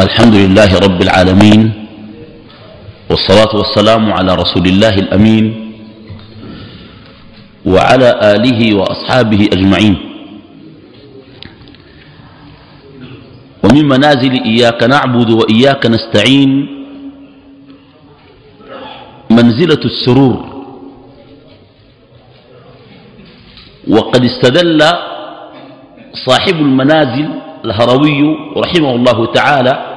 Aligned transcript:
الحمد 0.00 0.34
لله 0.34 0.78
رب 0.78 1.02
العالمين 1.02 1.60
والصلاة 3.10 3.52
والسلام 3.56 4.12
على 4.12 4.34
رسول 4.34 4.64
الله 4.66 4.94
الأمين 4.94 5.44
وعلى 7.66 8.08
آله 8.34 8.60
وأصحابه 8.74 9.48
أجمعين. 9.52 9.96
ومن 13.64 13.84
منازل 13.88 14.32
إياك 14.44 14.82
نعبد 14.82 15.30
وإياك 15.30 15.86
نستعين 15.86 16.50
منزلة 19.30 19.82
السرور. 19.84 20.38
وقد 23.88 24.24
استدل 24.24 24.80
صاحب 26.26 26.54
المنازل 26.54 27.28
الهروي 27.64 28.20
رحمه 28.56 28.94
الله 28.94 29.26
تعالى 29.32 29.89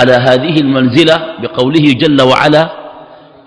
على 0.00 0.12
هذه 0.12 0.60
المنزلة 0.60 1.34
بقوله 1.42 1.92
جل 1.92 2.22
وعلا 2.22 2.70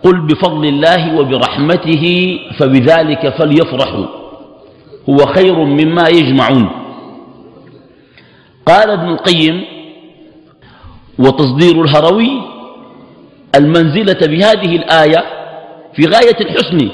قل 0.04 0.28
بفضل 0.28 0.66
الله 0.66 1.20
وبرحمته 1.20 2.40
فبذلك 2.60 3.30
فليفرحوا 3.40 4.06
هو 5.10 5.18
خير 5.18 5.56
مما 5.56 6.08
يجمعون. 6.10 6.70
قال 8.66 8.90
ابن 8.90 9.10
القيم 9.10 9.64
وتصدير 11.20 11.84
الهروي 11.84 12.42
المنزلة 13.56 14.28
بهذه 14.28 14.76
الآية 14.76 15.24
في 15.96 16.06
غاية 16.06 16.38
الحسن 16.42 16.90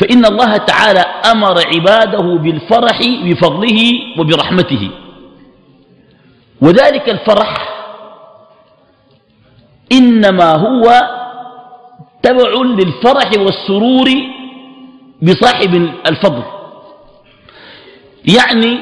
فإن 0.00 0.24
الله 0.26 0.56
تعالى 0.56 1.00
أمر 1.32 1.54
عباده 1.74 2.34
بالفرح 2.42 2.98
بفضله 3.24 3.78
وبرحمته 4.18 4.90
وذلك 6.60 7.08
الفرح 7.08 7.73
إنما 9.92 10.52
هو 10.52 10.84
تبع 12.22 12.62
للفرح 12.62 13.30
والسرور 13.38 14.08
بصاحب 15.22 15.74
الفضل. 16.06 16.42
يعني 18.38 18.78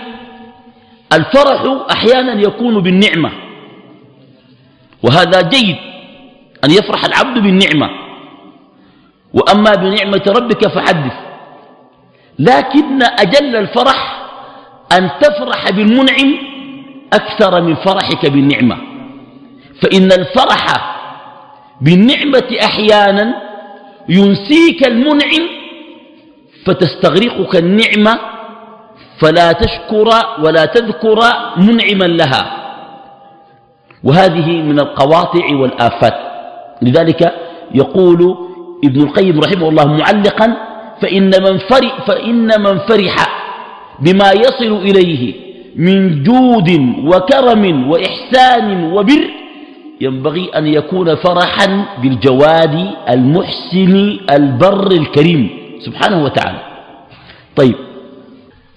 الفرح 1.12 1.84
أحيانا 1.92 2.42
يكون 2.42 2.81
بالنعمة 2.81 3.31
وهذا 5.03 5.41
جيد 5.41 5.77
أن 6.64 6.70
يفرح 6.70 7.05
العبد 7.05 7.39
بالنعمة. 7.39 7.91
وأما 9.34 9.75
بنعمة 9.75 10.22
ربك 10.28 10.69
فحدث. 10.69 11.12
لكن 12.39 13.03
أجل 13.03 13.56
الفرح 13.56 14.22
أن 14.92 15.11
تفرح 15.20 15.70
بالمنعم 15.70 16.34
أكثر 17.12 17.62
من 17.62 17.75
فرحك 17.75 18.27
بالنعمة. 18.27 18.77
فإن 19.83 20.12
الفرح 20.12 20.92
بالنعمة 21.81 22.48
أحيانا 22.65 23.34
ينسيك 24.09 24.87
المنعم 24.87 25.48
فتستغرقك 26.67 27.56
النعمة 27.56 28.19
فلا 29.20 29.53
تشكر 29.53 30.09
ولا 30.43 30.65
تذكر 30.65 31.19
منعما 31.56 32.05
لها. 32.05 32.59
وهذه 34.05 34.50
من 34.50 34.81
القواطع 34.81 35.56
والآفات. 35.56 36.15
لذلك 36.83 37.33
يقول 37.75 38.37
ابن 38.84 39.00
القيم 39.03 39.41
رحمه 39.41 39.69
الله 39.69 39.87
معلقا 39.87 40.56
فإن 41.03 41.31
من 41.43 41.59
فرح, 41.59 42.06
فإن 42.06 42.61
من 42.62 42.78
فرح 42.78 43.15
بما 44.00 44.33
يصل 44.33 44.73
إليه 44.77 45.34
من 45.77 46.23
جود 46.23 46.70
وكرم 47.05 47.91
وإحسان 47.91 48.93
وبر 48.93 49.31
ينبغي 50.03 50.50
أن 50.58 50.67
يكون 50.67 51.14
فرحا 51.14 51.84
بالجواد 52.03 52.91
المحسن 53.08 54.19
البر 54.31 54.86
الكريم 54.86 55.50
سبحانه 55.87 56.25
وتعالى. 56.25 56.59
طيب 57.56 57.75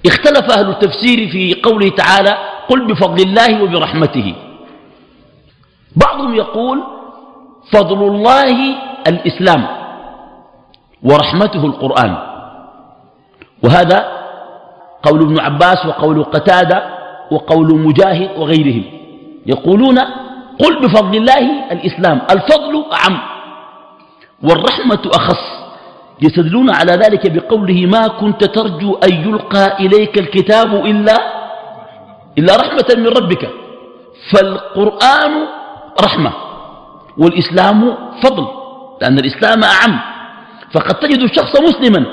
اختلف 0.06 0.58
أهل 0.58 0.70
التفسير 0.70 1.28
في 1.28 1.54
قوله 1.64 1.90
تعالى 1.90 2.38
قل 2.70 2.88
بفضل 2.88 3.24
الله 3.24 3.64
وبرحمته 3.64 4.36
بعضهم 5.96 6.36
يقول 6.36 6.84
فضل 7.74 8.08
الله 8.08 8.58
الإسلام 9.08 9.68
ورحمته 11.04 11.66
القرآن 11.66 12.18
وهذا 13.64 14.06
قول 15.04 15.22
ابن 15.22 15.40
عباس 15.40 15.86
وقول 15.86 16.24
قتادة 16.24 16.84
وقول 17.32 17.80
مجاهد 17.80 18.30
وغيرهم. 18.38 18.84
يقولون 19.46 19.98
قل 20.60 20.82
بفضل 20.82 21.18
الله 21.18 21.72
الإسلام 21.72 22.22
الفضل 22.32 22.86
أعم 22.94 23.18
والرحمة 24.44 25.00
أخص. 25.06 25.44
يستدلون 26.22 26.70
على 26.70 26.92
ذلك 26.92 27.32
بقوله 27.32 27.86
ما 27.86 28.08
كنت 28.08 28.44
ترجو 28.44 28.96
أن 28.96 29.14
يلقى 29.14 29.78
إليك 29.80 30.18
الكتاب 30.18 30.86
إلا 30.86 31.16
إلا 32.38 32.56
رحمة 32.56 32.90
من 32.98 33.08
ربك. 33.08 33.50
فالقرآن 34.32 35.32
رحمة 36.04 36.34
والإسلام 37.18 37.98
فضل 38.24 38.48
لأن 39.02 39.20
الإسلام 39.20 39.64
أعم. 39.64 40.00
فقد 40.74 40.96
تجد 41.00 41.20
الشخص 41.20 41.62
مسلما 41.62 42.06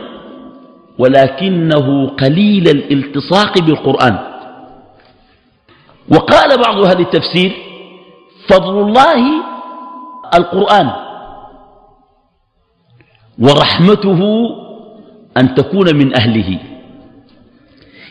ولكنه 0.99 2.09
قليل 2.09 2.69
الالتصاق 2.69 3.59
بالقرآن. 3.59 4.19
وقال 6.09 6.49
بعض 6.63 6.85
أهل 6.85 7.01
التفسير 7.01 7.72
فضل 8.49 8.79
الله 8.79 9.23
القرآن 10.35 10.91
ورحمته 13.39 14.21
أن 15.37 15.55
تكون 15.55 15.97
من 15.97 16.17
أهله. 16.17 16.59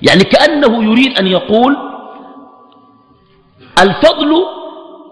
يعني 0.01 0.23
كأنه 0.23 0.83
يريد 0.83 1.19
أن 1.19 1.27
يقول 1.27 1.77
الفضل 3.79 4.31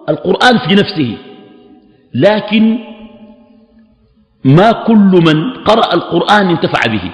القرآن 0.10 0.58
في 0.58 0.76
نفسه 0.76 1.18
لكن 2.14 2.78
ما 4.44 4.72
كل 4.72 5.12
من 5.26 5.54
قرأ 5.64 5.94
القرآن 5.94 6.50
انتفع 6.50 6.82
به. 6.92 7.12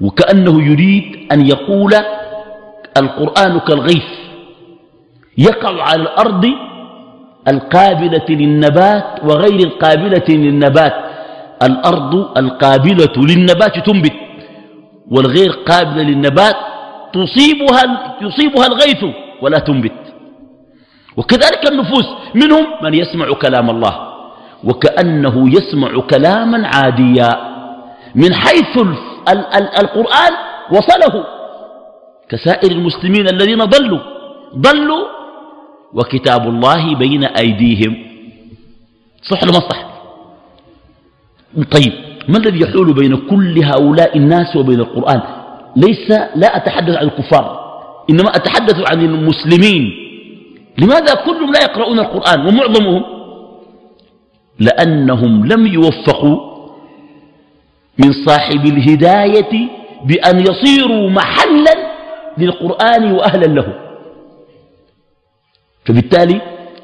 وكأنه 0.00 0.62
يريد 0.70 1.32
أن 1.32 1.46
يقول 1.46 1.94
القرآن 2.96 3.58
كالغيث. 3.58 4.27
يقع 5.38 5.82
على 5.82 6.02
الأرض 6.02 6.44
القابلة 7.48 8.28
للنبات 8.28 9.04
وغير 9.24 9.58
القابلة 9.66 10.28
للنبات. 10.28 10.94
الأرض 11.62 12.38
القابلة 12.38 13.16
للنبات 13.16 13.86
تنبت 13.86 14.16
والغير 15.10 15.50
قابلة 15.50 16.02
للنبات 16.02 16.56
تصيبها, 17.12 17.82
يصيبها 18.22 18.66
الغيث 18.66 19.04
ولا 19.42 19.58
تنبت. 19.58 19.92
وكذلك 21.16 21.62
النفوس 21.72 22.06
منهم 22.34 22.66
من 22.82 22.94
يسمع 22.94 23.32
كلام 23.32 23.70
الله 23.70 23.94
وكأنه 24.64 25.48
يسمع 25.56 26.00
كلاما 26.00 26.68
عاديا 26.74 27.30
من 28.14 28.34
حيث 28.34 28.76
ال 29.28 29.38
ال 29.58 29.66
القرآن 29.82 30.32
وصله. 30.70 31.24
كسائر 32.28 32.70
المسلمين 32.72 33.28
الذين 33.28 33.58
ضلوا 33.58 34.00
ضلوا 34.56 35.17
وكتاب 35.94 36.48
الله 36.48 36.94
بين 36.94 37.24
أيديهم. 37.24 37.96
صح 39.22 39.42
ولا 39.42 39.52
ما 39.52 39.60
صح؟ 39.60 39.88
طيب 41.70 41.92
ما 42.28 42.38
الذي 42.38 42.60
يحول 42.60 42.92
بين 42.92 43.16
كل 43.16 43.64
هؤلاء 43.64 44.16
الناس 44.16 44.56
وبين 44.56 44.80
القرآن؟ 44.80 45.20
ليس 45.76 46.10
لا 46.34 46.56
أتحدث 46.56 46.96
عن 46.96 47.04
الكفار 47.04 47.68
إنما 48.10 48.28
أتحدث 48.36 48.90
عن 48.90 49.04
المسلمين. 49.04 49.90
لماذا 50.78 51.14
كلهم 51.14 51.52
لا 51.52 51.62
يقرؤون 51.62 51.98
القرآن 51.98 52.46
ومعظمهم؟ 52.46 53.04
لأنهم 54.60 55.46
لم 55.46 55.66
يوفقوا 55.66 56.36
من 57.98 58.12
صاحب 58.26 58.66
الهداية 58.66 59.68
بأن 60.04 60.40
يصيروا 60.40 61.10
محلا 61.10 61.74
للقرآن 62.38 63.12
وأهلا 63.12 63.46
له. 63.46 63.87
فبالتالي 65.88 66.40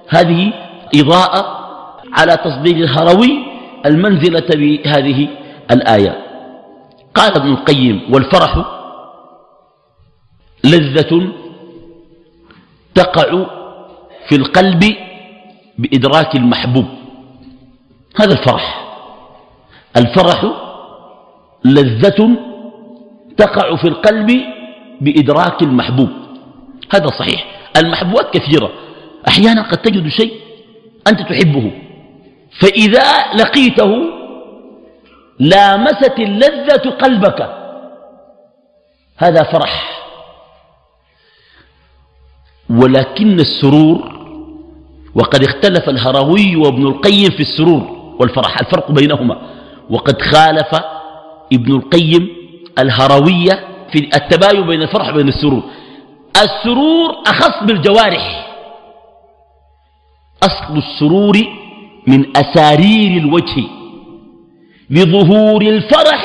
هذه 0.08 0.52
إضاءة 0.94 1.64
على 2.12 2.36
تصديق 2.36 2.76
الهروي 2.76 3.30
المنزلة 3.86 4.46
بهذه 4.54 5.28
الآية. 5.70 6.24
قال 7.14 7.36
ابن 7.36 7.52
القيم 7.52 8.02
والفرح 8.14 8.64
لذة 10.64 11.32
تقع 12.94 13.46
في 14.28 14.36
القلب 14.36 14.84
بإدراك 15.78 16.36
المحبوب. 16.36 16.86
هذا 18.20 18.32
الفرح. 18.32 18.84
الفرح 19.96 20.44
لذة 21.64 22.36
تقع 23.36 23.76
في 23.76 23.88
القلب 23.88 24.40
بإدراك 25.00 25.62
المحبوب. 25.62 26.10
هذا 26.94 27.06
صحيح. 27.06 27.44
المحبوبات 27.76 28.36
كثيرة. 28.36 28.70
أحيانا 29.28 29.62
قد 29.62 29.76
تجد 29.76 30.08
شيء 30.08 30.32
أنت 31.08 31.20
تحبه. 31.20 31.72
فإذا 32.60 33.34
لقيته 33.34 33.92
لامست 35.38 36.18
اللذة 36.18 36.90
قلبك. 36.90 37.40
هذا 39.18 39.42
فرح. 39.42 40.00
ولكن 42.70 43.40
السرور 43.40 44.14
وقد 45.14 45.44
اختلف 45.44 45.88
الهروي 45.88 46.56
وابن 46.56 46.86
القيم 46.86 47.30
في 47.30 47.40
السرور 47.40 48.14
والفرح. 48.20 48.60
الفرق 48.60 48.90
بينهما. 48.90 49.36
وقد 49.90 50.22
خالف 50.22 50.74
ابن 51.52 51.76
القيم 51.76 52.28
الهروية 52.78 53.64
في 53.92 53.98
التباين 54.16 54.66
بين 54.66 54.82
الفرح 54.82 55.08
وبين 55.08 55.28
السرور. 55.28 55.62
السرور 56.36 57.22
أخص 57.26 57.62
بالجوارح. 57.62 58.53
أصل 60.44 60.78
السرور 60.78 61.36
من 62.06 62.36
أسارير 62.36 63.22
الوجه 63.22 63.64
لظهور 64.90 65.62
الفرح 65.62 66.24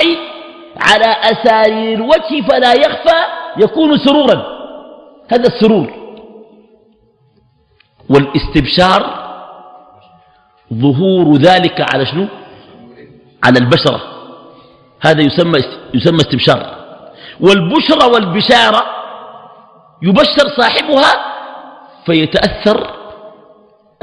على 0.82 1.06
أسارير 1.06 1.94
الوجه 1.94 2.48
فلا 2.50 2.74
يخفى 2.74 3.20
يكون 3.58 3.98
سرورا. 3.98 4.46
هذا 5.32 5.48
السرور. 5.48 5.94
والاستبشار 8.10 9.30
ظهور 10.74 11.38
ذلك 11.38 11.94
على 11.94 12.06
شنو؟ 12.06 12.28
على 13.44 13.60
البشرة. 13.60 14.02
هذا 15.02 15.22
يسمى 15.22 15.60
يسمى 15.94 16.18
استبشار. 16.18 16.80
والبشرى 17.40 18.06
والبشارة 18.14 18.86
يبشر 20.02 20.48
صاحبها 20.58 21.14
فيتأثر 22.06 22.99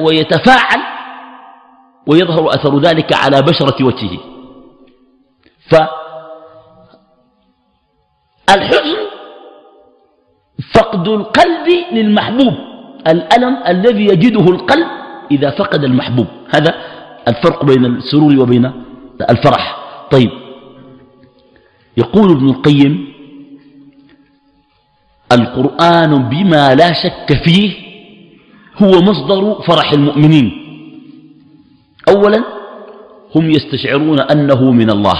ويتفاعل 0.01 0.83
ويظهر 2.07 2.49
أثر 2.49 2.79
ذلك 2.79 3.13
على 3.13 3.43
بشرة 3.43 3.85
وجهه. 3.85 4.19
فالحزن 8.49 8.97
فقد 10.75 11.09
القلب 11.09 11.69
للمحبوب 11.93 12.55
الألم 13.07 13.57
الذي 13.69 14.05
يجده 14.05 14.45
القلب 14.45 14.87
إذا 15.31 15.51
فقد 15.51 15.85
المحبوب. 15.85 16.27
هذا 16.55 16.75
الفرق 17.29 17.65
بين 17.65 17.85
السرور 17.85 18.41
وبين 18.41 18.73
الفرح. 19.31 19.77
طيب 20.11 20.31
يقول 21.97 22.31
ابن 22.31 22.49
القيم 22.49 23.13
القرآن 25.33 26.29
بما 26.29 26.75
لا 26.75 26.93
شك 26.93 27.43
فيه 27.45 27.86
هو 28.83 29.01
مصدر 29.01 29.63
فرح 29.67 29.93
المؤمنين. 29.93 30.53
أولا 32.09 32.45
هم 33.37 33.51
يستشعرون 33.51 34.21
أنه 34.21 34.71
من 34.71 34.91
الله. 34.91 35.19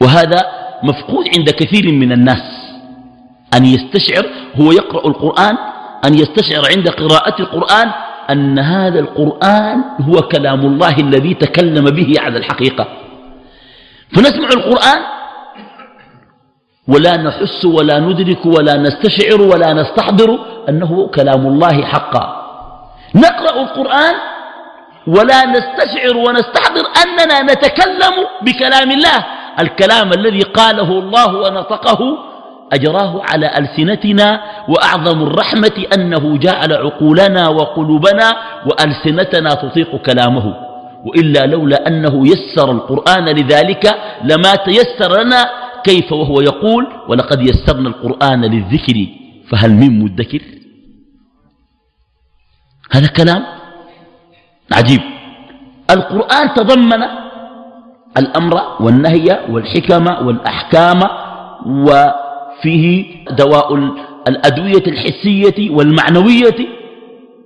وهذا 0.00 0.40
مفقود 0.82 1.24
عند 1.38 1.50
كثير 1.50 1.92
من 1.92 2.12
الناس. 2.12 2.42
أن 3.54 3.64
يستشعر 3.64 4.26
هو 4.60 4.72
يقرأ 4.72 5.08
القرآن 5.08 5.56
أن 6.04 6.14
يستشعر 6.14 6.62
عند 6.76 6.88
قراءة 6.88 7.42
القرآن 7.42 7.92
أن 8.30 8.58
هذا 8.58 9.00
القرآن 9.00 9.84
هو 10.00 10.12
كلام 10.12 10.66
الله 10.66 10.96
الذي 10.96 11.34
تكلم 11.34 11.84
به 11.84 12.14
على 12.18 12.38
الحقيقة. 12.38 12.86
فنسمع 14.16 14.48
القرآن 14.48 15.15
ولا 16.88 17.16
نحس 17.16 17.64
ولا 17.64 17.98
ندرك 17.98 18.46
ولا 18.46 18.76
نستشعر 18.76 19.40
ولا 19.42 19.72
نستحضر 19.72 20.38
أنه 20.68 21.10
كلام 21.14 21.46
الله 21.46 21.84
حقا. 21.84 22.24
نقرأ 23.14 23.62
القرآن 23.62 24.14
ولا 25.06 25.46
نستشعر 25.46 26.16
ونستحضر 26.16 26.84
أننا 27.02 27.42
نتكلم 27.42 28.14
بكلام 28.42 28.90
الله. 28.90 29.18
الكلام 29.60 30.12
الذي 30.12 30.40
قاله 30.40 30.90
الله 30.98 31.36
ونطقه 31.36 32.18
أجراه 32.72 33.22
على 33.30 33.50
ألسنتنا 33.58 34.40
وأعظم 34.68 35.22
الرحمة 35.22 35.86
أنه 35.94 36.38
جعل 36.38 36.72
عقولنا 36.72 37.48
وقلوبنا 37.48 38.36
وألسنتنا 38.66 39.50
تطيق 39.54 39.96
كلامه. 39.96 40.54
وإلا 41.06 41.46
لولا 41.46 41.88
أنه 41.88 42.26
يسر 42.26 42.70
القرآن 42.70 43.24
لذلك 43.24 43.94
لما 44.24 44.54
تيسر 44.54 45.22
لنا 45.22 45.65
كيف 45.86 46.12
وهو 46.12 46.40
يقول 46.40 46.86
ولقد 47.08 47.40
يسرنا 47.42 47.88
القرآن 47.88 48.44
للذكر 48.44 49.06
فهل 49.50 49.70
من 49.74 49.98
مدكر؟ 50.04 50.42
هذا 52.92 53.06
كلام 53.06 53.42
عجيب. 54.72 55.00
القرآن 55.90 56.54
تضمن 56.54 57.02
الأمر 58.18 58.54
والنهي 58.80 59.46
والحكم 59.50 60.26
والأحكام 60.26 61.00
وفيه 61.66 62.86
دواء 63.30 63.74
الأدوية 64.28 64.86
الحسية 64.86 65.70
والمعنوية 65.70 66.58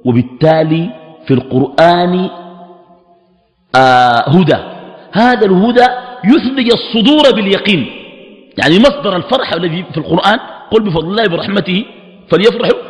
وبالتالي 0.04 0.90
في 1.26 1.34
القرآن 1.34 2.31
آه 3.76 4.20
هدى. 4.28 4.56
هذا 5.12 5.46
الهدى 5.46 5.86
يثلج 6.25 6.69
الصدور 6.72 7.34
باليقين. 7.36 8.00
يعني 8.60 8.78
مصدر 8.78 9.16
الفرح 9.16 9.52
الذي 9.52 9.84
في 9.92 9.98
القرآن 9.98 10.38
قل 10.70 10.82
بفضل 10.82 11.10
الله 11.10 11.26
برحمته 11.26 11.84
فليفرحوا. 12.28 12.80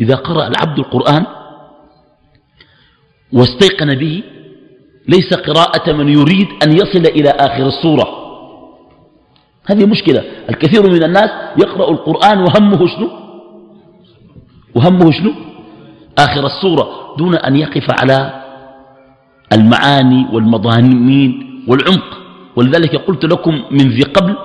إذا 0.00 0.14
قرأ 0.14 0.48
العبد 0.48 0.78
القرآن 0.78 1.26
واستيقن 3.32 3.94
به 3.94 4.22
ليس 5.08 5.34
قراءة 5.34 5.92
من 5.92 6.08
يريد 6.08 6.48
أن 6.62 6.72
يصل 6.72 7.06
إلى 7.06 7.30
آخر 7.30 7.66
الصورة 7.66 8.08
هذه 9.66 9.86
مشكلة. 9.86 10.24
الكثير 10.50 10.82
من 10.90 11.04
الناس 11.04 11.30
يقرأ 11.58 11.90
القرآن 11.90 12.38
وهمه 12.38 12.86
شنو؟ 12.86 13.10
وهمه 14.74 15.10
شنو؟ 15.10 15.32
آخر 16.18 16.46
الصورة 16.46 17.14
دون 17.18 17.34
أن 17.34 17.56
يقف 17.56 17.90
على 18.00 18.42
المعاني 19.52 20.26
والمضامين 20.32 21.64
والعمق. 21.68 22.18
ولذلك 22.56 22.96
قلت 22.96 23.24
لكم 23.24 23.62
من 23.70 23.88
ذي 23.88 24.02
قبل 24.02 24.36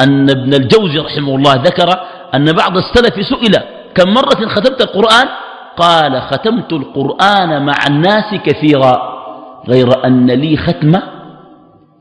أن 0.00 0.30
ابن 0.30 0.54
الجوزي 0.54 0.98
رحمه 0.98 1.36
الله 1.36 1.54
ذكر 1.54 1.88
أن 2.34 2.52
بعض 2.52 2.76
السلف 2.76 3.26
سئل 3.26 3.54
كم 3.94 4.14
مرة 4.14 4.48
ختمت 4.48 4.82
القرآن؟ 4.82 5.28
قال 5.76 6.22
ختمت 6.22 6.72
القرآن 6.72 7.66
مع 7.66 7.74
الناس 7.88 8.34
كثيرا 8.44 9.20
غير 9.68 10.06
أن 10.06 10.30
لي 10.30 10.56
ختمة 10.56 11.02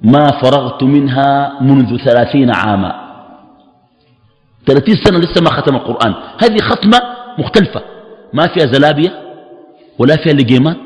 ما 0.01 0.25
فرغت 0.41 0.83
منها 0.83 1.57
منذ 1.61 1.97
ثلاثين 1.97 2.51
عاما. 2.55 3.09
ثلاثين 4.67 4.95
سنة 4.95 5.19
لسه 5.19 5.41
ما 5.43 5.49
ختم 5.49 5.75
القرآن. 5.75 6.15
هذه 6.43 6.57
ختمة 6.57 6.99
مختلفة 7.37 7.81
ما 8.33 8.47
فيها 8.47 8.65
زلابية 8.65 9.11
ولا 9.99 10.15
فيها 10.15 10.33
لقيمات 10.33 10.77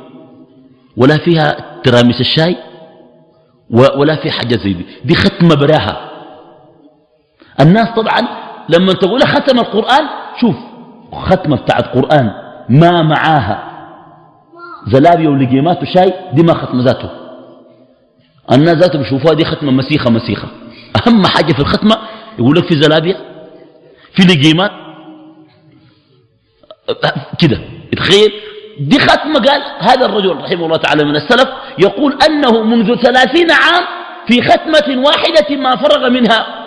ولا 0.97 1.17
فيها 1.17 1.55
ترامس 1.83 2.19
الشاي 2.19 2.57
ولا 3.69 4.15
في 4.15 4.31
حاجة 4.31 4.55
زي 4.55 4.73
دي. 4.73 4.85
دي 5.05 5.15
ختمة 5.15 5.55
براها. 5.55 6.12
الناس 7.61 7.87
طبعا 7.95 8.21
لما 8.69 8.93
تقول 8.93 9.21
ختم 9.21 9.59
القرآن 9.59 10.07
شوف 10.41 10.55
ختمة 11.13 11.55
بتاعت 11.55 11.87
قرآن 11.95 12.31
ما 12.69 13.01
معاها. 13.01 13.69
زلابية 14.87 15.27
ولقيمات 15.27 15.81
وشاي 15.81 16.13
دي 16.33 16.43
ما 16.43 16.53
ختمة 16.53 16.83
ذاته. 16.83 17.09
الناس 18.51 18.75
ذاته 18.75 18.99
بيشوفوها 18.99 19.33
دي 19.33 19.45
ختمة 19.45 19.71
مسيخة 19.71 20.09
مسيخة. 20.09 20.47
أهم 21.07 21.25
حاجة 21.25 21.53
في 21.53 21.59
الختمة 21.59 21.97
يقول 22.39 22.57
لك 22.57 22.65
في 22.65 22.81
زلابية 22.81 23.15
في 24.15 24.23
لقيمات. 24.23 24.71
كده 27.39 27.59
تخيل. 27.97 28.31
دي 28.79 28.99
ختمة 28.99 29.39
قال 29.39 29.61
هذا 29.79 30.05
الرجل 30.05 30.37
رحمه 30.37 30.65
الله 30.65 30.77
تعالى 30.77 31.03
من 31.03 31.15
السلف 31.15 31.49
يقول 31.79 32.17
أنه 32.27 32.63
منذ 32.63 32.95
ثلاثين 32.95 33.51
عام 33.51 33.83
في 34.27 34.41
ختمة 34.41 35.03
واحدة 35.05 35.55
ما 35.55 35.75
فرغ 35.75 36.09
منها. 36.09 36.62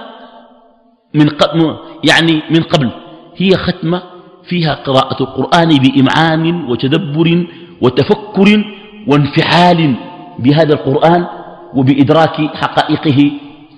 من 1.14 1.28
قبل 1.28 1.76
يعني 2.04 2.42
من 2.50 2.62
قبل. 2.62 2.90
هي 3.36 3.50
ختمة 3.50 4.02
فيها 4.48 4.74
قراءة 4.74 5.22
القرآن 5.22 5.68
بإمعان 5.68 6.64
وتدبر 6.70 7.46
وتفكر 7.80 8.64
وانفعال 9.06 9.94
بهذا 10.38 10.74
القرآن 10.74 11.26
وبإدراك 11.74 12.36
حقائقه 12.54 13.30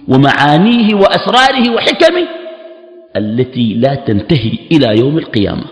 ومعانيه 0.09 0.95
وأسراره 0.95 1.71
وحكمه 1.75 2.29
التي 3.17 3.75
لا 3.75 3.95
تنتهي 3.95 4.59
إلى 4.73 5.01
يوم 5.01 5.19
القيامة. 5.19 5.65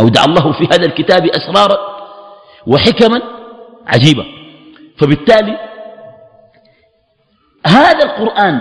أودع 0.00 0.24
الله 0.24 0.52
في 0.52 0.64
هذا 0.64 0.86
الكتاب 0.86 1.26
أسرارا 1.26 1.78
وحكما 2.66 3.22
عجيبة 3.86 4.24
فبالتالي 4.98 5.56
هذا 7.66 8.04
القرآن 8.04 8.60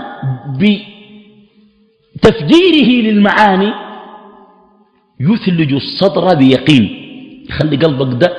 بتفجيره 2.25 3.11
للمعاني 3.11 3.73
يثلج 5.19 5.73
الصدر 5.73 6.35
بيقين. 6.35 7.05
يخلي 7.49 7.77
قلبك 7.77 8.21
ده 8.21 8.37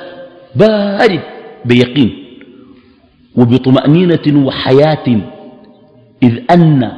بارد 0.55 1.21
بيقين. 1.65 2.23
وبطمأنينة 3.35 4.45
وحياة 4.47 5.21
إذ 6.23 6.39
أن 6.51 6.91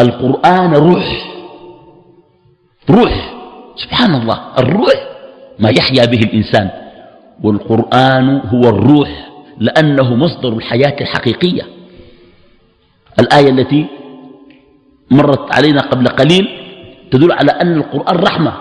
القرآن 0.00 0.74
روح. 0.74 1.06
روح. 2.90 3.34
سبحان 3.76 4.14
الله 4.14 4.40
الروح 4.58 4.94
ما 5.58 5.70
يحيا 5.70 6.04
به 6.04 6.18
الإنسان. 6.18 6.70
والقرآن 7.42 8.40
هو 8.44 8.60
الروح 8.60 9.28
لأنه 9.58 10.14
مصدر 10.14 10.52
الحياة 10.52 10.96
الحقيقية. 11.00 11.62
الآية 13.20 13.50
التي 13.50 13.86
مرت 15.10 15.54
علينا 15.54 15.80
قبل 15.80 16.08
قليل 16.08 16.44
تدل 17.10 17.32
على 17.32 17.52
أن 17.52 17.76
القرآن 17.76 18.16
رحمة. 18.16 18.52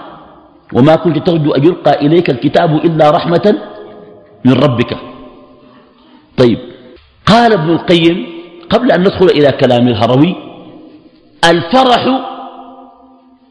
وما 0.73 0.95
كنت 0.95 1.17
ترجو 1.17 1.51
أن 1.51 1.63
يلقى 1.63 2.05
إليك 2.05 2.29
الكتاب 2.29 2.75
إلا 2.85 3.09
رحمة 3.09 3.55
من 4.45 4.53
ربك. 4.53 4.97
طيب 6.37 6.59
قال 7.25 7.53
ابن 7.53 7.69
القيم 7.69 8.27
قبل 8.69 8.91
أن 8.91 9.01
ندخل 9.01 9.25
إلى 9.25 9.51
كلام 9.51 9.87
الهروي 9.87 10.35
الفرح 11.45 12.03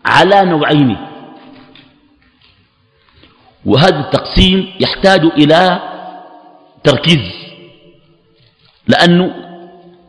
على 0.04 0.44
نوعين. 0.44 0.96
وهذا 3.66 4.00
التقسيم 4.00 4.70
يحتاج 4.80 5.20
إلى 5.24 5.80
تركيز 6.84 7.24
لأنه 8.88 9.34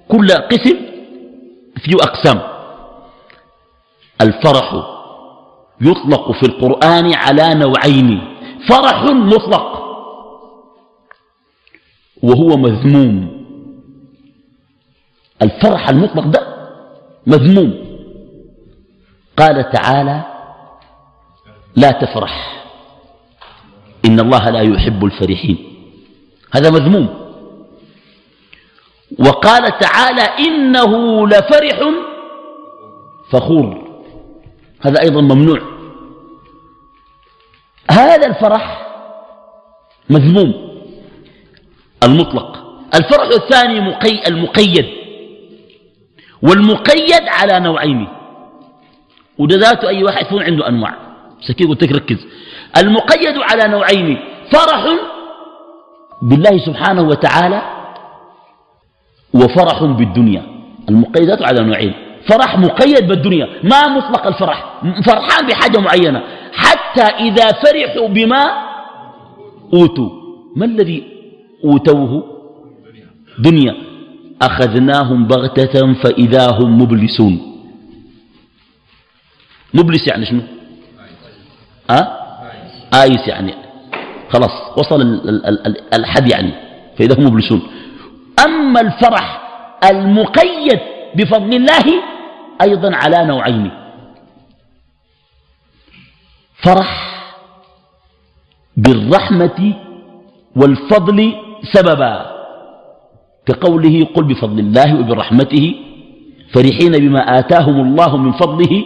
كل 0.08 0.28
قسم 0.28 0.78
فيه 1.78 1.96
أقسام. 2.02 2.55
الفرح 4.22 4.74
يطلق 5.82 6.32
في 6.32 6.44
القرآن 6.44 7.14
على 7.14 7.54
نوعين 7.54 8.36
فرح 8.70 9.04
مطلق 9.04 9.86
وهو 12.24 12.58
مذموم. 12.58 13.46
الفرح 15.42 15.90
المطلق 15.90 16.28
ده 16.28 16.56
مذموم. 17.28 17.86
قال 19.38 19.72
تعالى 19.72 20.24
لا 21.76 21.92
تفرح 21.92 22.64
إن 24.06 24.20
الله 24.20 24.50
لا 24.50 24.62
يحب 24.62 25.06
الفرحين. 25.06 25.58
هذا 26.56 26.70
مذموم. 26.70 27.26
وقال 29.20 29.80
تعالى 29.80 30.22
إنه 30.22 31.28
لفرح 31.28 31.80
فخور. 33.32 33.85
هذا 34.86 35.02
أيضا 35.02 35.22
ممنوع. 35.22 35.62
هذا 37.92 38.28
الفرح 38.28 38.88
مذموم. 40.10 40.54
المطلق. 42.04 42.58
الفرح 42.96 43.28
الثاني 43.28 43.80
مقي 43.80 44.28
المقيد. 44.28 44.86
والمقيد 46.42 47.24
على 47.28 47.60
نوعين. 47.60 48.08
وده 49.38 49.56
ذاته 49.58 49.88
أي 49.88 50.04
واحد 50.04 50.26
يكون 50.26 50.44
عنده 50.44 50.68
أنواع. 50.68 50.96
سكين 51.42 51.68
قلت 51.68 51.84
ركز. 51.84 52.28
المقيد 52.78 53.38
على 53.38 53.68
نوعين. 53.68 54.20
فرح 54.52 54.84
بالله 56.22 56.66
سبحانه 56.66 57.02
وتعالى 57.02 57.62
وفرح 59.34 59.84
بالدنيا. 59.84 60.44
المقيدات 60.90 61.42
على 61.42 61.62
نوعين. 61.62 62.05
فرح 62.30 62.58
مقيد 62.58 63.08
بالدنيا 63.08 63.48
ما 63.64 63.88
مطلق 63.88 64.28
الفرح 64.28 64.82
فرحان 65.06 65.48
بحاجة 65.48 65.80
معينة. 65.80 66.22
حتى 66.54 67.02
إذا 67.02 67.52
فرحوا 67.52 68.08
بما 68.08 68.44
أوتوا. 69.74 70.10
ما 70.56 70.66
الذي 70.66 71.04
أوتوه؟ 71.64 72.24
دنيا. 73.40 73.76
أخذناهم 74.42 75.28
بغتة 75.28 75.94
فإذا 75.94 76.52
هم 76.52 76.82
مبلسون. 76.82 77.62
مبلس 79.74 80.08
يعني 80.08 80.26
شنو؟ 80.26 80.42
أه؟ 81.90 82.08
آيس 82.94 83.28
يعني. 83.28 83.54
خلاص 84.30 84.78
وصل 84.78 85.02
الحد 85.94 86.32
يعني 86.32 86.54
فإذا 86.98 87.20
هم 87.20 87.26
مبلسون. 87.26 87.62
أما 88.46 88.82
الفرح 88.82 89.42
المقيد 89.90 90.80
بفضل 91.16 91.54
الله 91.54 92.15
أيضا 92.62 92.96
على 92.96 93.26
نوعين. 93.26 93.72
فرح 96.64 96.92
بالرحمة 98.78 99.74
والفضل 100.56 101.36
سببا. 101.74 102.36
كقوله 103.46 104.08
قل 104.16 104.24
بفضل 104.24 104.60
الله 104.60 105.00
وبرحمته 105.00 105.76
فرحين 106.54 106.92
بما 106.92 107.40
آتاهم 107.40 107.82
الله 107.82 108.18
من 108.18 108.32
فضله 108.32 108.86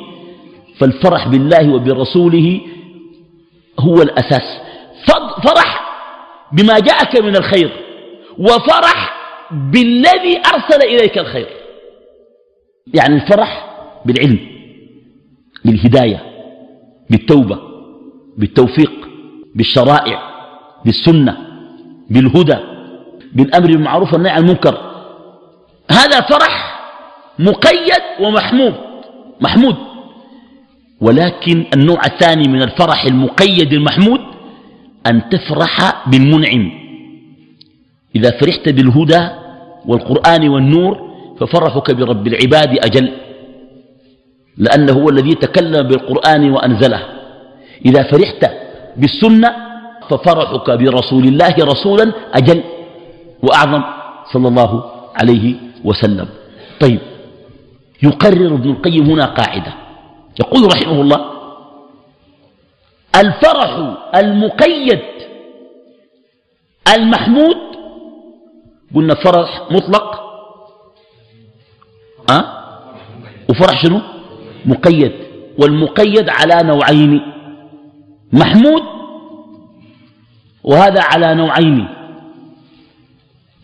فالفرح 0.79 1.27
بالله 1.27 1.73
وبرسوله 1.73 2.61
هو 3.79 4.01
الأساس. 4.01 4.47
فرح 5.43 5.69
بما 6.51 6.79
جاءك 6.79 7.21
من 7.21 7.35
الخير 7.35 7.71
وفرح 8.37 9.13
بالذي 9.51 10.41
أرسل 10.53 10.81
إليك 10.83 11.17
الخير. 11.17 11.58
يعني 12.93 13.15
الفرح 13.15 13.65
بالعلم 14.05 14.39
بالهداية 15.65 16.23
بالتوبة 17.09 17.59
بالتوفيق 18.37 18.91
بالشرائع 19.55 20.21
بالسنة 20.85 21.37
بالهدى 22.09 22.57
بالأمر 23.33 23.67
بالمعروف 23.67 24.13
والنهي 24.13 24.31
عن 24.31 24.43
المنكر. 24.43 24.77
هذا 25.91 26.21
فرح 26.21 26.79
مقيد 27.39 28.03
ومحمود 28.19 28.75
محمود. 29.41 29.75
ولكن 31.01 31.65
النوع 31.73 32.01
الثاني 32.05 32.47
من 32.47 32.61
الفرح 32.61 33.05
المقيد 33.05 33.73
المحمود 33.73 34.19
أن 35.07 35.29
تفرح 35.29 36.07
بالمنعم. 36.07 36.71
إذا 38.15 38.39
فرحت 38.39 38.69
بالهدى 38.69 39.29
والقرآن 39.85 40.49
والنور 40.49 41.08
ففرحك 41.39 41.91
برب 41.91 42.27
العباد 42.27 42.79
أجل 42.85 43.11
لأنه 44.57 44.93
هو 44.93 45.09
الذي 45.09 45.35
تكلم 45.35 45.87
بالقرآن 45.87 46.51
وأنزله. 46.51 47.01
إذا 47.85 48.03
فرحت 48.03 48.51
بالسنة 48.97 49.55
ففرحك 50.09 50.71
برسول 50.71 51.23
الله 51.23 51.55
رسولا 51.59 52.13
أجل 52.33 52.63
وأعظم 53.43 53.83
صلى 54.33 54.47
الله 54.47 54.91
عليه 55.15 55.55
وسلم. 55.85 56.27
طيب 56.79 56.99
يقرر 58.03 58.55
ابن 58.55 58.69
القيم 58.69 59.05
هنا 59.11 59.25
قاعدة. 59.25 59.73
يقول 60.39 60.75
رحمه 60.75 61.01
الله 61.01 61.31
الفرح 63.15 63.71
المقيد 64.15 65.01
المحمود 66.95 67.57
قلنا 68.95 69.15
فرح 69.15 69.61
مطلق 69.71 70.28
أه؟ 72.29 72.43
وفرح 73.49 73.83
شنو؟ 73.83 74.01
مقيد. 74.65 75.11
والمقيد 75.59 76.29
على 76.29 76.67
نوعين. 76.67 77.21
محمود 78.33 78.83
وهذا 80.63 81.01
على 81.01 81.35
نوعين. 81.35 81.87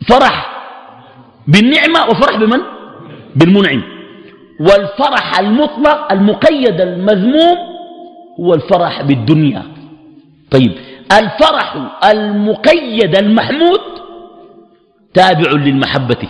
فرح 0.09 0.35
بالنعمة 1.47 1.99
وفرح 2.09 2.35
بمن؟ 2.37 2.61
بالمنعم. 3.35 3.83
والفرح 4.59 5.39
المطلق 5.39 6.11
المقيد 6.11 6.81
المذموم 6.81 7.57
هو 8.39 8.53
الفرح 8.53 9.01
بالدنيا. 9.01 9.63
طيب. 10.51 10.71
الفرح 11.11 11.75
المقيد 12.03 13.15
المحمود 13.17 13.81
تابع 15.13 15.51
للمحبة. 15.51 16.29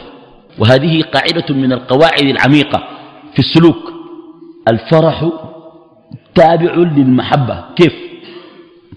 وهذه 0.59 1.01
قاعدة 1.01 1.55
من 1.55 1.73
القواعد 1.73 2.23
العميقة 2.23 2.83
في 3.33 3.39
السلوك. 3.39 3.93
الفرح 4.67 5.29
تابع 6.35 6.73
للمحبة. 6.75 7.63
كيف؟ 7.75 7.93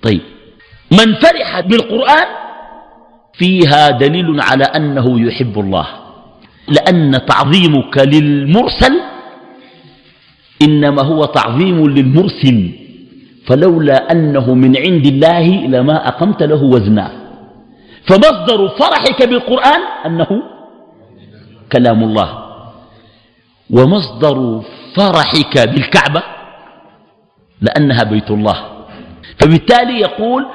طيب. 0.02 0.20
من 0.92 1.14
فرح 1.14 1.60
بالقرآن 1.60 2.26
فيها 3.32 3.90
دليل 3.90 4.40
على 4.40 4.64
أنه 4.64 5.20
يحب 5.26 5.58
الله. 5.58 5.86
لأن 6.68 7.26
تعظيمك 7.26 7.98
للمرسل 7.98 9.00
إنما 10.62 11.02
هو 11.02 11.24
تعظيم 11.24 11.88
للمرسل. 11.88 12.70
فلولا 13.46 14.12
أنه 14.12 14.54
من 14.54 14.76
عند 14.76 15.06
الله 15.06 15.66
لما 15.66 16.08
أقمت 16.08 16.42
له 16.42 16.62
وزنا. 16.64 17.12
فمصدر 18.06 18.68
فرحك 18.68 19.28
بالقرآن 19.28 19.80
أنه 20.06 20.57
كلام 21.72 22.02
الله. 22.04 22.44
ومصدر 23.70 24.62
فرحك 24.96 25.68
بالكعبة 25.68 26.22
لأنها 27.60 28.04
بيت 28.04 28.30
الله. 28.30 28.58
فبالتالي 29.38 30.00
يقول 30.00 30.46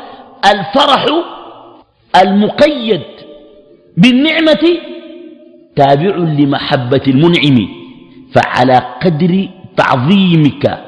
الفرح 0.45 1.05
المقيد 2.21 3.01
بالنعمة 3.97 4.65
تابع 5.75 6.15
لمحبة 6.15 7.01
المنعم 7.07 7.67
فعلى 8.35 8.77
قدر 9.03 9.49
تعظيمك 9.77 10.79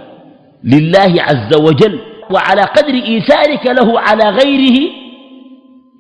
لله 0.63 1.13
عز 1.21 1.51
وجل 1.61 1.99
وعلى 2.31 2.61
قدر 2.61 2.93
إيثارك 2.93 3.65
له 3.67 3.99
على 3.99 4.29
غيره 4.29 4.89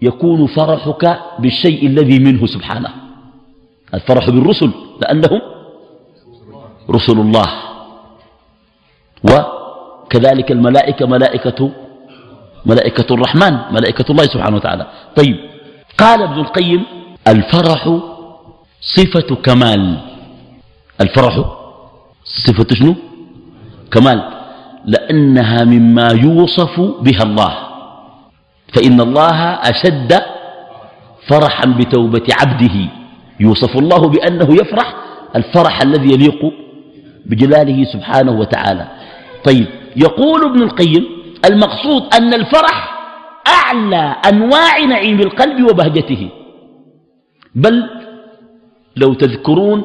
يكون 0.01 0.47
فرحك 0.47 1.19
بالشيء 1.39 1.87
الذي 1.87 2.19
منه 2.19 2.45
سبحانه. 2.45 3.04
الفرح 3.95 4.29
بالرسل 4.29 4.71
لأنهم 5.01 5.41
رسل 6.91 7.17
الله. 7.19 7.49
وكذلك 9.23 10.51
الملائكة 10.51 11.05
ملائكة 11.05 11.71
ملائكة 12.65 13.13
الرحمن 13.13 13.53
ملائكة 13.71 14.05
الله 14.11 14.23
سبحانه 14.23 14.55
وتعالى. 14.55 14.87
طيب 15.15 15.37
قال 15.97 16.21
ابن 16.21 16.39
القيم 16.39 16.85
الفرح 17.27 17.99
صفة 18.81 19.35
كمال. 19.35 19.97
الفرح 21.01 21.35
صفة 22.23 22.67
شنو؟ 22.75 22.95
كمال. 23.91 24.19
لأنها 24.85 25.63
مما 25.63 26.07
يوصف 26.11 26.79
بها 26.79 27.23
الله. 27.23 27.53
فإن 28.73 29.01
الله 29.01 29.39
أشد 29.71 30.11
فرحا 31.27 31.65
بتوبة 31.65 32.27
عبده. 32.41 33.04
يوصف 33.39 33.77
الله 33.77 34.09
بأنه 34.09 34.53
يفرح 34.53 34.95
الفرح 35.35 35.81
الذي 35.81 36.13
يليق 36.13 36.53
بجلاله 37.25 37.83
سبحانه 37.93 38.31
وتعالى. 38.31 38.87
طيب 39.43 39.67
يقول 39.95 40.43
ابن 40.43 40.63
القيم 40.63 41.05
المقصود 41.45 42.13
أن 42.13 42.33
الفرح 42.33 42.95
أعلى 43.47 44.15
أنواع 44.31 44.79
نعيم 44.79 45.19
القلب 45.19 45.69
وبهجته. 45.71 46.29
بل 47.55 47.89
لو 48.95 49.13
تذكرون 49.13 49.83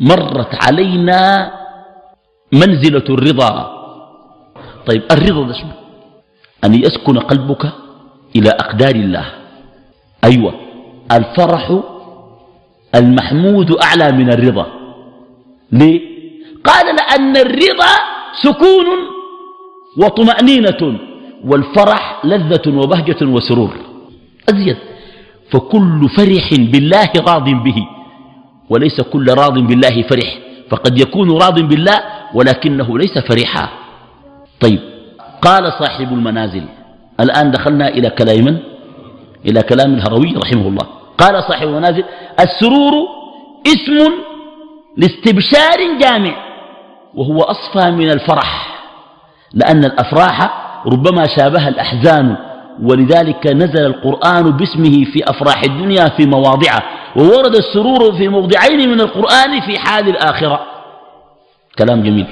مرت 0.00 0.54
علينا 0.64 1.52
منزلة 2.52 3.04
الرضا. 3.10 3.70
طيب 4.86 5.02
الرضا 5.10 5.46
ده 5.46 5.52
شنو؟ 5.52 5.70
أن 6.64 6.74
يسكن 6.74 7.18
قلبك 7.18 7.72
إلى 8.36 8.50
أقدار 8.50 8.94
الله. 8.94 9.26
أيوة 10.24 10.54
الفرح 11.12 11.80
المحمود 12.94 13.76
أعلى 13.82 14.12
من 14.12 14.32
الرضا. 14.32 14.66
ليه؟ 15.72 16.00
قال 16.64 16.96
لأن 16.96 17.36
الرضا 17.36 17.94
سكون 18.42 18.86
وطمأنينة 19.98 20.98
والفرح 21.44 22.20
لذة 22.24 22.66
وبهجة 22.66 23.26
وسرور. 23.26 23.76
أزيد. 24.48 24.76
فكل 25.50 26.08
فرح 26.16 26.50
بالله 26.54 27.10
راض 27.28 27.44
به. 27.44 27.86
وليس 28.70 29.00
كل 29.00 29.26
راض 29.30 29.58
بالله 29.58 30.02
فرح. 30.02 30.38
فقد 30.70 30.98
يكون 30.98 31.30
راض 31.30 31.60
بالله 31.60 32.00
ولكنه 32.34 32.98
ليس 32.98 33.18
فرحا. 33.18 33.68
طيب. 34.60 34.80
قال 35.42 35.72
صاحب 35.72 36.12
المنازل. 36.12 36.64
الآن 37.20 37.50
دخلنا 37.50 37.88
إلى 37.88 38.10
كلام؟ 38.10 38.58
إلى 39.46 39.62
كلام 39.62 39.94
الهروي 39.94 40.34
رحمه 40.44 40.68
الله. 40.68 41.03
قال 41.18 41.44
صاحب 41.48 41.68
المنازل 41.68 42.04
السرور 42.40 42.92
اسم 43.66 44.12
لاستبشار 44.96 45.98
جامع 46.00 46.36
وهو 47.14 47.42
أصفى 47.42 47.90
من 47.90 48.10
الفرح 48.10 48.74
لأن 49.52 49.84
الأفراح 49.84 50.64
ربما 50.86 51.26
شابه 51.36 51.68
الأحزان 51.68 52.36
ولذلك 52.82 53.46
نزل 53.46 53.86
القرآن 53.86 54.50
باسمه 54.50 55.04
في 55.04 55.30
أفراح 55.30 55.62
الدنيا 55.62 56.08
في 56.08 56.26
مواضعه 56.26 56.82
وورد 57.16 57.56
السرور 57.56 58.12
في 58.16 58.28
موضعين 58.28 58.88
من 58.88 59.00
القرآن 59.00 59.60
في 59.60 59.78
حال 59.78 60.08
الآخرة. 60.08 60.66
كلام 61.78 62.02
جميل. 62.02 62.26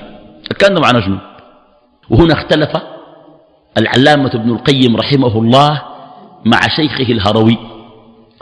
كان 0.59 0.81
معنا 0.81 1.01
شنو؟ 1.01 1.19
وهنا 2.11 2.35
اختلف 2.35 2.71
العلامة 3.79 4.31
ابن 4.35 4.51
القيم 4.51 4.97
رحمه 4.97 5.39
الله 5.39 5.83
مع 6.45 6.61
شيخه 6.61 7.13
الهروي. 7.13 7.59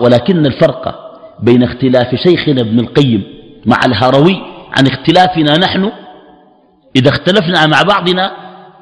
ولكن 0.00 0.46
الفرق 0.46 1.10
بين 1.42 1.62
اختلاف 1.62 2.14
شيخنا 2.14 2.60
ابن 2.60 2.80
القيم 2.80 3.24
مع 3.66 3.80
الهروي 3.86 4.36
عن 4.78 4.86
اختلافنا 4.86 5.58
نحن 5.58 5.92
إذا 6.96 7.08
اختلفنا 7.08 7.66
مع 7.66 7.82
بعضنا 7.82 8.32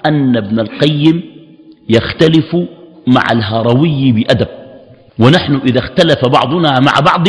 أن 0.06 0.36
ابن 0.36 0.60
القيم 0.60 1.22
يختلف 1.88 2.56
مع 3.06 3.22
الهروي 3.32 4.12
بأدب. 4.12 4.48
ونحن 5.18 5.60
إذا 5.66 5.78
اختلف 5.78 6.28
بعضنا 6.28 6.80
مع 6.80 6.92
بعض 7.00 7.28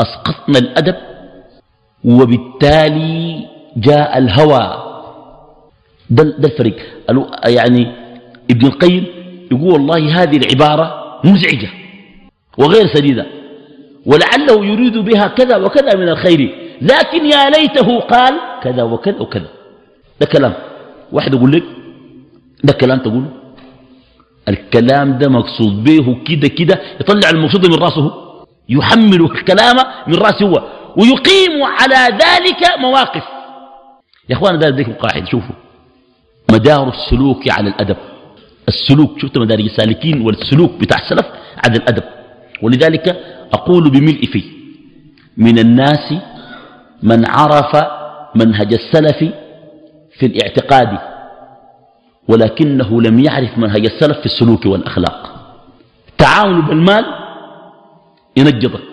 أسقطنا 0.00 0.58
الأدب 0.58 0.96
وبالتالي 2.04 3.46
جاء 3.76 4.18
الهوى. 4.18 4.82
ده, 6.10 6.22
ده 6.22 6.48
الفرق 6.48 6.76
يعني 7.46 7.92
ابن 8.50 8.66
القيم 8.66 9.06
يقول 9.52 9.72
والله 9.72 10.22
هذه 10.22 10.36
العبارة 10.36 10.94
مزعجة. 11.24 11.68
وغير 12.58 12.86
سديدة. 12.94 13.26
ولعله 14.06 14.66
يريد 14.66 14.98
بها 14.98 15.26
كذا 15.26 15.56
وكذا 15.56 15.96
من 15.96 16.08
الخير. 16.08 16.40
لكن 16.82 17.26
يا 17.26 17.50
ليته 17.50 18.00
قال 18.00 18.34
كذا 18.62 18.82
وكذا 18.82 19.20
وكذا. 19.20 19.48
ده 20.20 20.26
كلام. 20.26 20.54
واحد 21.12 21.34
يقول 21.34 21.52
لك 21.52 21.62
ده 22.64 22.72
كلام 22.72 22.98
تقول 22.98 23.24
الكلام 24.48 25.18
ده 25.18 25.28
مقصود 25.28 25.84
به 25.84 26.16
كده 26.26 26.48
كده 26.48 26.80
يطلع 27.00 27.30
المقصود 27.30 27.66
من 27.66 27.74
رأسه. 27.74 28.12
يحمل 28.68 29.20
الكلام 29.24 29.76
من 30.06 30.14
رأسه 30.14 30.46
هو. 30.46 30.62
ويقيم 30.96 31.62
على 31.62 32.18
ذلك 32.24 32.78
مواقف. 32.78 33.22
يا 34.28 34.34
اخوانا 34.36 34.56
ده 34.58 34.68
ذيك 34.68 34.88
القاعده 34.88 35.26
شوفوا. 35.26 35.54
مدار 36.52 36.88
السلوك 36.88 37.50
على 37.50 37.68
الأدب. 37.68 37.96
السلوك 38.68 39.18
شفت 39.18 39.38
مدارج 39.38 39.64
السالكين 39.64 40.20
والسلوك 40.20 40.70
بتاع 40.80 40.98
السلف 40.98 41.26
على 41.64 41.76
الأدب. 41.76 42.02
ولذلك 42.62 43.08
أقول 43.52 43.90
بملء 43.90 44.24
فيه. 44.26 44.44
من 45.36 45.58
الناس 45.58 46.14
من 47.02 47.26
عرف 47.26 47.76
منهج 48.34 48.74
السلف 48.74 49.34
في 50.18 50.26
الاعتقاد 50.26 50.98
ولكنه 52.28 53.02
لم 53.02 53.18
يعرف 53.18 53.58
منهج 53.58 53.84
السلف 53.84 54.18
في 54.18 54.26
السلوك 54.26 54.66
والأخلاق. 54.66 55.32
تعاون 56.18 56.60
بالمال 56.60 57.04
ينجضك 58.36 58.92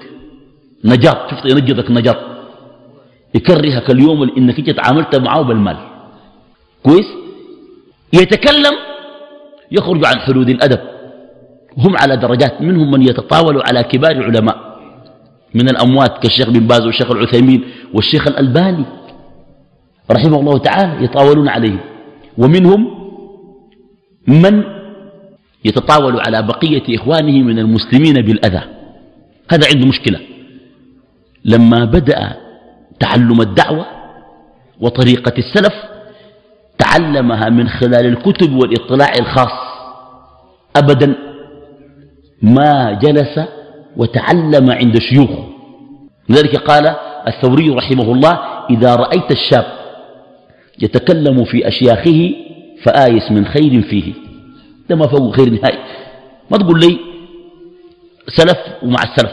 نجاط 0.85 1.31
شفت؟ 1.31 1.45
ينجضك 1.45 1.91
نجاط. 1.91 2.17
يكرهك 3.35 3.91
اليوم 3.91 4.31
إنك 4.37 4.59
انت 4.59 4.69
تعاملت 4.69 5.15
معه 5.15 5.41
بالمال. 5.41 5.77
كويس؟ 6.83 7.05
يتكلم 8.13 8.73
يخرج 9.71 10.05
عن 10.05 10.19
حدود 10.19 10.49
الأدب. 10.49 10.79
هم 11.77 11.97
على 11.97 12.17
درجات 12.17 12.61
منهم 12.61 12.91
من 12.91 13.01
يتطاول 13.01 13.61
على 13.61 13.83
كبار 13.83 14.11
العلماء. 14.11 14.69
من 15.53 15.69
الأموات 15.69 16.17
كالشيخ 16.17 16.49
بن 16.49 16.67
باز 16.67 16.85
والشيخ 16.85 17.11
العثيمين 17.11 17.63
والشيخ 17.93 18.27
الألباني 18.27 18.85
رحمه 20.11 20.39
الله 20.39 20.57
تعالى 20.57 21.03
يطاولون 21.03 21.49
عليه 21.49 21.77
ومنهم 22.37 22.99
من 24.27 24.63
يتطاول 25.65 26.19
على 26.19 26.41
بقية 26.41 26.95
إخوانه 26.95 27.43
من 27.43 27.59
المسلمين 27.59 28.13
بالأذى. 28.13 28.61
هذا 29.51 29.67
عنده 29.73 29.87
مشكلة. 29.87 30.19
لما 31.45 31.85
بدأ 31.85 32.35
تعلم 32.99 33.41
الدعوة 33.41 33.85
وطريقة 34.81 35.33
السلف 35.37 35.73
تعلمها 36.77 37.49
من 37.49 37.69
خلال 37.69 38.05
الكتب 38.05 38.53
والاطلاع 38.53 39.11
الخاص. 39.19 39.51
أبدا 40.75 41.15
ما 42.41 42.91
جلس 42.91 43.39
وتعلم 43.97 44.71
عند 44.71 44.99
شيوخ 44.99 45.29
لذلك 46.29 46.55
قال 46.55 46.95
الثوري 47.27 47.69
رحمه 47.69 48.11
الله 48.11 48.39
إذا 48.69 48.95
رأيت 48.95 49.31
الشاب 49.31 49.65
يتكلم 50.81 51.45
في 51.45 51.67
أشياخه 51.67 52.31
فآيس 52.83 53.31
من 53.31 53.45
خير 53.45 53.81
فيه. 53.81 54.13
ده 54.89 54.95
ما 54.95 55.07
فوق 55.07 55.35
خير 55.35 55.49
نهائي. 55.49 55.79
ما 56.51 56.57
تقول 56.57 56.79
لي 56.79 56.99
سلف 58.27 58.57
ومع 58.83 59.03
السلف. 59.03 59.31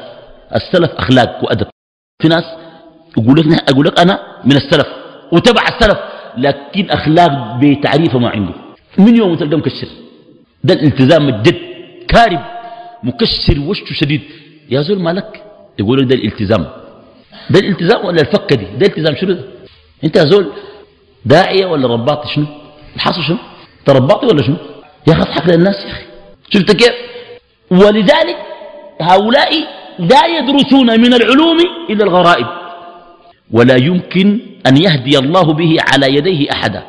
السلف 0.55 0.91
أخلاق 0.91 1.45
وأدب. 1.45 1.67
في 2.23 2.29
ناس 2.29 2.45
يقول 3.19 3.39
لك, 3.41 3.71
أقول 3.71 3.87
لك 3.87 4.01
أنا 4.01 4.19
من 4.45 4.57
السلف 4.57 4.87
وتبع 5.33 5.63
السلف 5.63 5.99
لكن 6.39 6.91
أخلاق 6.91 7.59
بتعريفه 7.61 8.19
ما 8.19 8.29
عنده. 8.29 8.53
من 8.99 9.17
يوم 9.17 9.35
تلقى 9.35 9.57
مكشر 9.57 9.89
ده 10.65 10.75
الالتزام 10.75 11.29
الجد 11.29 11.57
كارب. 12.09 12.41
مكشر 13.03 13.61
وشه 13.61 13.93
شديد. 13.93 14.21
يا 14.71 14.83
زول 14.83 15.01
مالك؟ 15.01 15.43
يقول 15.79 15.99
لك 15.99 16.07
ده 16.07 16.15
الالتزام. 16.15 16.67
ده 17.51 17.59
الالتزام 17.61 18.05
ولا 18.07 18.21
الفكة 18.21 18.57
دي؟ 18.57 18.65
ده 18.65 18.87
الالتزام 18.87 19.17
شنو 19.17 19.33
ده؟ 19.33 19.45
انت 20.05 20.17
يا 20.17 20.25
زول 20.25 20.47
داعية 21.25 21.67
ولا 21.67 21.89
رباطي 21.89 22.29
شنو؟ 22.35 22.47
الحاصل 22.97 23.23
شنو؟ 23.23 23.37
ترباطي 23.87 24.27
ولا 24.27 24.43
شنو؟ 24.43 24.57
يا 25.09 25.13
أخي 25.13 25.23
اضحك 25.23 25.49
للناس 25.49 25.75
يا 25.75 25.91
أخي. 25.91 26.05
شفت 26.51 26.77
كيف؟ 26.77 26.95
ولذلك 27.71 28.37
هؤلاء 29.01 29.53
لا 29.99 30.27
يدرسون 30.27 31.01
من 31.01 31.15
العلوم 31.15 31.59
إلا 31.91 32.05
الغرائب. 32.05 32.47
ولا 33.51 33.77
يمكن 33.77 34.41
أن 34.67 34.77
يهدي 34.77 35.19
الله 35.19 35.43
به 35.43 35.77
على 35.93 36.15
يديه 36.15 36.51
أحدا. 36.53 36.83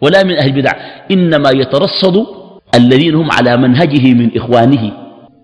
ولا 0.00 0.22
من 0.22 0.36
أهل 0.36 0.46
البدع. 0.46 0.72
إنما 1.10 1.50
يترصد 1.50 2.26
الذين 2.74 3.14
هم 3.14 3.32
على 3.32 3.56
منهجه 3.56 4.14
من 4.14 4.36
إخوانه. 4.36 5.01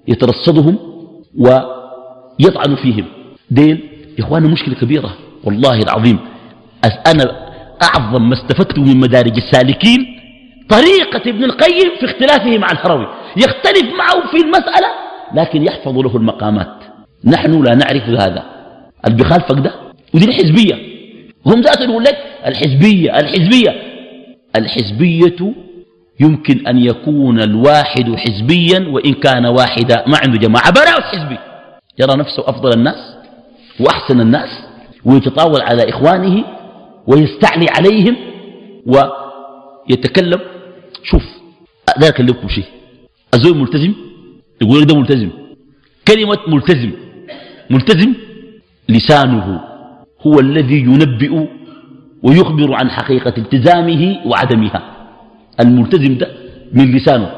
يترصدهم 0.08 0.78
ويطعن 1.38 2.74
فيهم. 2.82 3.04
دين 3.50 3.80
يا 4.18 4.24
إخواني 4.24 4.48
مشكلة 4.48 4.74
كبيرة 4.74 5.14
والله 5.44 5.78
العظيم 5.78 6.18
أنا 7.06 7.48
أعظم 7.82 8.28
ما 8.28 8.34
استفدت 8.34 8.78
من 8.78 8.96
مدارج 8.96 9.36
السالكين 9.36 10.06
طريقة 10.68 11.30
ابن 11.30 11.44
القيم 11.44 11.90
في 12.00 12.04
اختلافه 12.04 12.58
مع 12.58 12.70
الهروي. 12.72 13.06
يختلف 13.36 13.94
معه 13.98 14.30
في 14.30 14.36
المسألة 14.36 14.88
لكن 15.34 15.62
يحفظ 15.62 15.98
له 15.98 16.16
المقامات. 16.16 16.74
نحن 17.24 17.62
لا 17.62 17.74
نعرف 17.74 18.02
هذا. 18.02 18.44
اللي 19.06 19.16
بخالفك 19.16 19.58
ده؟ 19.58 19.72
ودي 20.14 20.24
الحزبية. 20.24 20.74
هم 21.46 21.60
ذات 21.60 21.80
يقول 21.80 22.04
لك 22.04 22.16
الحزبية 22.46 23.18
الحزبية. 23.18 23.82
الحزبية 24.56 25.67
يمكن 26.20 26.66
أن 26.66 26.78
يكون 26.78 27.40
الواحد 27.40 28.14
حزبيا 28.14 28.88
وإن 28.88 29.12
كان 29.12 29.46
واحدا 29.46 30.04
ما 30.06 30.18
عنده 30.24 30.38
جماعة 30.38 30.72
براء 30.72 31.00
حزبي. 31.00 31.38
يرى 31.98 32.18
نفسه 32.18 32.42
أفضل 32.46 32.72
الناس 32.72 33.16
وأحسن 33.80 34.20
الناس 34.20 34.48
ويتطاول 35.04 35.60
على 35.60 35.88
إخوانه 35.88 36.44
ويستعلي 37.06 37.66
عليهم 37.70 38.16
ويتكلم. 38.86 40.40
شوف 41.02 41.22
لا 42.00 42.08
أكلمكم 42.08 42.48
شيء. 42.48 42.64
الزوج 43.34 43.56
ملتزم؟ 43.56 43.92
يقول 44.62 44.84
ده 44.84 44.98
ملتزم. 44.98 45.30
كلمة 46.08 46.38
ملتزم. 46.48 46.90
ملتزم 47.70 48.14
لسانه. 48.88 49.60
هو 50.26 50.40
الذي 50.40 50.80
ينبئ 50.80 51.46
ويخبر 52.22 52.74
عن 52.74 52.90
حقيقة 52.90 53.34
التزامه 53.38 54.16
وعدمها. 54.26 54.97
الملتزم 55.60 56.18
ده 56.18 56.28
من 56.72 56.96
لسانه. 56.96 57.30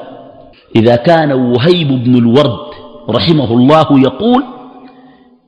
إذا 0.77 0.97
كان 0.97 1.33
وهيب 1.33 2.05
بن 2.05 2.15
الورد 2.15 2.71
رحمه 3.09 3.53
الله 3.53 3.87
يقول 4.01 4.45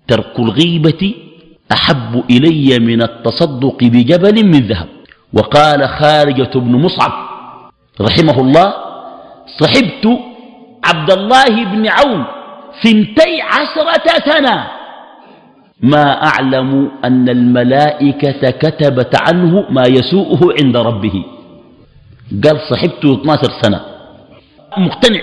ترك 0.09 0.39
الغيبة 0.39 1.15
أحب 1.73 2.25
إلي 2.31 2.79
من 2.79 3.03
التصدق 3.03 3.79
بجبل 3.85 4.47
من 4.47 4.61
ذهب 4.61 4.89
وقال 5.33 5.89
خارجة 5.89 6.51
بن 6.59 6.73
مصعب 6.73 7.13
رحمه 8.01 8.41
الله 8.41 8.75
صحبت 9.61 10.19
عبد 10.85 11.11
الله 11.11 11.65
بن 11.65 11.89
عون 11.89 12.25
ثنتي 12.83 13.41
عشرة 13.43 14.33
سنة 14.33 14.67
ما 15.81 16.27
أعلم 16.27 16.91
أن 17.05 17.29
الملائكة 17.29 18.51
كتبت 18.51 19.17
عنه 19.23 19.65
ما 19.71 19.83
يسوءه 19.87 20.55
عند 20.63 20.77
ربه. 20.77 21.25
قال 22.45 22.61
صحبته 22.71 23.15
12 23.15 23.63
سنة. 23.63 23.81
مقتنع. 24.79 25.21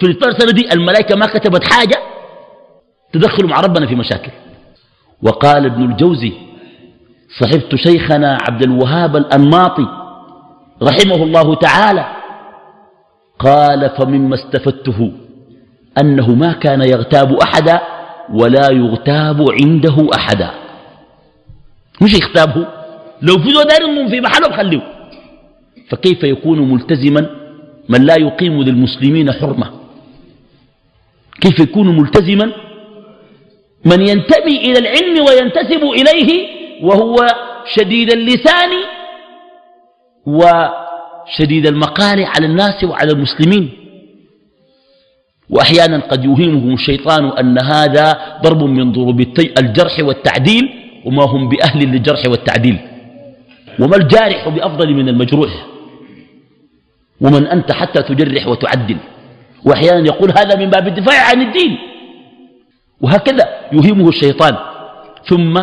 في 0.00 0.06
ال 0.06 0.10
12 0.10 0.38
سنة 0.38 0.52
دي 0.52 0.72
الملائكة 0.72 1.16
ما 1.16 1.26
كتبت 1.26 1.72
حاجة 1.72 1.98
تدخل 3.12 3.46
مع 3.46 3.60
ربنا 3.60 3.86
في 3.86 3.94
مشاكل. 3.94 4.32
وقال 5.22 5.66
ابن 5.66 5.84
الجوزي 5.84 6.32
صحبت 7.40 7.74
شيخنا 7.74 8.38
عبد 8.48 8.62
الوهاب 8.62 9.16
الأنماطي 9.16 9.86
رحمه 10.82 11.24
الله 11.24 11.54
تعالى. 11.54 12.06
قال 13.38 13.90
فمما 13.98 14.34
استفدته 14.34 15.12
أنه 16.00 16.34
ما 16.34 16.52
كان 16.52 16.82
يغتاب 16.82 17.32
أحدا 17.32 17.80
ولا 18.32 18.72
يغتاب 18.72 19.44
عنده 19.62 20.08
أحدا. 20.14 20.50
مش 22.02 22.14
يغتابه. 22.14 22.66
لو 23.22 23.34
في 23.38 23.52
دار 23.52 24.08
في 24.10 24.20
محله 24.20 24.56
خليه. 24.56 25.01
فكيف 25.92 26.24
يكون 26.24 26.72
ملتزما 26.72 27.30
من 27.88 28.02
لا 28.02 28.16
يقيم 28.16 28.62
للمسلمين 28.62 29.32
حرمة؟ 29.32 29.70
كيف 31.40 31.58
يكون 31.58 31.98
ملتزما 31.98 32.52
من 33.84 34.00
ينتمي 34.00 34.56
إلى 34.56 34.78
العلم 34.78 35.24
وينتسب 35.24 35.82
إليه 35.84 36.46
وهو 36.82 37.16
شديد 37.74 38.12
اللسان 38.12 38.70
وشديد 40.26 41.66
المقال 41.66 42.24
على 42.24 42.46
الناس 42.46 42.84
وعلى 42.84 43.12
المسلمين؟ 43.12 43.70
وأحيانا 45.50 45.98
قد 45.98 46.24
يوهمهم 46.24 46.74
الشيطان 46.74 47.24
أن 47.28 47.58
هذا 47.58 48.38
ضرب 48.42 48.62
من 48.62 48.92
ضروب 48.92 49.20
الجرح 49.58 49.98
والتعديل 50.00 50.68
وما 51.04 51.24
هم 51.24 51.48
بأهل 51.48 51.84
للجرح 51.88 52.26
والتعديل. 52.26 52.78
وما 53.80 53.96
الجارح 53.96 54.48
بأفضل 54.48 54.94
من 54.94 55.08
المجروح؟ 55.08 55.71
ومن 57.22 57.46
أنت 57.46 57.72
حتى 57.72 58.02
تجرح 58.02 58.46
وتعدل. 58.48 58.96
وأحيانا 59.64 60.06
يقول 60.06 60.30
هذا 60.30 60.58
من 60.58 60.70
باب 60.70 60.88
الدفاع 60.88 61.30
عن 61.30 61.40
الدين. 61.42 61.78
وهكذا 63.00 63.44
يهمه 63.72 64.08
الشيطان. 64.08 64.56
ثم 65.28 65.54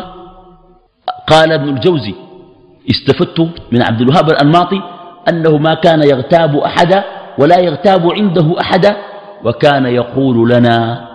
قال 1.27 1.51
ابن 1.51 1.69
الجوزي 1.69 2.15
استفدت 2.89 3.39
من 3.71 3.81
عبد 3.81 4.01
الوهاب 4.01 4.29
الأنماطي 4.29 4.81
أنه 5.29 5.57
ما 5.57 5.73
كان 5.73 6.03
يغتاب 6.03 6.57
أحدا 6.57 7.03
ولا 7.37 7.59
يغتاب 7.59 8.11
عنده 8.11 8.55
أحدا 8.61 8.97
وكان 9.43 9.85
يقول 9.85 10.49
لنا 10.49 11.07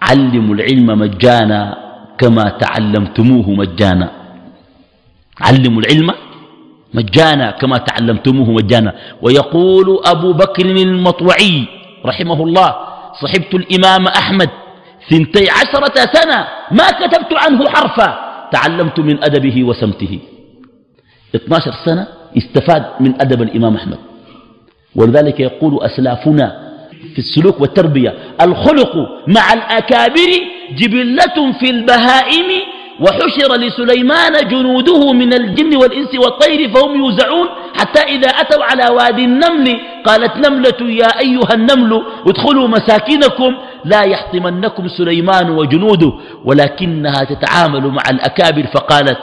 علموا 0.00 0.54
العلم 0.54 0.86
مجانا 0.86 1.76
كما 2.18 2.44
تعلمتموه 2.60 3.50
مجانا. 3.50 4.10
علموا 5.40 5.82
العلم 5.82 6.10
مجانا 6.94 7.50
كما 7.50 7.78
تعلمتموه 7.78 8.50
مجانا. 8.50 8.94
ويقول 9.22 10.00
أبو 10.04 10.32
بكر 10.32 10.66
المطوعي 10.66 11.64
رحمه 12.04 12.42
الله 12.42 12.74
صحبت 13.22 13.54
الإمام 13.54 14.06
أحمد 14.06 14.50
ثنتي 15.10 15.50
عشرة 15.50 15.94
سنة 16.12 16.46
ما 16.70 16.90
كتبت 16.90 17.32
عنه 17.32 17.68
حرفا. 17.68 18.08
تعلمت 18.52 19.00
من 19.00 19.24
أدبه 19.24 19.64
وسمته. 19.64 20.18
12 21.34 21.72
سنة 21.84 22.06
استفاد 22.36 22.84
من 23.00 23.20
أدب 23.20 23.42
الإمام 23.42 23.76
أحمد. 23.76 23.98
ولذلك 24.96 25.40
يقول 25.40 25.84
أسلافنا 25.84 26.66
في 27.12 27.18
السلوك 27.18 27.60
والتربية 27.60 28.14
الخلق 28.40 28.96
مع 29.28 29.52
الأكابر 29.52 30.30
جبلة 30.76 31.52
في 31.60 31.70
البهائم 31.70 32.46
وحشر 33.00 33.50
لسليمان 33.56 34.48
جنوده 34.48 35.12
من 35.12 35.32
الجن 35.32 35.76
والإنس 35.76 36.14
والطير 36.14 36.60
فهم 36.74 36.96
يوزعون 36.96 37.48
حتى 37.74 38.00
إذا 38.00 38.28
أتوا 38.28 38.64
على 38.64 38.94
وادي 38.94 39.24
النمل 39.24 39.80
قالت 40.04 40.48
نملة 40.48 40.80
يا 41.02 41.10
أيها 41.20 41.54
النمل 41.54 42.02
ادخلوا 42.26 42.68
مساكنكم 42.68 43.56
لا 43.84 44.02
يحطمنكم 44.02 44.88
سليمان 44.88 45.50
وجنوده 45.50 46.12
ولكنها 46.44 47.24
تتعامل 47.24 47.84
مع 47.88 48.02
الأكابر 48.10 48.66
فقالت 48.74 49.18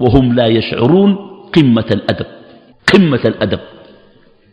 وهم 0.00 0.34
لا 0.34 0.46
يشعرون 0.46 1.16
قمة 1.56 1.88
الأدب 1.90 2.26
قمة 2.92 3.20
الأدب. 3.24 3.60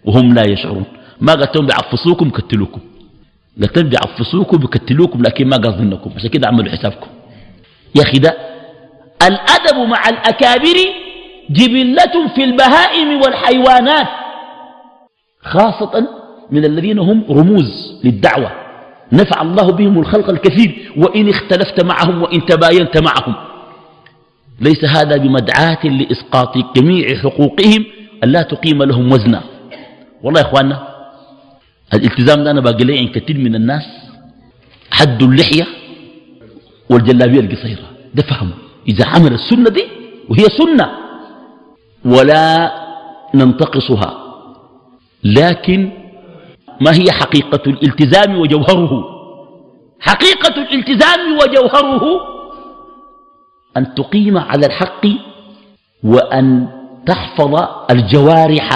وهم 0.06 0.34
لا 0.34 0.44
يشعرون. 0.54 0.86
ما 1.22 1.34
قلت 1.34 1.56
لهم 1.56 1.66
بيعفصوكم 1.66 2.30
بكتلوكم. 2.30 2.82
قلت 3.62 3.78
لهم 3.78 3.90
بيعفصوكم 3.90 4.58
بكتلوكم 4.58 5.22
لكن 5.22 5.48
ما 5.48 5.58
قصدنكم. 5.58 6.12
عشان 6.18 6.30
كده 6.30 6.48
عملوا 6.48 6.72
حسابكم. 6.72 7.08
يا 7.96 8.02
أخي 8.02 8.20
ده 8.20 8.38
الأدب 9.28 9.78
مع 9.90 10.10
الأكابر 10.10 10.76
جبلة 11.50 12.28
في 12.36 12.44
البهائم 12.44 13.22
والحيوانات 13.22 14.08
خاصة 15.42 16.08
من 16.52 16.66
الذين 16.66 17.00
هم 17.00 17.24
رموز 17.30 18.00
للدعوة. 18.04 18.52
نفع 19.12 19.42
الله 19.42 19.72
بهم 19.72 20.00
الخلق 20.00 20.30
الكثير 20.30 20.94
وإن 20.98 21.30
اختلفت 21.30 21.84
معهم 21.84 22.22
وإن 22.22 22.46
تباينت 22.46 22.98
معهم. 22.98 23.36
ليس 24.62 24.86
هذا 24.86 25.18
بمدعاة 25.18 25.88
لإسقاط 25.88 26.58
جميع 26.78 27.16
حقوقهم 27.16 27.86
أن 28.24 28.30
لا 28.30 28.42
تقيم 28.42 28.84
لهم 28.84 29.12
وزنا. 29.12 29.42
والله 30.24 30.42
يا 30.42 30.46
إخواننا 30.46 30.88
الالتزام 31.94 32.44
ده 32.44 32.52
أنا 32.52 32.62
باقي 32.62 32.84
لي 32.84 33.08
كثير 33.08 33.38
من 33.38 33.56
الناس. 33.56 33.84
حد 34.92 35.24
اللحية 35.24 35.68
والجلابية 36.90 37.40
القصيرة. 37.40 37.84
ده 38.16 38.24
فهمه 38.24 38.54
إذا 38.88 39.06
عمل 39.06 39.34
السنة 39.34 39.70
دي 39.70 39.84
وهي 40.30 40.44
سنة 40.44 40.90
ولا 42.06 42.72
ننتقصها. 43.36 44.18
لكن 45.24 45.92
ما 46.82 46.92
هي 46.92 47.12
حقيقة 47.12 47.62
الالتزام 47.68 48.40
وجوهره؟ 48.40 49.04
حقيقة 50.00 50.62
الالتزام 50.62 51.38
وجوهره 51.38 52.04
أن 53.78 53.96
تقيم 53.96 54.38
على 54.38 54.66
الحق 54.66 55.08
وأن 56.04 56.68
تحفظ 57.06 57.68
الجوارح 57.92 58.70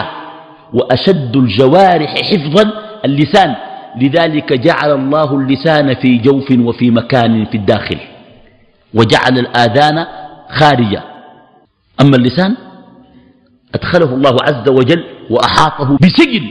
وأشد 0.73 1.35
الجوارح 1.35 2.15
حفظا 2.15 2.71
اللسان. 3.05 3.55
لذلك 4.01 4.53
جعل 4.53 4.91
الله 4.91 5.35
اللسان 5.39 5.95
في 5.95 6.17
جوف 6.17 6.51
وفي 6.51 6.91
مكان 6.91 7.45
في 7.45 7.57
الداخل 7.57 7.99
وجعل 8.93 9.39
الآذان 9.39 10.05
خارجة 10.49 11.03
أما 12.01 12.15
اللسان 12.17 12.55
أدخله 13.75 14.13
الله 14.13 14.35
عز 14.41 14.69
وجل 14.69 15.03
وأحاطه 15.29 15.97
بسجن 16.01 16.45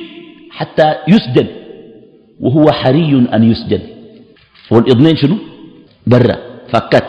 حتى 0.51 0.95
يسجن 1.09 1.47
وهو 2.41 2.73
حري 2.73 3.27
أن 3.35 3.51
يسجن. 3.51 3.81
والإضنين 4.71 5.17
شنو؟ 5.17 5.37
برا 6.07 6.37
فكت. 6.73 7.05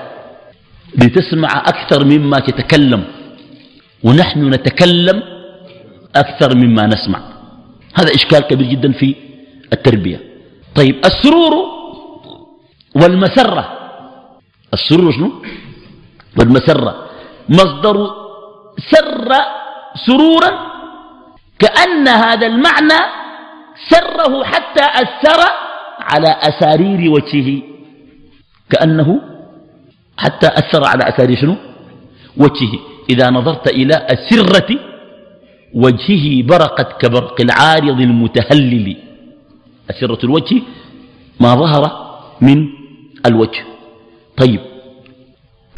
لتسمع 0.95 1.63
أكثر 1.67 2.06
مما 2.06 2.38
تتكلم 2.39 3.04
ونحن 4.04 4.50
نتكلم 4.54 5.23
أكثر 6.15 6.56
مما 6.58 6.88
نسمع. 6.88 7.19
هذا 8.00 8.15
إشكال 8.15 8.39
كبير 8.39 8.67
جدا 8.67 8.91
في 8.91 9.15
التربية. 9.73 10.26
طيب 10.77 10.95
السرور 11.05 11.53
والمسرة. 12.95 13.63
السرور 14.73 15.11
شنو؟ 15.11 15.31
والمسرة. 16.39 16.91
مصدر 17.49 17.97
سر 18.91 19.29
سرورا 20.05 20.51
كأن 21.59 22.07
هذا 22.07 22.47
المعنى 22.47 23.01
سره 23.89 24.43
حتى 24.43 24.85
أثر 25.03 25.39
على 25.99 26.31
أسارير 26.49 27.11
وجهه. 27.11 27.61
كأنه 28.69 29.21
حتى 30.17 30.47
أثر 30.47 30.83
على 30.85 31.03
أسارير 31.09 31.37
شنو؟ 31.41 31.55
وجهه. 32.37 32.79
إذا 33.09 33.29
نظرت 33.29 33.67
إلى 33.73 34.07
السرة 34.11 34.69
وجهه 35.73 36.47
برقت 36.47 37.01
كبرق 37.01 37.41
العارض 37.41 37.99
المتهلل. 38.01 39.07
أسرة 39.89 40.19
الوجه 40.23 40.62
ما 41.39 41.56
ظهر 41.56 42.08
من 42.41 42.67
الوجه. 43.26 43.65
طيب 44.38 44.62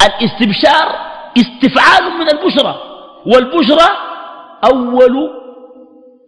الاستبشار 0.02 1.10
استفعال 1.38 2.02
من 2.20 2.28
البشرى 2.28 2.80
والبشرى 3.26 3.88
أول 4.64 5.30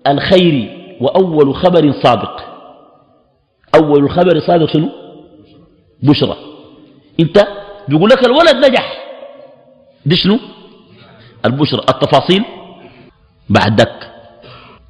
الخير 0.07 0.79
وأول 1.01 1.55
خبر 1.55 1.92
صادق. 2.03 2.40
أول 3.75 4.11
خبر 4.11 4.40
صادق 4.40 4.73
شنو؟ 4.73 4.88
بشرى 6.03 6.37
أنت 7.21 7.47
بيقول 7.88 8.11
لك 8.11 8.25
الولد 8.27 8.57
نجح. 8.57 8.99
دي 10.07 10.16
شنو؟ 10.16 10.38
البشرى 11.45 11.81
التفاصيل 11.81 12.45
بعد 13.49 13.81
ذاك 13.81 14.11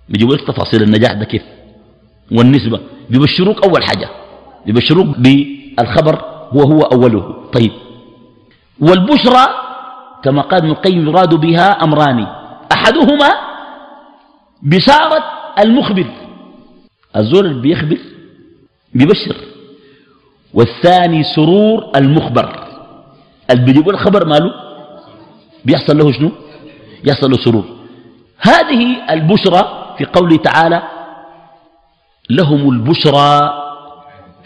بيجيبوا 0.08 0.34
لك 0.34 0.46
تفاصيل 0.46 0.82
النجاح 0.82 1.12
ده 1.12 1.24
كيف؟ 1.24 1.42
والنسبة 2.30 2.80
بيبشروك 3.10 3.64
أول 3.66 3.82
حاجة 3.84 4.08
بيبشروك 4.66 5.06
بالخبر 5.18 6.24
وهو 6.52 6.80
أوله. 6.80 7.50
طيب. 7.52 7.72
والبشرى 8.80 9.46
كما 10.24 10.42
قال 10.42 10.60
ابن 10.60 10.70
القيم 10.70 11.08
يراد 11.08 11.34
بها 11.34 11.84
أمران 11.84 12.26
أحدهما 12.72 13.28
بشارة 14.62 15.24
المخبر 15.58 16.06
الزول 17.16 17.46
اللي 17.46 17.60
بيخبر 17.60 17.98
بيبشر 18.94 19.36
والثاني 20.54 21.22
سرور 21.36 21.92
المخبر. 21.96 22.68
اللي 23.50 23.64
بيجيبوا 23.64 23.92
الخبر 23.92 24.26
ماله 24.26 24.52
بيحصل 25.64 25.98
له 25.98 26.12
شنو؟ 26.12 26.30
يحصل 27.04 27.30
له 27.30 27.36
سرور. 27.44 27.64
هذه 28.38 29.12
البشرى 29.12 29.94
في 29.98 30.04
قوله 30.04 30.36
تعالى 30.36 30.82
لهم 32.30 32.70
البشرى 32.70 33.52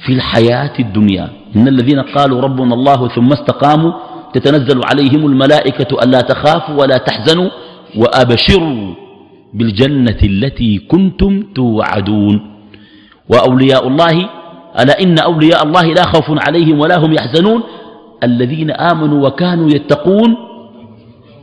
في 0.06 0.12
الحياة 0.12 0.72
الدنيا. 0.78 1.30
إن 1.56 1.68
الذين 1.68 2.00
قالوا 2.00 2.40
ربنا 2.40 2.74
الله 2.74 3.08
ثم 3.08 3.32
استقاموا 3.32 3.92
تتنزل 4.32 4.80
عليهم 4.84 5.26
الملائكة 5.26 6.02
ألا 6.02 6.20
تخافوا 6.20 6.74
ولا 6.74 6.96
تحزنوا 6.96 7.50
وأبشروا 7.96 8.94
بالجنة 9.54 10.18
التي 10.22 10.78
كنتم 10.78 11.42
توعدون. 11.54 12.56
وأولياء 13.28 13.88
الله 13.88 14.28
ألا 14.80 15.00
إن 15.02 15.18
أولياء 15.18 15.62
الله 15.62 15.82
لا 15.82 16.02
خوف 16.02 16.24
عليهم 16.46 16.80
ولا 16.80 16.98
هم 16.98 17.12
يحزنون. 17.12 17.62
الذين 18.22 18.70
آمنوا 18.70 19.26
وكانوا 19.26 19.68
يتقون 19.68 20.36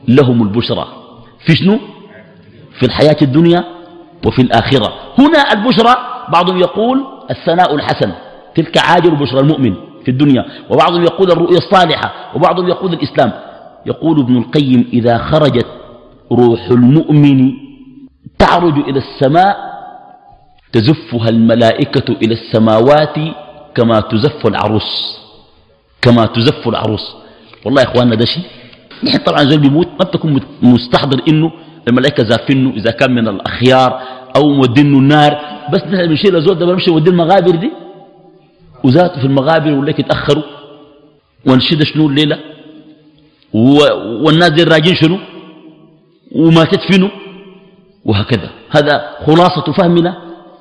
لهم 0.08 0.42
البشرى. 0.42 0.88
في 1.46 1.56
شنو؟ 1.56 1.80
في 2.80 2.86
الحياة 2.86 3.18
الدنيا 3.22 3.64
وفي 4.26 4.42
الآخرة. 4.42 4.94
هنا 5.20 5.54
البشرى 5.54 6.13
بعضهم 6.34 6.58
يقول 6.58 6.98
الثناء 7.32 7.76
الحسن 7.76 8.12
تلك 8.56 8.78
عاجل 8.78 9.16
بشرى 9.16 9.40
المؤمن 9.40 9.74
في 10.06 10.12
الدنيا 10.12 10.46
وبعضهم 10.70 11.04
يقول 11.04 11.32
الرؤيا 11.32 11.58
الصالحة 11.58 12.36
وبعضهم 12.36 12.68
يقول 12.68 12.94
الإسلام. 12.94 13.32
يقول 13.86 14.20
ابن 14.20 14.38
القيم 14.38 14.90
إذا 14.94 15.18
خرجت 15.18 15.68
روح 16.32 16.62
المؤمن 16.72 17.52
تعرج 18.40 18.78
إلى 18.90 19.00
السماء 19.00 19.58
تزفها 20.74 21.30
الملائكة 21.30 22.14
إلى 22.22 22.34
السماوات 22.34 23.16
كما 23.76 24.00
تزف 24.00 24.48
العروس 24.48 25.18
كما 26.02 26.26
تزف 26.26 26.68
العروس. 26.68 27.16
والله 27.66 27.82
يا 27.82 27.88
إخواننا 27.88 28.16
ده 28.16 28.26
شيء. 28.26 28.44
نحن 29.04 29.18
طبعا 29.18 29.44
زول 29.44 29.60
بيموت 29.60 29.88
ما 29.88 30.06
بتكون 30.06 30.40
مستحضر 30.62 31.22
إنه 31.28 31.52
الملائكة 31.88 32.24
زافنه 32.24 32.70
إذا 32.70 32.92
كان 32.92 33.12
من 33.12 33.28
الأخيار. 33.28 34.02
أو 34.36 34.50
مودينه 34.50 34.98
النار. 34.98 35.40
بس 35.74 35.82
نحن 35.82 36.08
بنشيل 36.08 36.36
الزول 36.36 36.58
ده 36.60 36.66
بنمشي 36.66 36.92
ودي 36.92 37.10
المغابر 37.10 37.56
دي. 37.56 37.72
وذاته 38.84 39.20
في 39.22 39.28
المغابر 39.28 39.72
وليك 39.72 40.00
يتأخروا. 40.00 40.44
ونشد 41.48 41.84
شنو 41.84 42.08
الليلة؟ 42.08 42.40
والناس 43.54 44.50
دي 44.50 44.64
راجين 44.64 44.96
شنو؟ 44.96 45.18
وما 46.32 46.64
تدفنوا 46.64 47.10
وهكذا. 48.06 48.50
هذا 48.70 49.16
خلاصة 49.26 49.72
فهمنا 49.78 50.18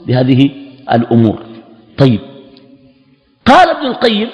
لهذه 0.06 0.50
الأمور. 0.92 1.42
طيب. 1.98 2.20
قال 3.46 3.70
ابن 3.70 3.86
القيم 3.86 4.28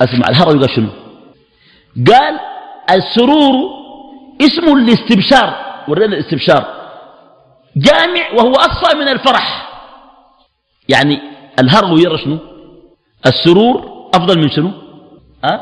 أسمع 0.00 0.28
الهرى 0.28 0.58
قال 0.58 0.70
شنو؟ 0.70 0.88
قال 2.06 2.34
السرور 2.90 3.54
اسم 4.40 4.76
الاستبشار. 4.76 5.54
ورينا 5.88 6.14
الاستبشار. 6.14 6.77
جامع 7.78 8.32
وهو 8.36 8.52
أصفى 8.52 8.96
من 8.98 9.08
الفرح. 9.08 9.68
يعني 10.88 11.20
الهرو 11.60 11.96
يرى 11.98 12.18
شنو؟ 12.18 12.38
السرور 13.26 14.08
أفضل 14.14 14.38
من 14.38 14.50
شنو؟ 14.50 14.70
أه؟ 15.44 15.60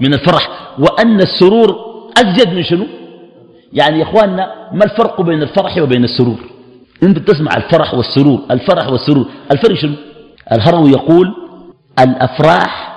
من 0.00 0.14
الفرح. 0.14 0.48
وأن 0.78 1.20
السرور 1.20 1.76
أزيد 2.18 2.48
من 2.48 2.64
شنو؟ 2.64 2.86
يعني 3.72 3.98
يا 3.98 4.02
إخواننا 4.02 4.70
ما 4.72 4.84
الفرق 4.84 5.20
بين 5.20 5.42
الفرح 5.42 5.78
وبين 5.78 6.04
السرور؟ 6.04 6.38
أنت 7.02 7.18
تسمع 7.18 7.50
الفرح 7.56 7.94
والسرور 7.94 8.42
الفرح 8.50 8.88
والسرور 8.88 9.26
الفرق 9.52 9.74
شنو؟ 9.74 9.94
الهرو 10.52 10.86
يقول 10.86 11.34
الأفراح 11.98 12.96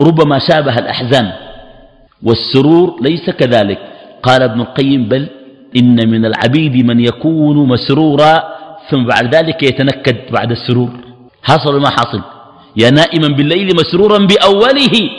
ربما 0.00 0.38
شابه 0.38 0.78
الأحزان 0.78 1.32
والسرور 2.22 3.02
ليس 3.02 3.30
كذلك. 3.30 3.78
قال 4.22 4.42
ابن 4.42 4.60
القيم 4.60 5.08
بل 5.08 5.28
إن 5.76 6.10
من 6.10 6.24
العبيد 6.24 6.86
من 6.86 7.00
يكون 7.00 7.68
مسرورا 7.68 8.42
ثم 8.90 9.06
بعد 9.06 9.34
ذلك 9.34 9.62
يتنكد 9.62 10.16
بعد 10.30 10.50
السرور. 10.50 10.90
حصل 11.42 11.80
ما 11.80 11.90
حصل. 11.90 12.22
يا 12.76 12.90
نائما 12.90 13.28
بالليل 13.28 13.76
مسرورا 13.76 14.18
بأوله. 14.18 15.10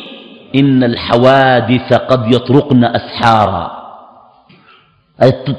إن 0.55 0.83
الحوادث 0.83 1.93
قد 1.93 2.35
يطرقن 2.35 2.83
أسحارا. 2.83 3.83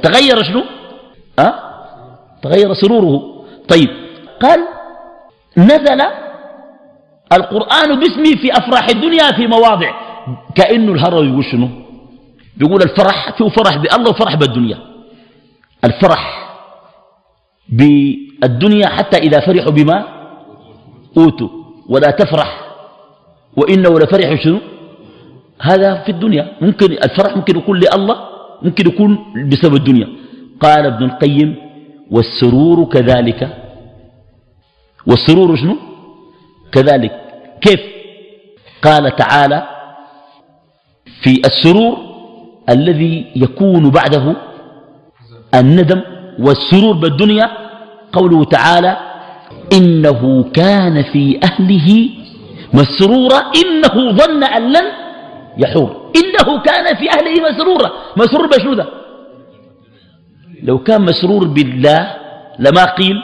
تغير 0.03 0.43
شنو؟ 0.43 0.63
أه؟ 1.39 1.55
تغير 2.43 2.75
سروره. 2.75 3.45
طيب 3.69 3.89
قال 4.43 4.61
نزل 5.57 6.01
القرآن 7.33 8.01
باسمه 8.01 8.37
في 8.43 8.53
أفراح 8.53 8.89
الدنيا 8.89 9.33
في 9.33 9.47
مواضع. 9.47 9.91
كأنه 10.55 10.93
الهروي 10.93 11.29
يقول 11.29 11.45
شنو؟ 11.45 11.69
بيقول 12.57 12.83
الفرح 12.83 13.37
فيه 13.39 13.49
فرح 13.49 13.77
بالله 13.77 14.11
وفرح 14.11 14.35
بالدنيا. 14.35 14.79
الفرح 15.85 16.23
بالدنيا 17.69 18.89
حتى 18.89 19.19
إذا 19.19 19.41
فرحوا 19.41 19.71
بما 19.71 20.05
أوتوا 21.17 21.49
ولا 21.89 22.11
تفرح 22.11 22.61
وإنه 23.57 23.99
لفرح 23.99 24.43
شنو؟ 24.43 24.59
هذا 25.61 26.03
في 26.05 26.11
الدنيا. 26.13 26.53
ممكن 26.61 26.93
الفرح 26.93 27.37
ممكن 27.37 27.59
يكون 27.59 27.77
لله 27.79 28.17
ممكن 28.63 28.87
يكون 28.89 29.11
بسبب 29.49 29.75
الدنيا. 29.75 30.09
قال 30.61 30.87
ابن 30.87 31.05
القيم 31.05 31.57
والسرور 32.11 32.85
كذلك. 32.85 33.41
والسرور 35.07 35.57
شنو؟ 35.57 35.77
كذلك. 36.73 37.13
كيف؟ 37.61 37.81
قال 38.83 39.17
تعالى 39.17 39.69
في 41.23 41.43
السرور 41.47 42.04
الذي 42.69 43.33
يكون 43.37 43.91
بعده 43.91 44.37
الندم 45.55 46.01
والسرور 46.39 46.95
بالدنيا. 46.95 47.51
قوله 48.13 48.45
تعالى 48.45 48.97
إنه 49.73 50.45
كان 50.55 51.03
في 51.03 51.41
أهله 51.45 52.11
مسرورا. 52.75 53.39
إنه 53.39 54.13
ظن 54.13 54.45
أن 54.45 54.73
لن 54.73 54.87
يحور. 55.59 56.13
إنه 56.17 56.63
كان 56.63 56.97
في 56.97 57.11
أهله 57.11 57.35
مسرورا. 57.51 57.91
مسرور 58.17 58.47
بشنو 58.47 58.75
ده؟ 58.75 58.87
لو 60.63 60.79
كان 60.79 61.01
مسرور 61.01 61.47
بالله 61.47 62.17
لما 62.59 62.85
قيل. 62.85 63.17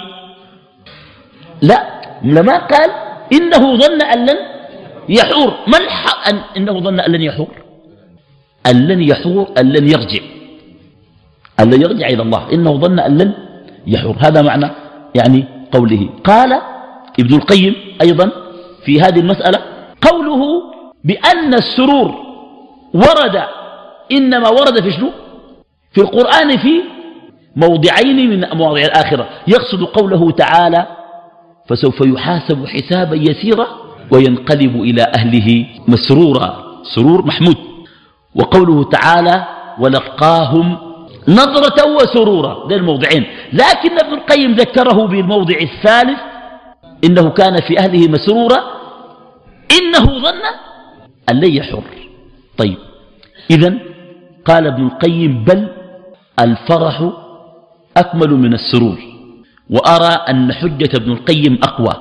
لا 1.62 1.79
لما 2.22 2.57
قال 2.66 2.90
إنه 3.33 3.76
ظن 3.76 4.03
أن 4.03 4.26
لن 4.26 4.38
يحور. 5.09 5.50
ما 5.66 5.79
الحق 5.79 6.29
أن 6.29 6.37
إنه 6.57 6.81
ظن 6.81 7.00
أن 7.00 7.12
لن 7.12 7.22
يحور؟ 7.22 7.60
أن 8.66 8.88
لن 8.88 9.03
يحور 9.03 9.46
أن 9.61 9.73
لن 9.73 9.88
يرجع. 9.88 10.20
أن 11.61 11.70
لن 11.70 11.83
يرجع 11.83 12.07
إلى 12.07 12.23
الله. 12.23 12.53
إنه 12.53 12.77
ظن 12.77 12.99
أن 12.99 13.18
لن 13.18 13.33
يحور. 13.87 14.16
هذا 14.18 14.42
معنى 14.42 14.70
يعني 15.14 15.44
قوله. 15.73 16.09
قال 16.25 16.53
ابن 17.20 17.35
القيم 17.35 17.75
أيضا 18.03 18.31
في 18.85 19.01
هذه 19.01 19.20
المسألة 19.20 19.59
قوله 20.11 20.62
بأن 21.05 21.55
السرور 21.55 22.14
ورد. 22.94 23.42
إنما 24.12 24.49
ورد 24.49 24.83
في 24.83 24.90
شنو؟ 24.90 25.11
في 25.92 26.01
القرآن 26.01 26.59
في 26.59 26.83
موضعين 27.57 28.31
من 28.31 28.46
مواضع 28.59 28.83
الآخرة. 28.83 29.29
يقصد 29.49 29.83
قوله 29.83 30.31
تعالى 30.31 30.87
فسوف 31.68 32.01
يحاسب 32.01 32.66
حسابا 32.66 33.16
يسيرا 33.16 33.66
وينقلب 34.11 34.77
إلى 34.77 35.07
أهله 35.16 35.66
مسرورا. 35.88 36.83
سرور 36.94 37.27
محمود. 37.27 37.57
وقوله 38.35 38.85
تعالى 38.85 39.45
ولقاهم 39.79 40.77
نظرة 41.29 41.97
وسرورا. 41.97 42.69
ده 42.69 42.77
الموضعين. 42.77 43.27
لكن 43.53 43.99
ابن 43.99 44.12
القيم 44.14 44.53
ذكره 44.53 45.07
بالموضع 45.07 45.57
الثالث 45.61 46.19
إنه 47.05 47.31
كان 47.31 47.57
في 47.57 47.79
أهله 47.79 48.09
مسرورا. 48.09 48.59
إنه 49.81 50.05
ظن 50.05 50.43
أن 51.31 51.40
لن 51.40 51.53
يحر. 51.55 51.83
طيب. 52.59 52.79
إذا 53.51 53.75
قال 54.45 54.66
ابن 54.66 54.87
القيم 54.87 55.45
بل 55.45 55.69
الفرح 56.40 57.11
أكمل 57.97 58.31
من 58.31 58.55
السرور. 58.55 58.99
وأرى 59.71 60.14
أن 60.29 60.53
حجة 60.53 60.90
ابن 60.97 61.12
القيم 61.12 61.59
أقوى. 61.62 61.95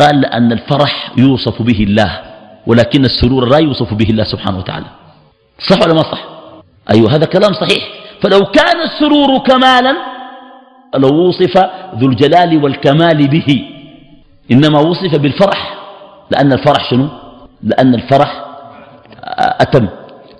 قال 0.00 0.20
لأن 0.20 0.52
الفرح 0.52 1.12
يوصف 1.18 1.62
به 1.62 1.82
الله 1.82 2.20
ولكن 2.66 3.04
السرور 3.04 3.48
لا 3.48 3.58
يوصف 3.58 3.94
به 3.94 4.10
الله 4.10 4.24
سبحانه 4.24 4.58
وتعالى. 4.58 5.05
صح 5.58 5.82
ولا 5.82 5.94
ما 5.94 6.02
صح؟ 6.02 6.24
أيوه 6.90 7.14
هذا 7.14 7.26
كلام 7.26 7.52
صحيح. 7.52 7.88
فلو 8.22 8.40
كان 8.44 8.80
السرور 8.80 9.38
كمالا 9.38 9.96
لو 10.94 11.28
وصف 11.28 11.56
ذو 11.94 12.08
الجلال 12.08 12.64
والكمال 12.64 13.28
به. 13.28 13.64
إنما 14.52 14.80
وصف 14.80 15.18
بالفرح. 15.18 15.78
لأن 16.30 16.52
الفرح 16.52 16.90
شنو؟ 16.90 17.08
لأن 17.62 17.94
الفرح 17.94 18.44
أتم. 19.60 19.88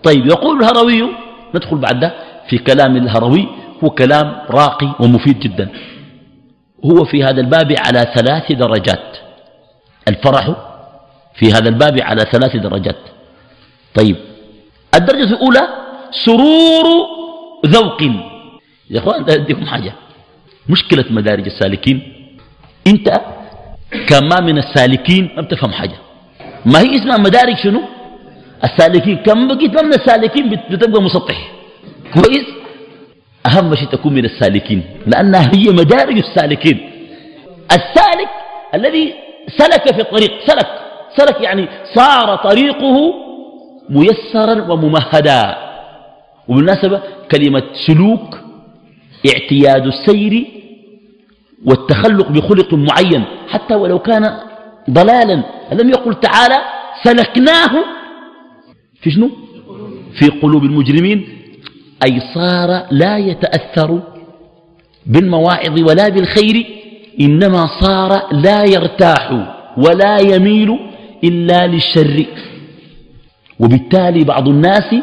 طيب 0.03 0.27
يقول 0.27 0.61
الهروي 0.61 1.09
ندخل 1.55 1.77
بعد 1.77 2.01
ده 2.01 2.13
في 2.49 2.59
كلام 2.59 2.97
الهروي. 2.97 3.49
هو 3.85 3.91
كلام 3.91 4.37
راقي 4.51 4.95
ومفيد 5.01 5.41
جدا. 5.41 5.69
هو 6.85 7.05
في 7.05 7.25
هذا 7.25 7.41
الباب 7.41 7.75
على 7.79 8.13
ثلاث 8.15 8.53
درجات. 8.53 9.17
الفرح 10.09 10.51
في 11.35 11.53
هذا 11.53 11.69
الباب 11.69 12.01
على 12.01 12.21
ثلاث 12.33 12.57
درجات. 12.57 12.99
طيب 13.95 14.17
الدرجة 14.97 15.23
الأولى 15.23 15.69
سرور 16.25 16.87
ذوق. 17.67 18.03
يا 18.91 18.99
أخوان 18.99 19.31
أديكم 19.31 19.67
حاجة؟ 19.67 19.93
مشكلة 20.69 21.05
مدارج 21.11 21.45
السالكين. 21.47 21.99
أنت 22.87 23.21
كما 24.09 24.41
من 24.41 24.59
السالكين 24.59 25.31
ما 25.37 25.43
بتفهم 25.43 25.73
حاجة. 25.73 25.99
ما 26.67 26.81
هي 26.81 26.97
اسمها 26.97 27.19
مدارج 27.19 27.57
شنو؟ 27.57 27.83
السالكين. 28.65 29.17
كم 29.17 29.49
بقيت 29.49 29.85
من 29.85 29.95
السالكين 29.95 30.51
بتبقى 30.71 31.03
مسطح. 31.03 31.53
كويس؟ 32.15 32.47
أهم 33.47 33.75
شيء 33.75 33.89
تكون 33.89 34.13
من 34.15 34.25
السالكين 34.25 34.83
لأنها 35.07 35.51
هي 35.55 35.71
مدارج 35.71 36.19
السالكين. 36.19 36.91
السالك 37.73 38.31
الذي 38.75 39.15
سلك 39.59 39.95
في 39.95 40.01
الطريق 40.01 40.33
سلك. 40.47 40.69
سلك 41.17 41.41
يعني 41.41 41.69
صار 41.95 42.37
طريقه 42.37 43.26
ميسرا 43.91 44.73
وممهدا. 44.73 45.57
وبالمناسبة 46.49 47.01
كلمة 47.31 47.63
سلوك 47.87 48.39
اعتياد 49.33 49.87
السير 49.87 50.47
والتخلق 51.67 52.29
بخلق 52.29 52.75
معين 52.75 53.25
حتى 53.49 53.75
ولو 53.75 53.99
كان 53.99 54.39
ضلالا. 54.91 55.43
لم 55.73 55.89
يقل 55.89 56.15
تعالى 56.21 56.57
سلكناه 57.05 57.85
في 59.03 59.11
شنو؟ 59.11 59.31
في 60.19 60.29
قلوب 60.29 60.65
المجرمين. 60.65 61.29
أي 62.07 62.21
صار 62.35 62.87
لا 62.91 63.19
يتأثر 63.19 64.01
بالمواعظ 65.07 65.81
ولا 65.89 66.09
بالخير 66.09 66.67
إنما 67.21 67.67
صار 67.81 68.23
لا 68.33 68.65
يرتاح 68.65 69.47
ولا 69.77 70.19
يميل 70.19 70.79
إلا 71.25 71.67
للشر. 71.67 72.27
وبالتالي 73.61 74.25
بعض 74.25 74.49
الناس 74.49 74.95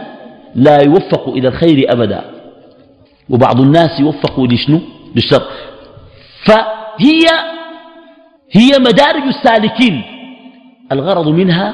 لا 0.56 0.82
يوفق 0.82 1.30
إلى 1.30 1.48
الخير 1.48 1.92
أبدا. 1.94 2.22
وبعض 3.30 3.62
الناس 3.62 4.00
يوفقوا 4.00 4.48
لشنو؟ 4.48 4.82
للشر. 5.16 5.44
فهي 6.46 7.26
هي 8.52 8.72
مدارج 8.80 9.24
السالكين. 9.24 10.02
الغرض 10.92 11.28
منها 11.28 11.74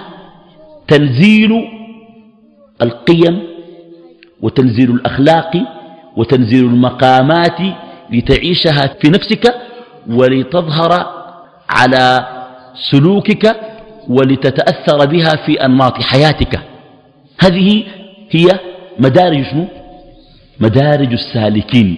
تنزيل 0.87 1.51
القيم 2.81 3.43
وتنزيل 4.41 4.91
الأخلاق 4.91 5.51
وتنزيل 6.17 6.65
المقامات 6.65 7.57
لتعيشها 8.09 8.87
في 9.01 9.09
نفسك 9.09 9.55
ولتظهر 10.09 11.13
على 11.69 12.27
سلوكك 12.91 13.55
ولتتأثر 14.09 15.05
بها 15.05 15.35
في 15.45 15.65
أنماط 15.65 15.93
حياتك. 15.93 16.59
هذه 17.39 17.83
هي 18.31 18.47
مدارج 18.99 19.43
شنو؟ 19.51 19.67
مدارج 20.59 21.11
السالكين. 21.11 21.97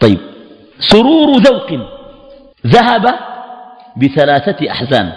طيب 0.00 0.18
سرور 0.78 1.36
ذوق 1.36 1.80
ذهب 2.66 3.14
بثلاثة 3.96 4.70
أحزان. 4.70 5.12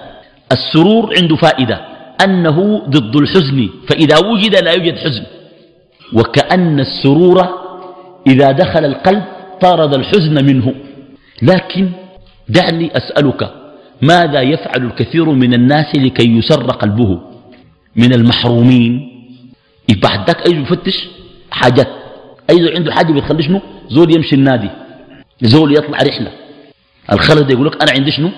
السرور 0.51 1.13
عنده 1.21 1.35
فائدة 1.35 1.81
أنه 2.23 2.81
ضد 2.89 3.15
الحزن 3.15 3.69
فإذا 3.89 4.17
وجد 4.17 4.55
لا 4.55 4.71
يوجد 4.71 4.97
حزن. 4.97 5.23
وكأن 6.13 6.79
السرور 6.79 7.47
إذا 8.27 8.51
دخل 8.51 8.85
القلب 8.85 9.23
طارد 9.61 9.93
الحزن 9.93 10.45
منه. 10.45 10.73
لكن 11.41 11.89
دعني 12.49 12.97
أسألك 12.97 13.53
ماذا 14.01 14.41
يفعل 14.41 14.85
الكثير 14.85 15.29
من 15.29 15.53
الناس 15.53 15.95
لكي 15.95 16.37
يسر 16.37 16.71
قلبه؟ 16.71 17.19
من 17.95 18.13
المحرومين 18.13 19.12
بعد 19.89 20.27
ذاك 20.27 20.47
أيضا 20.47 20.59
يفتش 20.61 21.07
حاجات. 21.51 21.87
أيضا 22.49 22.75
عنده 22.75 22.91
حاجة 22.91 23.11
بتخلي 23.13 23.43
شنو؟ 23.43 23.61
زول 23.89 24.15
يمشي 24.15 24.35
النادي. 24.35 24.69
زول 25.41 25.77
يطلع 25.77 25.97
رحلة. 25.97 26.31
الخلد 27.11 27.51
يقول 27.51 27.67
لك 27.67 27.83
أنا 27.83 27.91
عندي 27.91 28.11
شنو؟ 28.11 28.29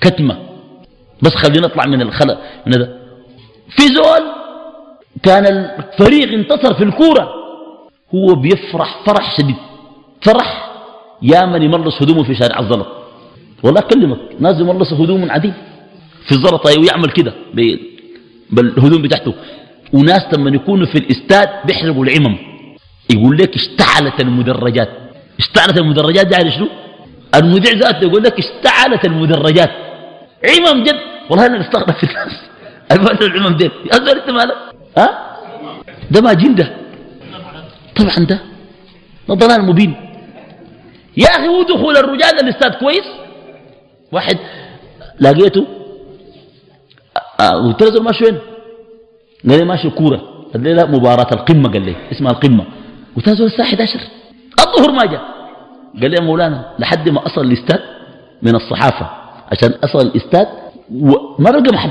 كتمة. 0.00 0.38
بس 1.22 1.34
خلينا 1.34 1.66
نطلع 1.66 1.86
من 1.86 2.02
الخلد 2.02 2.38
من 2.66 2.74
هذا. 2.74 3.00
في 3.68 3.82
زول 3.82 4.22
كان 5.22 5.46
الفريق 5.46 6.32
انتصر 6.32 6.74
في 6.74 6.84
الكورة. 6.84 7.34
هو 8.14 8.34
بيفرح 8.34 9.02
فرح 9.06 9.36
شديد. 9.36 9.56
فرح 10.22 10.70
يا 11.22 11.46
من 11.46 11.62
يملص 11.62 12.02
هدومه 12.02 12.22
في 12.22 12.34
شارع 12.34 12.58
الزلط. 12.60 12.86
والله 13.62 13.80
أكلمك 13.80 14.18
ناس 14.40 14.60
يملص 14.60 14.92
هدوم 14.92 15.30
عديد. 15.30 15.54
في 16.26 16.32
الزلط 16.32 16.66
ويعمل 16.66 17.10
كده 17.10 17.32
بالهدوم 18.50 19.02
بتاعته. 19.02 19.34
وناس 19.92 20.22
لما 20.32 20.50
يكونوا 20.50 20.86
في 20.86 20.98
الإستاد 20.98 21.48
بيحرقوا 21.64 22.04
العمم. 22.04 22.36
يقول 23.10 23.38
لك 23.38 23.54
اشتعلت 23.54 24.20
المدرجات. 24.20 24.88
اشتعلت 25.38 25.78
المدرجات 25.78 26.26
ده 26.26 26.50
شنو؟ 26.50 26.68
المذيع 27.34 27.72
ذاته 27.72 28.04
يقول 28.04 28.22
لك 28.22 28.38
اشتعلت 28.38 29.04
المدرجات. 29.04 29.70
عمم 30.48 30.84
جد. 30.84 30.96
والله 31.30 31.46
أنا 31.46 31.60
استغرب 31.60 31.92
في 31.92 32.04
الناس. 32.04 32.32
العمم 33.22 33.56
ديل 33.56 33.70
أزل 33.92 34.08
أنت 34.08 34.30
مالك؟ 34.30 34.56
ها؟ 34.98 35.36
ده 36.10 36.20
ما 36.20 36.32
جنده 36.32 36.76
طبعا 37.96 38.16
ده. 38.30 38.40
ده 39.28 39.34
ضلال 39.34 39.62
مبين. 39.66 39.94
يا 41.16 41.26
أخي 41.26 41.48
هو 41.48 41.62
دخول 41.62 41.96
الرجال 41.96 42.40
الاستاد 42.40 42.74
كويس؟ 42.74 43.04
واحد 44.12 44.38
لقيته 45.20 45.66
قلت 47.38 47.82
له 47.82 48.02
ماشي 48.02 48.24
وين؟ 48.24 48.38
قال 49.48 49.58
لي 49.58 49.64
ماشي 49.64 49.90
كورة. 49.90 50.20
قال 50.52 50.62
لي 50.62 50.74
لا 50.74 50.86
مباراة 50.86 51.26
القمة. 51.32 51.72
قال 51.72 51.82
لي 51.82 51.96
اسمها 52.12 52.30
القمة. 52.32 52.64
قلت 53.16 53.28
له 53.28 53.46
الساعة 53.46 53.66
11 53.66 54.00
الظهر 54.60 54.92
ما 54.92 55.04
جاء. 55.06 55.22
قال 56.02 56.10
لي 56.10 56.16
يا 56.20 56.24
مولانا 56.24 56.74
لحد 56.78 57.08
ما 57.08 57.26
أصل 57.26 57.40
الإستاد 57.40 57.80
من 58.42 58.54
الصحافة. 58.54 59.10
عشان 59.52 59.74
أصل 59.84 60.06
الإستاد 60.06 60.48
وما 60.94 61.50
بلقى 61.50 61.74
محل. 61.74 61.90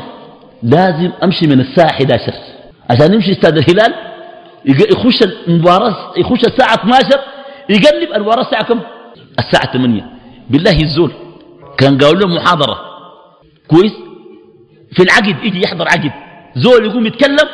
لازم 0.63 1.11
أمشي 1.23 1.47
من 1.47 1.59
الساعة 1.59 1.89
11 1.89 2.33
عشان 2.89 3.13
يمشي 3.13 3.31
إستاد 3.31 3.57
الهلال 3.57 3.93
يخش 4.65 5.23
المباراة 5.47 5.95
يخش 6.17 6.39
الساعة 6.45 6.73
12 6.73 7.19
يقلب 7.69 8.13
المباراة 8.15 8.41
الساعة 8.41 8.63
كم؟ 8.63 8.79
الساعة 9.39 9.73
8 9.73 10.05
بالله 10.49 10.71
الزول 10.81 11.11
كان 11.77 11.97
قالوا 11.97 12.19
له 12.21 12.27
محاضرة. 12.27 12.79
كويس؟ 13.67 13.91
في 14.95 15.03
العقد 15.03 15.43
يجي 15.43 15.61
يحضر 15.63 15.87
عقد. 15.87 16.11
زول 16.55 16.85
يقوم 16.85 17.05
يتكلم 17.05 17.47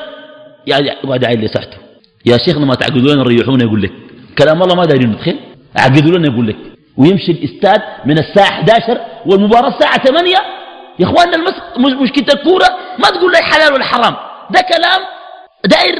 يا 0.67 0.95
بعد 1.03 1.25
عيل 1.25 1.49
ساعته. 1.49 1.77
يا 2.25 2.37
شيخنا 2.37 2.65
ما 2.65 2.75
تعقدوا 2.75 3.13
لنا 3.13 3.23
ريحونا 3.23 3.63
يقول 3.63 3.81
لك 3.81 3.91
كلام 4.37 4.63
الله 4.63 4.75
ما 4.75 4.85
دارين 4.85 5.09
ندخل 5.09 5.39
عقدوا 5.75 6.17
لنا 6.17 6.27
يقول 6.33 6.47
لك. 6.47 6.55
ويمشي 6.97 7.31
الاستاد 7.31 7.81
من 8.05 8.17
الساعة 8.19 8.49
11 8.49 8.99
والمباراة 9.25 9.67
الساعة 9.67 10.03
8 10.03 10.29
يا 10.99 11.05
اخواننا 11.05 11.35
المس... 11.35 11.53
مشكلة 12.01 12.25
الكورة 12.33 12.65
ما 12.99 13.09
تقول 13.09 13.31
لي 13.31 13.37
حلال 13.37 13.73
ولا 13.73 13.83
حرام. 13.83 14.15
ده 14.51 14.59
كلام 14.61 15.01
داير 15.65 15.95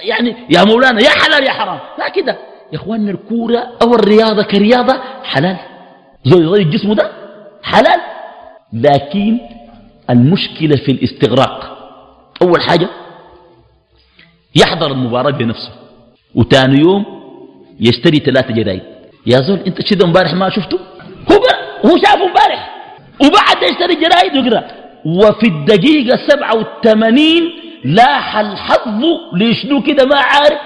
يعني 0.00 0.36
يا 0.50 0.64
مولانا 0.64 1.00
يا 1.02 1.10
حلال 1.10 1.44
يا 1.44 1.50
حرام. 1.50 1.78
لا 1.98 2.08
كده. 2.08 2.38
يا 2.72 2.76
اخواننا 2.78 3.10
الكورة 3.10 3.58
أو 3.82 3.94
الرياضة 3.94 4.42
كرياضة 4.42 5.00
حلال. 5.24 5.56
زول 6.24 6.42
يغير 6.42 6.62
جسمه 6.62 6.94
ده 6.94 7.10
حلال. 7.62 8.00
لكن 8.72 9.38
المشكلة 10.10 10.76
في 10.76 10.92
الاستغراق. 10.92 11.77
أول 12.42 12.62
حاجة 12.62 12.88
يحضر 14.56 14.92
المباراة 14.92 15.30
بنفسه. 15.30 15.72
وتاني 16.34 16.80
يوم 16.80 17.04
يشتري 17.80 18.18
ثلاثة 18.18 18.54
جرايد. 18.54 18.82
يا 19.26 19.38
زول 19.38 19.58
أنت 19.66 19.86
شده 19.86 20.06
امبارح 20.06 20.34
ما 20.34 20.50
شفته؟ 20.50 20.78
هو 21.32 21.44
هو 21.86 21.96
شافه 21.96 22.26
امبارح. 22.26 22.74
وبعد 23.20 23.62
يشتري 23.62 23.94
جرايد 23.94 24.36
ويقرا 24.36 24.64
وفي 25.04 25.46
الدقيقة 25.46 26.18
سبعة 26.28 26.56
والثمانين 26.56 27.42
لاح 27.84 28.36
الحظ 28.36 29.04
ليشنو 29.32 29.82
كده 29.82 30.04
ما 30.06 30.16
عارف. 30.16 30.60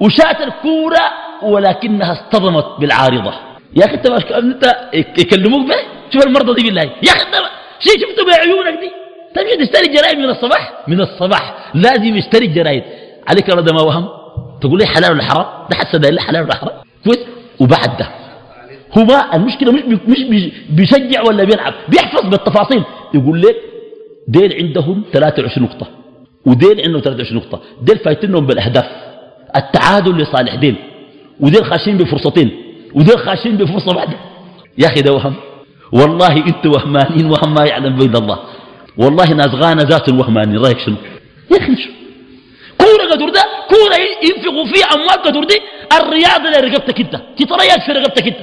وشات 0.00 0.40
الكورة 0.40 1.04
ولكنها 1.42 2.12
اصطدمت 2.12 2.66
بالعارضة. 2.80 3.34
يا 3.76 3.84
أخي 3.84 3.94
أنت 4.38 4.64
يكلموك 4.94 5.68
به؟ 5.68 5.76
شوف 6.12 6.26
المرضى 6.26 6.54
دي 6.54 6.68
بالله. 6.68 6.82
يا 6.82 7.12
أخي 7.12 7.24
شيء 7.80 7.94
شفته 8.00 8.24
بعيونك 8.26 8.80
دي؟ 8.80 8.90
تمشي 9.34 9.56
تشتري 9.56 9.88
جرايد 9.94 10.18
من 10.18 10.30
الصباح؟ 10.30 10.72
من 10.88 11.00
الصباح. 11.00 11.72
لازم 11.74 12.16
يشتري 12.16 12.46
جرايد 12.46 12.82
عليك 13.28 13.50
ده 13.50 13.72
ما 13.72 13.82
وهم؟ 13.82 14.08
تقول 14.60 14.78
لي 14.78 14.86
حلال 14.86 15.12
ولا 15.12 15.22
حرام؟ 15.22 15.46
ده 15.70 15.76
حسد 15.76 16.18
حلال 16.18 16.42
ولا 16.42 16.54
حرام. 16.54 16.76
كويس 17.04 17.18
وبعد 17.60 17.96
ده. 17.98 18.08
هو 18.98 19.04
ما 19.04 19.36
المشكلة 19.36 19.72
مش 19.72 20.18
مش 20.18 20.52
بيشجع 20.70 21.22
ولا 21.22 21.44
بيلعب. 21.44 21.74
بيحفظ 21.88 22.26
بالتفاصيل. 22.28 22.84
يقول 23.14 23.42
لك 23.42 23.56
ديل 24.28 24.52
عندهم 24.52 25.02
23 25.12 25.68
نقطة. 25.68 25.86
وديل 26.46 26.80
عندهم 26.80 27.00
23 27.00 27.42
نقطة. 27.42 27.60
ديل 27.82 27.98
فايتينهم 27.98 28.46
بالأهداف. 28.46 28.86
التعادل 29.56 30.16
لصالح 30.16 30.54
ديل. 30.54 30.74
وديل 31.40 31.64
خاشين 31.64 31.96
بفرصتين. 31.96 32.50
وديل 32.94 33.18
خاشين 33.18 33.56
بفرصة 33.56 33.96
واحدة. 33.96 34.16
يا 34.78 34.86
أخي 34.86 35.02
ده 35.02 35.12
وهم. 35.12 35.34
والله 35.92 36.36
انت 36.36 36.66
وهمانين. 36.66 37.26
وهم 37.26 37.54
ما 37.54 37.64
يعلم 37.64 37.96
بيد 37.96 38.16
الله. 38.16 38.38
والله 38.98 39.28
ناس 39.34 39.52
غانا 39.62 39.82
ذات 39.82 40.08
وهمانين 40.08 40.58
رأيك 40.58 40.78
شنو؟ 40.78 40.96
يا 41.50 41.56
أخي 41.56 41.76
شو؟ 41.82 41.90
كورة 42.78 43.04
قدر 43.12 43.28
ده 43.28 43.42
كورة 43.68 43.96
ينفقوا 44.26 44.66
فيها 44.72 44.86
أموال 44.94 45.22
قدر 45.26 45.44
دي 45.44 45.58
الرياضة 45.98 46.48
اللي 46.48 46.68
رقبتك 46.68 47.00
أنت 47.00 47.14
تتريق 47.38 47.80
في 47.86 47.92
رقبتك 47.92 48.26
أنت. 48.26 48.40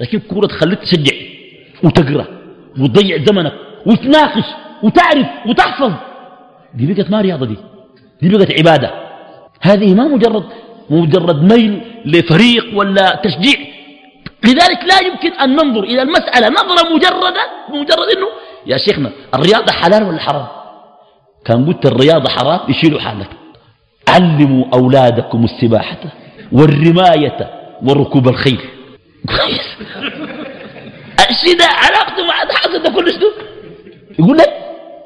لكن 0.00 0.18
كورة 0.18 0.46
تخليك 0.46 0.78
تشجع 0.78 1.16
وتقرأ 1.84 2.26
وتضيع 2.80 3.24
زمنك 3.24 3.52
وتناقش 3.86 4.44
وتعرف 4.82 5.26
وتحفظ. 5.46 5.92
دي 6.74 6.92
بقت 6.92 7.10
ما 7.10 7.20
رياضة 7.20 7.46
دي 7.46 7.56
دي 8.22 8.36
بقت 8.36 8.50
عبادة. 8.58 8.90
هذه 9.60 9.94
ما 9.94 10.04
مجرد 10.04 10.44
مجرد 10.90 11.52
ميل 11.52 11.80
لفريق 12.04 12.64
ولا 12.74 13.20
تشجيع. 13.24 13.58
لذلك 14.44 14.80
لا 14.90 15.06
يمكن 15.06 15.32
أن 15.32 15.50
ننظر 15.56 15.82
إلى 15.84 16.02
المسألة 16.02 16.48
نظرة 16.48 16.94
مجردة 16.94 17.44
مجرد 17.68 18.08
أنه 18.16 18.26
يا 18.66 18.76
شيخنا 18.76 19.10
الرياضة 19.34 19.72
حلال 19.72 20.02
ولا 20.02 20.20
حرام؟ 20.20 20.46
كان 21.44 21.66
قلت 21.66 21.86
الرياضة 21.86 22.28
حرام 22.28 22.60
يشيلوا 22.68 23.00
حالك. 23.00 23.28
علموا 24.08 24.64
أولادكم 24.74 25.44
السباحة 25.44 25.96
والرماية 26.52 27.50
وركوب 27.82 28.28
الخيل. 28.28 28.60
كويس. 29.28 29.76
الشيء 31.30 31.58
ده 31.58 31.64
علاقته 31.64 32.26
مع 32.26 32.34
حصل 32.54 32.82
ده 32.82 32.90
كله 32.90 33.12
شنو 33.12 33.30
يقول 34.18 34.38
لك 34.38 34.52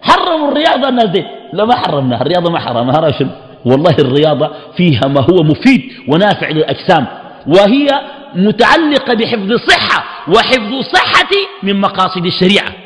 حرموا 0.03 0.49
الرياضة 0.53 0.89
الناس 0.89 1.05
دي 1.09 1.25
لا 1.53 1.65
ما 1.65 1.77
حرمناها 1.77 2.23
الرياضة 2.23 2.51
ما 2.51 2.61
حرمها. 2.61 3.11
شنو؟ 3.19 3.29
والله 3.65 3.97
الرياضة 3.99 4.51
فيها 4.77 5.09
ما 5.09 5.21
هو 5.21 5.43
مفيد 5.43 5.83
ونافع 6.09 6.49
للأجسام. 6.49 7.07
وهي 7.47 7.87
متعلقة 8.35 9.15
بحفظ 9.15 9.51
الصحة 9.53 10.05
وحفظ 10.29 10.73
الصحة 10.73 11.31
من 11.63 11.81
مقاصد 11.81 12.27
الشريعة. 12.27 12.84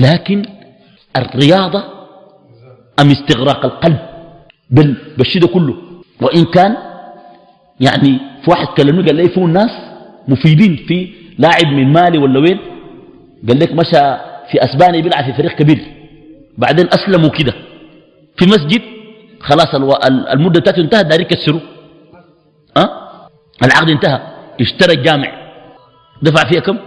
لكن 0.00 0.42
الرياضة 1.16 1.84
أم 3.00 3.10
استغراق 3.10 3.64
القلب؟ 3.64 3.98
بل 4.70 4.96
بالشيء 5.18 5.46
كله. 5.46 5.76
وإن 6.22 6.44
كان 6.44 6.76
يعني 7.80 8.18
في 8.44 8.50
واحد 8.50 8.66
كلمني 8.66 9.06
قال 9.06 9.16
لي 9.16 9.28
فيه 9.28 9.44
الناس 9.44 9.70
مفيدين 10.28 10.76
في 10.88 11.08
لاعب 11.38 11.66
من 11.66 11.92
مالي 11.92 12.18
ولا 12.18 12.38
وين؟ 12.40 12.58
قال 13.48 13.58
لك 13.58 13.72
مشى 13.72 14.00
في 14.50 14.64
أسبانيا 14.64 15.00
بيلعب 15.00 15.24
في 15.24 15.32
فريق 15.32 15.52
كبير. 15.52 15.78
بعدين 16.58 16.86
أسلموا 16.86 17.28
كده. 17.28 17.54
في 18.36 18.46
مسجد 18.46 18.82
خلاص 19.40 19.74
المدة 20.32 20.60
بتاعته 20.60 20.80
انتهت 20.80 21.06
داري 21.06 21.22
يكسروا. 21.22 21.60
أه؟ 22.76 22.90
العقد 23.64 23.90
انتهى. 23.90 24.20
اشترى 24.60 24.92
الجامع 24.94 25.32
دفع 26.22 26.48
فيها 26.48 26.60
كم؟ 26.60 26.78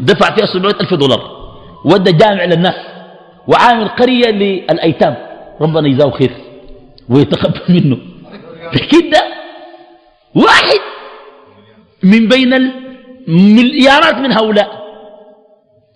دفع 0.00 0.34
فيها 0.34 0.46
700 0.46 0.74
ألف 0.80 0.94
دولار. 0.94 1.41
ودى 1.84 2.10
الجامع 2.10 2.44
للناس 2.44 2.74
وعامل 3.48 3.88
قرية 3.88 4.30
للأيتام. 4.30 5.16
ربنا 5.60 5.88
يجزاه 5.88 6.10
خير 6.10 6.32
ويتقبل 7.08 7.60
منه. 7.68 7.98
كده 8.72 9.22
واحد 10.34 10.80
من 12.02 12.28
بين 12.28 12.54
المليارات 12.54 14.14
من 14.14 14.32
هؤلاء. 14.32 14.82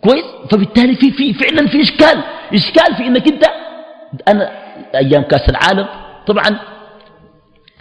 كويس؟ 0.05 0.25
فبالتالي 0.51 0.95
في 0.95 1.11
في 1.11 1.35
فعلا 1.35 1.67
في 1.69 1.83
إشكال. 1.83 2.23
إشكال 2.55 2.95
في 2.97 3.07
إنك 3.07 3.29
أنت 3.29 3.45
أنا 4.29 4.51
أيام 4.95 5.23
كأس 5.23 5.49
العالم 5.49 5.87
طبعا 6.27 6.59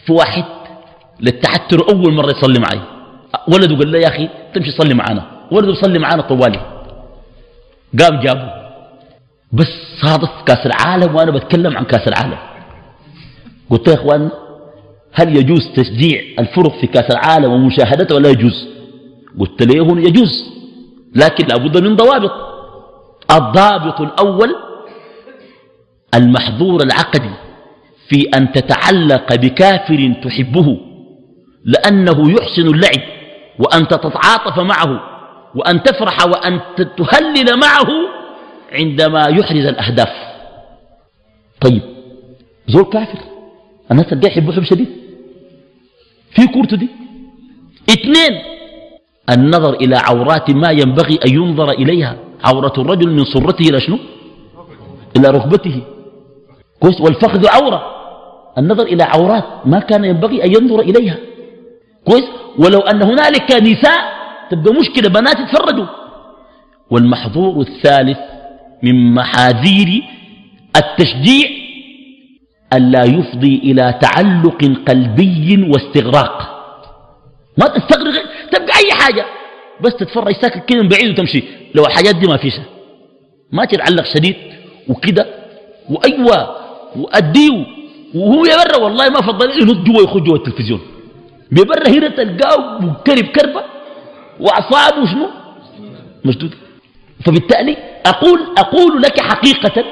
في 0.05 0.13
واحد 0.13 0.43
للتحتر 1.19 1.93
أول 1.93 2.13
مرة 2.13 2.31
يصلي 2.31 2.59
معي. 2.59 2.81
ولده 3.47 3.75
قال 3.77 3.91
له 3.91 3.99
يا 3.99 4.07
أخي 4.07 4.29
تمشي 4.53 4.71
تصلي 4.71 4.93
معنا. 4.93 5.23
ولده 5.51 5.71
يصلي 5.71 5.99
معنا 5.99 6.21
طوالي. 6.21 6.74
قام 7.99 8.19
جابه 8.19 8.51
بس 9.53 9.67
صادف 10.01 10.29
كأس 10.45 10.65
العالم 10.65 11.15
وأنا 11.15 11.31
بتكلم 11.31 11.77
عن 11.77 11.85
كأس 11.85 12.07
العالم. 12.07 12.37
قلت 13.69 13.87
يا 13.87 13.93
إخوان 13.93 14.29
هل 15.13 15.37
يجوز 15.37 15.71
تشجيع 15.75 16.21
الفرق 16.39 16.79
في 16.81 16.87
كأس 16.87 17.11
العالم 17.11 17.51
ومشاهدته 17.51 18.15
ولا 18.15 18.29
يجوز؟ 18.29 18.67
قلت 19.39 19.63
له 19.63 19.99
يجوز 19.99 20.31
لكن 21.15 21.45
لابد 21.47 21.83
من 21.83 21.95
ضوابط. 21.95 22.31
الضابط 23.31 24.01
الأول 24.01 24.55
المحظور 26.15 26.83
العقدي 26.83 27.33
في 28.09 28.29
أن 28.37 28.51
تتعلق 28.51 29.35
بكافر 29.35 30.13
تحبه 30.23 30.77
لأنه 31.65 32.31
يحسن 32.31 32.67
اللعب 32.67 33.01
وأن 33.59 33.87
تتعاطف 33.87 34.59
معه. 34.59 35.14
وأن 35.55 35.83
تفرح 35.83 36.25
وأن 36.25 36.59
تهلل 36.77 37.59
معه 37.59 37.89
عندما 38.71 39.21
يحرز 39.29 39.65
الأهداف. 39.65 40.13
طيب 41.61 41.81
زول 42.67 42.83
كافر. 42.83 43.19
الناس 43.91 44.13
اللي 44.13 44.27
يحبه 44.27 44.51
حب 44.53 44.63
شديد 44.63 44.87
في 46.35 46.47
كورته 46.47 46.77
دي. 46.77 46.89
اثنين 47.89 48.41
النظر 49.29 49.73
إلى 49.73 49.95
عورات 49.95 50.49
ما 50.49 50.71
ينبغي 50.71 51.19
أن 51.27 51.33
ينظر 51.33 51.71
إليها. 51.71 52.17
عورة 52.43 52.73
الرجل 52.77 53.09
من 53.11 53.23
صرته 53.23 53.69
إلى 53.69 53.81
شنو؟ 53.81 53.97
إلى 55.17 55.27
ركبته 55.27 55.81
كويس 56.79 57.01
والفخذ 57.01 57.47
عورة. 57.47 57.95
النظر 58.57 58.83
إلى 58.83 59.03
عورات 59.03 59.43
ما 59.65 59.79
كان 59.79 60.05
ينبغي 60.05 60.43
أن 60.43 60.51
ينظر 60.51 60.79
إليها. 60.79 61.17
كويس 62.05 62.25
ولو 62.59 62.79
أن 62.79 63.03
هنالك 63.03 63.51
نساء 63.51 64.14
تبقى 64.51 64.73
مشكلة 64.73 65.09
بنات 65.09 65.39
يتفرجوا. 65.39 65.85
والمحظور 66.91 67.61
الثالث 67.61 68.17
من 68.83 69.13
محاذير 69.13 70.03
التشجيع 70.75 71.49
ألا 72.73 73.03
يفضي 73.03 73.55
إلى 73.63 73.99
تعلق 74.01 74.63
قلبي 74.87 75.71
واستغراق. 75.73 76.37
ما 77.57 77.67
تستغرق 77.67 78.23
تبقى 78.51 78.77
أي 78.85 78.91
حاجة. 78.91 79.25
بس 79.81 79.95
تتفرج 79.95 80.33
ساكت 80.41 80.65
كده 80.65 80.81
من 80.81 80.87
بعيد 80.87 81.09
وتمشي. 81.09 81.43
لو 81.75 81.85
الحاجات 81.85 82.15
دي 82.15 82.27
ما 82.27 82.37
فيش. 82.37 82.53
ما 83.51 83.65
تتعلق 83.65 84.05
شديد 84.15 84.35
وكده. 84.89 85.25
وأيوة 85.89 86.55
وأديه 86.95 87.65
وهو 88.15 88.45
يبرى 88.45 88.83
والله 88.83 89.09
ما 89.09 89.21
فضل 89.21 89.61
ينط 89.61 89.87
جوا 89.87 90.03
يخرج 90.03 90.23
جوا 90.23 90.37
التلفزيون. 90.37 90.81
بيبرى 91.51 91.97
هنا 91.97 92.07
تلقاه 92.07 92.79
مكرب 92.79 93.25
كربة. 93.25 93.74
وأعصابه 94.39 95.05
شنو؟ 95.05 95.27
مشدود. 96.25 96.53
فبالتالي 97.25 97.77
أقول, 98.05 98.39
أقول 98.57 99.01
لك 99.01 99.19
حقيقة 99.21 99.83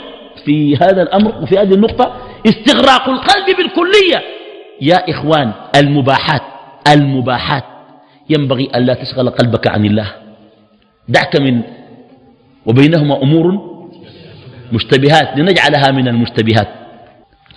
في 0.45 0.75
هذا 0.75 1.01
الأمر 1.01 1.41
وفي 1.41 1.57
هذه 1.57 1.73
النقطة 1.73 2.15
استغراق 2.47 3.09
القلب 3.09 3.57
بالكلية. 3.57 4.21
يا 4.81 5.09
إخوان 5.09 5.51
المباحات 5.75 6.41
المباحات. 6.87 7.63
ينبغي 8.29 8.69
أن 8.75 8.85
لا 8.85 8.93
تشغل 8.93 9.29
قلبك 9.29 9.67
عن 9.67 9.85
الله. 9.85 10.11
دعك 11.07 11.35
من 11.35 11.61
وبينهما 12.65 13.21
أمور 13.21 13.73
مشتبهات 14.71 15.37
لنجعلها 15.37 15.91
من 15.91 16.07
المشتبهات. 16.07 16.67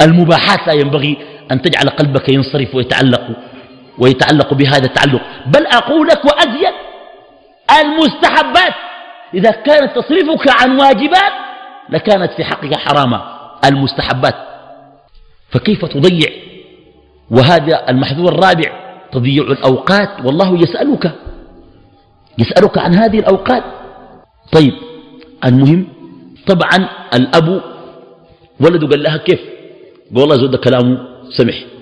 المباحات 0.02 0.66
لا 0.66 0.72
ينبغي 0.72 1.16
أن 1.52 1.62
تجعل 1.62 1.88
قلبك 1.88 2.28
ينصرف 2.28 2.74
ويتعلق. 2.74 3.26
ويتعلق 3.98 4.54
بهذا 4.54 4.84
التعلق. 4.84 5.22
بل 5.46 5.66
أقول 5.66 6.06
لك 6.06 6.24
وأزيد 6.24 6.74
المستحبات 7.80 8.74
إذا 9.34 9.50
كانت 9.50 9.98
تصرفك 9.98 10.62
عن 10.62 10.80
واجبات 10.80 11.32
لكانت 11.90 12.32
في 12.32 12.44
حقك 12.44 12.74
حراما. 12.74 13.36
المستحبات 13.64 14.34
فكيف 15.50 15.84
تضيع؟ 15.84 16.28
وهذا 17.30 17.90
المحذور 17.90 18.32
الرابع 18.32 18.70
تضيع 19.12 19.42
الأوقات. 19.44 20.08
والله 20.24 20.58
يسألك 20.58 21.12
يسألك 22.38 22.78
عن 22.78 22.94
هذه 22.94 23.18
الأوقات. 23.18 23.62
طيب 24.52 24.72
المهم 25.44 25.88
طبعا 26.46 26.88
الأب 27.14 27.62
ولده 28.60 28.86
قال 28.88 29.02
لها 29.02 29.16
كيف؟ 29.16 29.40
قال 30.14 30.18
والله 30.20 30.36
زود 30.36 30.56
كلامه 30.56 30.98
سمح. 31.30 31.75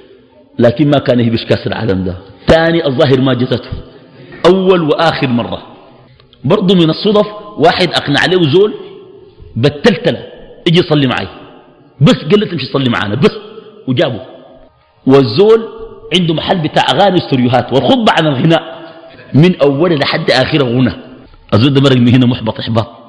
لكن 0.58 0.90
ما 0.90 0.98
كان 0.98 1.20
يهبش 1.20 1.44
كاس 1.44 1.66
العالم 1.66 2.04
ده. 2.04 2.16
ثاني 2.46 2.86
الظاهر 2.86 3.20
ما 3.20 3.34
جزته 3.34 3.70
أول 4.46 4.82
وآخر 4.82 5.28
مرة. 5.28 5.62
برضو 6.44 6.74
من 6.74 6.90
الصدف 6.90 7.26
واحد 7.58 7.88
أقنع 7.88 8.24
له 8.24 8.42
زول 8.52 8.74
بتلتلة 9.56 10.26
أجي 10.68 10.82
صلي 10.82 11.06
معي. 11.06 11.28
بس 12.00 12.14
قال 12.14 12.40
له 12.40 12.46
تمشي 12.46 12.66
صلي 12.66 12.90
معانا 12.90 13.14
بس. 13.14 13.32
وجابه. 13.88 14.20
والزول 15.06 15.68
عنده 16.18 16.34
محل 16.34 16.58
بتاع 16.58 16.84
أغاني 16.94 17.16
استريوهات 17.16 17.72
والخطبة 17.72 18.12
عن 18.18 18.26
الغناء. 18.26 18.74
من 19.34 19.60
أول 19.60 19.98
لحد 19.98 20.30
آخره 20.30 20.64
غنى 20.64 20.92
الزول 21.54 21.74
ده 21.74 21.80
مرق 21.80 21.96
من 21.96 22.14
هنا 22.14 22.26
محبط 22.26 22.58
إحباط. 22.58 23.03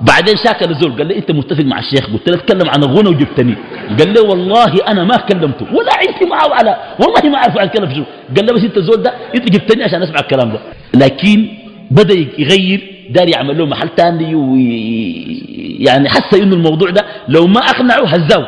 بعدين 0.00 0.36
شاكر 0.44 0.70
الزول 0.70 0.96
قال 0.98 1.06
لي 1.06 1.16
أنت 1.18 1.30
متفق 1.30 1.64
مع 1.64 1.78
الشيخ؟ 1.78 2.06
قلت 2.06 2.28
له 2.28 2.36
اتكلم 2.36 2.70
عن 2.70 2.82
الغنى 2.84 3.08
وجبتني. 3.08 3.56
قال 3.98 4.12
لي 4.12 4.20
والله 4.20 4.72
أنا 4.88 5.04
ما 5.04 5.16
كلمته 5.16 5.66
ولا 5.74 5.92
عندي 5.96 6.26
معه 6.30 6.54
على 6.54 6.76
والله 7.00 7.30
ما 7.30 7.38
أعرف 7.38 7.58
أتكلم 7.58 7.88
في 7.88 7.94
شو. 7.94 8.04
قال 8.36 8.46
لي 8.46 8.52
بس 8.52 8.64
أنت 8.64 8.76
الزول 8.76 9.02
ده 9.02 9.12
أنت 9.34 9.50
جبتني 9.50 9.84
عشان 9.84 10.02
أسمع 10.02 10.20
الكلام 10.20 10.52
ده. 10.52 10.60
لكن 10.94 11.48
بدأ 11.90 12.14
يغير 12.38 12.92
دار 13.10 13.28
يعمل 13.28 13.58
له 13.58 13.66
محل 13.66 13.88
ثاني 13.96 14.34
ويعني 14.34 16.08
حس 16.08 16.34
إنه 16.34 16.56
الموضوع 16.56 16.90
ده 16.90 17.02
لو 17.28 17.46
ما 17.46 17.60
أقنعه 17.60 18.06
هزاه. 18.06 18.46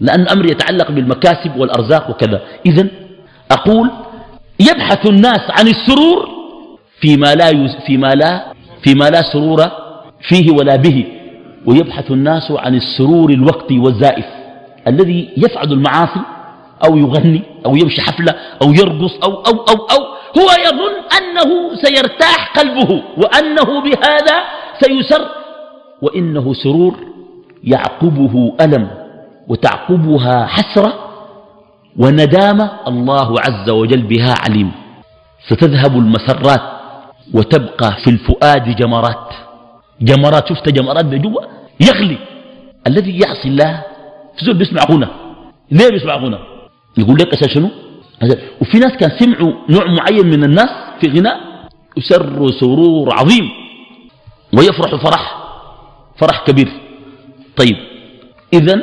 لأن 0.00 0.28
أمر 0.28 0.46
يتعلق 0.46 0.90
بالمكاسب 0.90 1.56
والأرزاق 1.56 2.10
وكذا. 2.10 2.40
إذا 2.66 2.86
أقول 3.50 3.90
يبحث 4.60 5.06
الناس 5.06 5.40
عن 5.50 5.66
السرور 5.68 6.28
فيما 7.00 7.34
لا, 7.34 7.68
فيما 7.86 8.14
لا, 8.14 8.52
فيما 8.84 9.04
لا 9.04 9.22
سرور 9.32 9.81
فيه 10.28 10.50
ولا 10.52 10.76
به 10.76 11.06
ويبحث 11.66 12.10
الناس 12.10 12.50
عن 12.50 12.74
السرور 12.74 13.30
الوقتي 13.30 13.78
والزائف 13.78 14.24
الذي 14.86 15.28
يفعل 15.36 15.72
المعاصي 15.72 16.20
أو 16.88 16.96
يغني 16.96 17.42
أو 17.66 17.76
يمشي 17.76 18.00
حفلة 18.02 18.34
أو 18.62 18.72
يرقص 18.72 19.12
أو, 19.24 19.30
أو, 19.30 19.52
أو, 19.52 19.74
أو 19.74 20.02
هو 20.38 20.48
يظن 20.66 20.94
أنه 21.18 21.74
سيرتاح 21.82 22.58
قلبه 22.58 23.02
وأنه 23.16 23.82
بهذا 23.82 24.36
سيسر 24.80 25.28
وإنه 26.02 26.54
سرور 26.54 26.94
يعقبه 27.64 28.52
ألم 28.60 28.88
وتعقبها 29.48 30.46
حسرة 30.46 30.92
وندامة 31.98 32.70
الله 32.88 33.40
عز 33.40 33.70
وجل 33.70 34.02
بها 34.02 34.34
عليم 34.44 34.72
ستذهب 35.48 35.96
المسرات 35.96 36.60
وتبقى 37.34 37.92
في 38.04 38.10
الفؤاد 38.10 38.76
جمرات. 38.76 39.28
جمرات 40.02 40.48
شفت 40.48 40.68
جمرات 40.68 41.04
بجوا 41.04 41.42
يغلي. 41.80 42.18
الذي 42.86 43.18
يعصي 43.18 43.48
الله. 43.48 43.84
زول 44.44 44.54
بيسمع 44.54 44.82
غنى 44.90 45.08
ليه 45.70 45.88
بيسمع 45.88 46.16
غنى 46.16 46.38
يقول 46.98 47.16
لك 47.20 47.28
أساس 47.34 47.48
شنو؟ 47.54 47.70
وفي 48.60 48.78
ناس 48.78 48.92
كان 49.00 49.10
سمعوا 49.18 49.52
نوع 49.70 49.84
معين 49.98 50.26
من 50.26 50.44
الناس 50.44 50.70
في 51.00 51.06
غناء 51.18 51.40
يسر 51.96 52.50
سرور 52.60 53.14
عظيم. 53.18 53.46
ويفرح 54.58 54.94
فرح. 55.04 55.24
فرح 56.18 56.44
كبير. 56.46 56.68
طيب. 57.56 57.76
إذا 58.52 58.82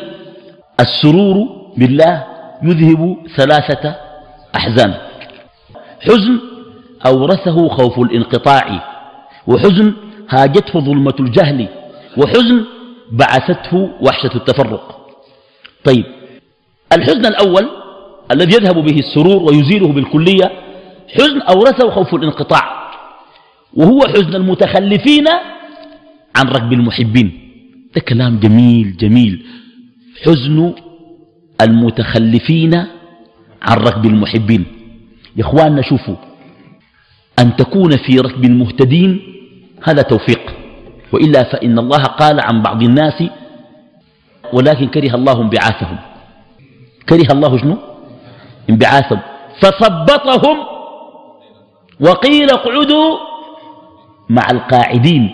السرور 0.79 1.35
بالله 1.77 2.23
يذهب 2.63 3.17
ثلاثة 3.37 3.95
أحزان. 4.55 4.93
حزن 6.01 6.39
أورثه 7.05 7.67
خوف 7.67 7.99
الانقطاع. 7.99 8.65
وحزن 9.47 9.93
هاجته 10.29 10.79
ظلمة 10.79 11.15
الجهل 11.19 11.67
وحزن 12.17 12.65
بعثته 13.11 13.89
وحشة 14.01 14.35
التفرق. 14.35 14.99
طيب 15.83 16.05
الحزن 16.93 17.25
الأول 17.25 17.69
الذي 18.31 18.55
يذهب 18.55 18.75
به 18.75 18.99
السرور 18.99 19.43
ويزيله 19.43 19.87
بالكلية 19.87 20.51
حزن 21.15 21.41
أورثه 21.41 21.89
خوف 21.91 22.15
الانقطاع 22.15 22.91
وهو 23.73 23.99
حزن 23.99 24.35
المتخلفين 24.35 25.27
عن 26.35 26.47
ركب 26.47 26.73
المحبين. 26.73 27.31
ده 27.95 28.01
كلام 28.01 28.39
جميل 28.39 28.97
جميل. 28.97 29.45
حزن 30.25 30.73
المتخلفين 31.61 32.75
عن 33.61 33.77
ركب 33.77 34.05
المحبين. 34.05 34.65
يا 35.35 35.41
إخواننا 35.41 35.81
شوفوا 35.81 36.15
أن 37.39 37.55
تكون 37.55 37.97
في 37.97 38.19
ركب 38.19 38.45
المهتدين 38.45 39.28
هذا 39.83 40.01
توفيق. 40.01 40.41
وإلا 41.13 41.43
فإن 41.43 41.79
الله 41.79 42.03
قال 42.03 42.39
عن 42.41 42.61
بعض 42.61 42.83
الناس 42.83 43.23
ولكن 44.53 44.87
كره 44.87 45.15
الله 45.15 45.41
انبعاثهم. 45.41 45.97
كره 47.09 47.31
الله 47.31 47.57
شنو؟ 47.57 47.77
انبعاثهم. 48.69 49.19
فثبطهم 49.61 50.57
وقيل 51.99 52.51
اقعدوا 52.51 53.17
مع 54.29 54.43
القاعدين. 54.51 55.29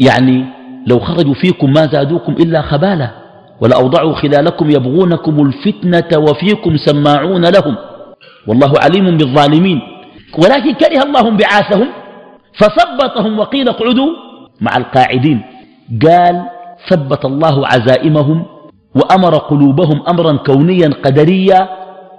يعني 0.00 0.44
لو 0.86 0.98
خرجوا 0.98 1.34
فيكم 1.34 1.72
ما 1.72 1.86
زادوكم 1.86 2.32
إلا 2.32 2.62
خبالا 2.62 3.10
ولأوضعوا 3.60 4.14
خلالكم 4.14 4.70
يبغونكم 4.70 5.46
الفتنة 5.46 6.18
وفيكم 6.18 6.76
سماعون 6.76 7.44
لهم. 7.44 7.76
والله 8.46 8.72
عليم 8.84 9.16
بالظالمين. 9.16 9.80
ولكن 10.38 10.72
كره 10.74 11.02
الله 11.02 11.28
انبعاثهم. 11.28 11.88
فثبطهم 12.56 13.38
وقيل 13.38 13.68
اقعدوا 13.68 14.10
مع 14.60 14.76
القاعدين. 14.76 15.42
قال 16.06 16.42
ثبت 16.88 17.24
الله 17.24 17.66
عزائمهم 17.66 18.44
وأمر 18.94 19.36
قلوبهم 19.36 20.02
أمرا 20.08 20.36
كونيا 20.36 20.88
قدريا 21.04 21.68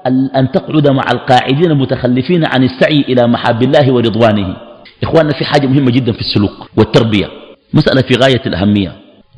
أن 0.08 0.52
تقعد 0.52 0.88
مع 0.88 1.04
القاعدين 1.12 1.72
المتخلفين 1.72 2.46
عن 2.46 2.64
السعي 2.64 3.02
إلى 3.02 3.28
محاب 3.28 3.64
الله 3.64 3.94
ورضوانه. 3.94 4.56
إخواننا 5.04 5.34
في 5.34 5.46
حاجة 5.46 5.68
مهمة 5.68 5.92
جدا 5.92 6.12
في 6.12 6.20
السلوك 6.20 6.70
والتربية. 6.78 7.28
مسألة 7.74 8.02
في 8.02 8.14
غاية 8.24 8.42
الأهمية. 8.46 8.92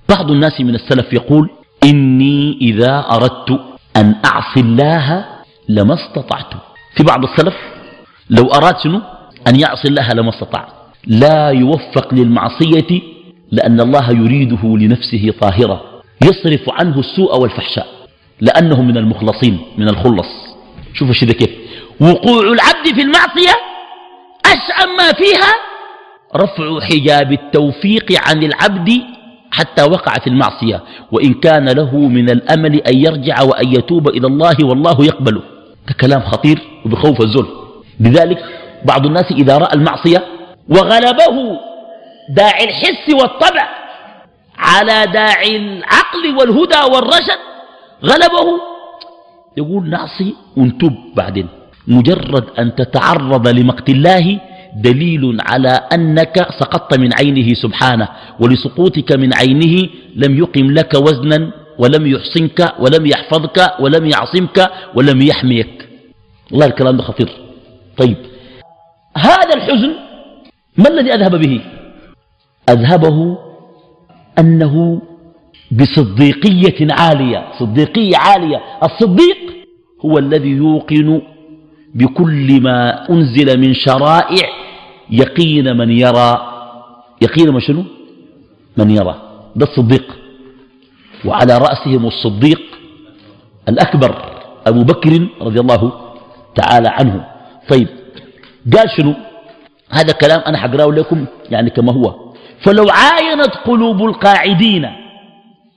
بعض 0.10 0.32
الناس 0.32 0.62
من 0.62 0.76
السلف 0.76 1.14
يقول 1.14 1.50
إني 1.84 2.58
إذا 2.62 3.06
أردت 3.12 3.60
أن 3.98 4.16
أعصي 4.26 4.60
الله 4.60 5.26
لما 5.70 5.94
استطعت. 5.94 6.54
في 6.96 7.04
بعض 7.04 7.24
السلف 7.24 7.56
لو 8.30 8.46
أراد 8.48 8.80
شنو؟ 8.84 9.02
أن 9.48 9.60
يعصي 9.60 9.88
الله 9.88 10.14
لما 10.14 10.30
استطاع 10.30 10.79
لا 11.08 11.50
يوفق 11.50 12.14
للمعصية 12.14 13.02
لأن 13.52 13.80
الله 13.80 14.12
يريده 14.12 14.78
لنفسه 14.78 15.34
طاهرة 15.42 15.84
يصرف 16.24 16.70
عنه 16.70 17.00
السوء 17.00 17.40
والفحشاء 17.40 17.88
لأنه 18.42 18.82
من 18.82 18.98
المخلصين 18.98 19.60
من 19.78 19.90
الخلص. 19.90 20.28
شوف 20.94 21.10
الشيء 21.10 21.32
كيف. 21.32 21.50
وقوع 22.00 22.42
العبد 22.42 22.96
في 22.96 23.02
المعصية 23.02 23.56
أشأم 24.46 24.96
ما 24.98 25.14
فيها 25.14 25.54
رفع 26.36 26.80
حجاب 26.80 27.32
التوفيق 27.32 28.06
عن 28.28 28.44
العبد 28.44 29.02
حتى 29.52 29.84
وقع 29.84 30.14
في 30.14 30.28
المعصية 30.28 30.84
وإن 31.12 31.34
كان 31.34 31.70
له 31.70 31.98
من 31.98 32.30
الأمل 32.30 32.76
أن 32.76 32.98
يرجع 32.98 33.42
وأن 33.42 33.68
يتوب 33.68 34.08
إلى 34.08 34.28
الله 34.28 34.56
والله 34.64 35.06
يقبله. 35.06 35.42
كلام 36.02 36.22
خطير 36.22 36.60
وبخوف 36.86 37.22
الزل 37.22 37.46
لذلك 38.00 38.38
بعض 38.86 39.06
الناس 39.06 39.32
إذا 39.32 39.58
رأى 39.58 39.74
المعصية 39.76 40.24
وغلبه 40.70 41.60
داعي 42.30 42.64
الحس 42.64 43.14
والطبع 43.14 43.70
على 44.58 45.12
داعي 45.14 45.56
العقل 45.56 46.36
والهدى 46.38 46.94
والرشد. 46.94 47.40
غلبه. 48.06 48.48
يقول 49.58 49.90
نعصي 49.90 50.36
ونتوب 50.58 50.94
بعدين. 51.16 51.48
مجرد 51.88 52.46
أن 52.60 52.76
تتعرض 52.76 53.48
لمقت 53.48 53.90
الله 53.90 54.40
دليل 54.76 55.38
على 55.42 55.70
أنك 55.94 56.48
سقطت 56.60 57.00
من 57.00 57.14
عينه 57.14 57.54
سبحانه 57.54 58.08
ولسقوطك 58.40 59.12
من 59.12 59.34
عينه 59.34 59.90
لم 60.16 60.38
يقم 60.38 60.72
لك 60.72 60.94
وزنا 60.94 61.52
ولم 61.78 62.08
يحصنك 62.08 62.74
ولم 62.80 63.06
يحفظك 63.06 63.74
ولم 63.80 64.06
يعصمك 64.06 64.72
ولم 64.96 65.22
يحميك. 65.22 65.90
والله 66.52 66.66
الكلام 66.66 66.98
ده 66.98 67.04
خطير. 67.04 67.30
طيب. 67.98 68.18
هذا 69.18 69.54
الحزن 69.56 70.09
ما 70.80 70.90
الذي 70.90 71.14
أذهب 71.14 71.36
به؟ 71.36 71.62
أذهبه 72.70 73.38
أنه 74.40 75.02
بصديقية 75.72 76.94
عالية 76.94 77.48
صديقية 77.60 78.18
عالية. 78.18 78.62
الصديق 78.84 79.38
هو 80.06 80.18
الذي 80.18 80.50
يوقن 80.50 81.22
بكل 81.96 82.62
ما 82.62 83.10
أنزل 83.10 83.60
من 83.60 83.74
شرائع. 83.74 84.48
يقين 85.10 85.78
من 85.78 85.90
يرى. 85.92 86.32
يقين 87.22 87.50
ما 87.50 87.60
شنو؟ 87.60 87.84
من 88.78 88.90
يرى. 88.90 89.16
ده 89.56 89.66
الصديق. 89.66 90.18
وعلى 91.26 91.58
رأسهم 91.58 92.06
الصديق 92.06 92.62
الأكبر 93.70 94.12
أبو 94.68 94.84
بكر 94.84 95.28
رضي 95.42 95.60
الله 95.60 95.92
تعالى 96.56 96.90
عنه. 96.90 97.26
طيب 97.70 97.88
قال 98.74 98.90
شنو؟ 98.98 99.29
هذا 99.92 100.14
كلام 100.14 100.42
أنا 100.48 100.58
حقرأه 100.58 100.92
لكم 100.92 101.26
يعني 101.52 101.70
كما 101.70 101.94
هو. 101.94 102.16
فلو 102.66 102.86
عاينت 102.90 103.56
قلوب 103.66 104.06
القاعدين 104.06 104.90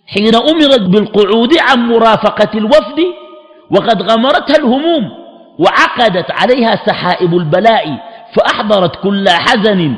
حين 0.07 0.35
أمرت 0.35 0.81
بالقعود 0.81 1.51
عن 1.61 1.79
مرافقة 1.89 2.59
الوفد 2.59 3.01
وقد 3.71 4.03
غمرتها 4.03 4.57
الهموم 4.57 5.11
وعقدت 5.59 6.31
عليها 6.31 6.77
سحائب 6.87 7.35
البلاء 7.37 7.99
فأحضرت 8.35 8.97
كل 8.97 9.29
حزن 9.29 9.95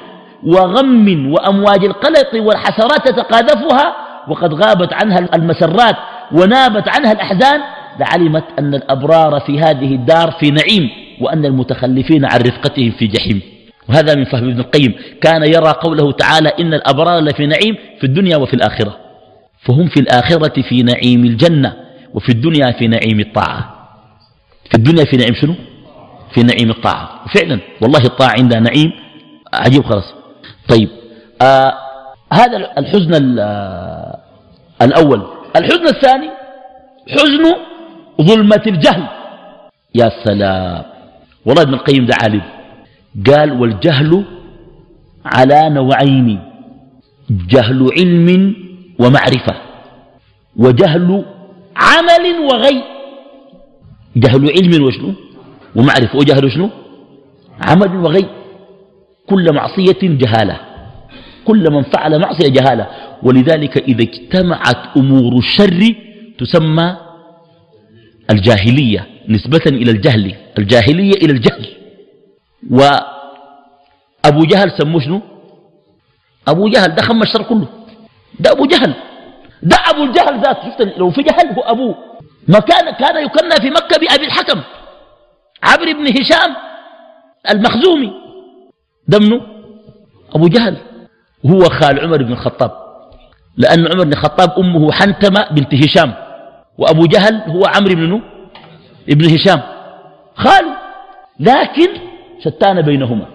وغم 0.46 1.32
وأمواج 1.32 1.84
القلق 1.84 2.30
والحسرات 2.34 3.08
تتقاذفها 3.08 3.94
وقد 4.28 4.54
غابت 4.54 4.92
عنها 4.92 5.18
المسرات 5.34 5.96
ونابت 6.32 6.88
عنها 6.88 7.12
الأحزان 7.12 7.60
لعلمت 8.00 8.44
أن 8.58 8.74
الأبرار 8.74 9.40
في 9.40 9.60
هذه 9.60 9.94
الدار 9.94 10.30
في 10.40 10.50
نعيم 10.50 10.90
وأن 11.20 11.44
المتخلفين 11.44 12.24
عن 12.24 12.40
رفقتهم 12.40 12.90
في 12.90 13.06
جحيم. 13.06 13.53
وهذا 13.88 14.14
من 14.14 14.24
فهم 14.24 14.48
ابن 14.50 14.60
القيم. 14.60 14.94
كان 15.20 15.42
يرى 15.42 15.72
قوله 15.82 16.12
تعالى 16.12 16.48
إن 16.60 16.74
الأبرار 16.74 17.20
لفي 17.20 17.46
نعيم 17.46 17.76
في 18.00 18.04
الدنيا 18.04 18.36
وفي 18.36 18.54
الآخرة. 18.54 18.96
فهم 19.66 19.88
في 19.88 20.00
الآخرة 20.00 20.62
في 20.62 20.82
نعيم 20.82 21.24
الجنة 21.24 21.76
وفي 22.14 22.28
الدنيا 22.28 22.72
في 22.72 22.86
نعيم 22.88 23.20
الطاعة. 23.20 23.88
في 24.70 24.74
الدنيا 24.74 25.04
في 25.04 25.16
نعيم 25.16 25.34
شنو؟ 25.34 25.54
في 26.34 26.42
نعيم 26.42 26.70
الطاعة. 26.70 27.20
وفعلا 27.26 27.60
والله 27.80 28.00
الطاعة 28.04 28.30
عندها 28.30 28.60
نعيم 28.60 28.92
عجيب 29.54 29.84
خلاص. 29.84 30.14
طيب 30.68 30.88
آه 31.42 31.74
هذا 32.32 32.56
الحزن 32.78 33.38
آه 33.38 34.18
الأول. 34.82 35.22
الحزن 35.56 35.86
الثاني 35.88 36.30
حزن 37.08 37.54
ظلمة 38.22 38.62
الجهل. 38.66 39.02
يا 39.94 40.10
سلام. 40.24 40.82
والله 41.46 41.62
ابن 41.62 41.74
القيم 41.74 42.06
ده 42.06 42.14
عالم. 42.22 42.42
قال 43.26 43.52
والجهل 43.52 44.24
على 45.24 45.70
نوعين 45.70 46.40
جهل 47.30 47.88
علم 47.98 48.56
ومعرفة 48.98 49.54
وجهل 50.56 51.24
عمل 51.76 52.24
وغي. 52.52 52.82
جهل 54.16 54.50
علم 54.50 54.84
وشنو؟ 54.84 55.14
ومعرفة. 55.76 56.18
وجهل 56.18 56.52
شنو؟ 56.52 56.70
عمل 57.60 57.96
وغي. 57.96 58.26
كل 59.26 59.54
معصية 59.54 59.98
جهالة 60.02 60.60
كل 61.44 61.70
من 61.70 61.82
فعل 61.82 62.20
معصية 62.20 62.48
جهالة. 62.48 62.86
ولذلك 63.22 63.78
إذا 63.78 64.02
اجتمعت 64.02 64.96
أمور 64.96 65.38
الشر 65.38 65.94
تسمى 66.38 66.96
الجاهلية 68.30 69.06
نسبة 69.28 69.62
إلى 69.66 69.90
الجهل 69.90 70.34
الجاهلية 70.58 71.12
إلى 71.12 71.32
الجهل. 71.32 71.66
وأبو 72.70 74.44
جهل 74.44 74.72
سموه 74.78 75.00
شنو؟ 75.00 75.20
أبو 76.48 76.68
جهل 76.68 76.94
ده 76.94 77.02
خم 77.02 77.22
الشر 77.22 77.42
كله. 77.42 77.68
ده 78.40 78.52
أبو 78.52 78.66
جهل. 78.66 78.94
ده 79.62 79.76
أبو 79.90 80.04
الجهل 80.04 80.40
ذات 80.40 80.56
شفت؟ 80.64 80.80
لو 80.98 81.10
في 81.10 81.22
جهل 81.22 81.52
هو 81.56 81.62
أبوه. 81.62 81.94
ما 82.48 82.58
كان 82.58 82.90
كان 82.90 83.24
يكنى 83.24 83.56
في 83.60 83.70
مكة 83.70 83.98
بأبي 83.98 84.26
الحكم. 84.26 84.60
عبر 85.62 85.92
بن 85.92 86.06
هشام 86.08 86.56
المخزومي. 87.50 88.12
ده 89.08 89.18
منه 89.18 89.40
أبو 90.34 90.48
جهل. 90.48 90.76
وهو 91.44 91.60
خال 91.60 92.00
عمر 92.00 92.22
بن 92.22 92.32
الخطاب. 92.32 92.70
لأن 93.56 93.86
عمر 93.86 94.04
بن 94.04 94.12
الخطاب 94.12 94.58
أمه 94.58 94.92
حنتمة 94.92 95.48
بنت 95.50 95.74
هشام. 95.74 96.14
وأبو 96.78 97.06
جهل 97.06 97.42
هو 97.46 97.64
عمرو 97.66 97.94
بن 97.94 98.22
ابن 99.08 99.34
هشام. 99.34 99.60
خاله. 100.34 100.76
لكن 101.40 102.13
شتان 102.40 102.82
بينهما. 102.82 103.26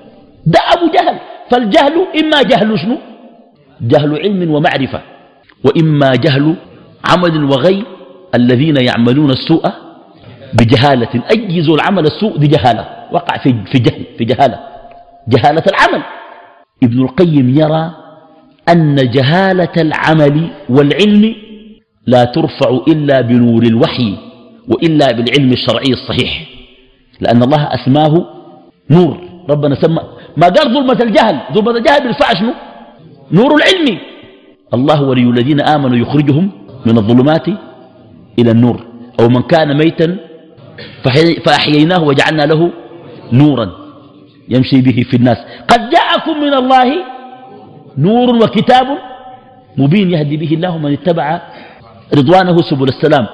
ده 0.45 0.59
أبو 0.73 0.91
جهل. 0.91 1.19
فالجهل 1.51 2.07
إما 2.19 2.41
جهل 2.41 2.79
شنو؟ 2.79 2.97
جهل 3.81 4.19
علم 4.19 4.51
ومعرفة 4.51 5.01
وإما 5.63 6.11
جهل 6.15 6.55
عمل 7.05 7.43
وغي 7.43 7.83
الذين 8.35 8.77
يعملون 8.77 9.29
السوء 9.29 9.69
بجهالة. 10.53 11.23
أجزوا 11.31 11.75
العمل 11.75 12.05
السوء 12.05 12.37
بجهالة 12.37 12.87
وقع 13.11 13.37
في 13.37 13.55
في 13.71 13.79
جهل 13.79 14.03
في 14.17 14.25
جهالة. 14.25 14.59
جهالة 15.27 15.63
العمل. 15.67 16.03
ابن 16.83 17.01
القيم 17.01 17.59
يرى 17.59 17.91
أن 18.69 18.95
جهالة 18.95 19.73
العمل 19.77 20.49
والعلم 20.69 21.35
لا 22.07 22.23
ترفع 22.23 22.69
إلا 22.87 23.21
بنور 23.21 23.63
الوحي 23.63 24.15
وإلا 24.67 25.11
بالعلم 25.11 25.51
الشرعي 25.51 25.93
الصحيح 25.93 26.45
لأن 27.19 27.43
الله 27.43 27.63
أسماه 27.63 28.25
نور. 28.91 29.17
ربنا 29.49 29.75
سمى. 29.81 30.01
ما 30.37 30.47
قال 30.47 30.73
ظلمة 30.73 30.99
الجهل. 31.01 31.35
ظلمة 31.53 31.77
الجهل 31.77 31.99
بالفعل 32.03 32.37
شنو؟ 32.37 32.53
نور 33.31 33.51
العلم. 33.55 33.87
الله 34.73 35.03
ولي 35.03 35.23
الذين 35.23 35.61
آمنوا 35.61 35.97
يخرجهم 35.97 36.45
من 36.85 36.97
الظلمات 36.97 37.47
إلى 38.39 38.51
النور. 38.51 38.77
أو 39.19 39.29
من 39.29 39.41
كان 39.41 39.77
ميتا 39.77 40.17
فأحييناه 41.45 42.03
وجعلنا 42.03 42.43
له 42.51 42.71
نورا 43.33 43.67
يمشي 44.49 44.81
به 44.81 44.97
في 45.09 45.15
الناس. 45.17 45.37
قد 45.71 45.89
جاءكم 45.89 46.35
من 46.45 46.53
الله 46.53 46.89
نور 47.97 48.35
وكتاب 48.35 48.87
مبين 49.77 50.11
يهدي 50.11 50.37
به 50.37 50.51
الله 50.53 50.77
من 50.77 50.91
اتبع 50.93 51.41
رضوانه 52.17 52.57
سبل 52.69 52.87
السلام. 52.87 53.25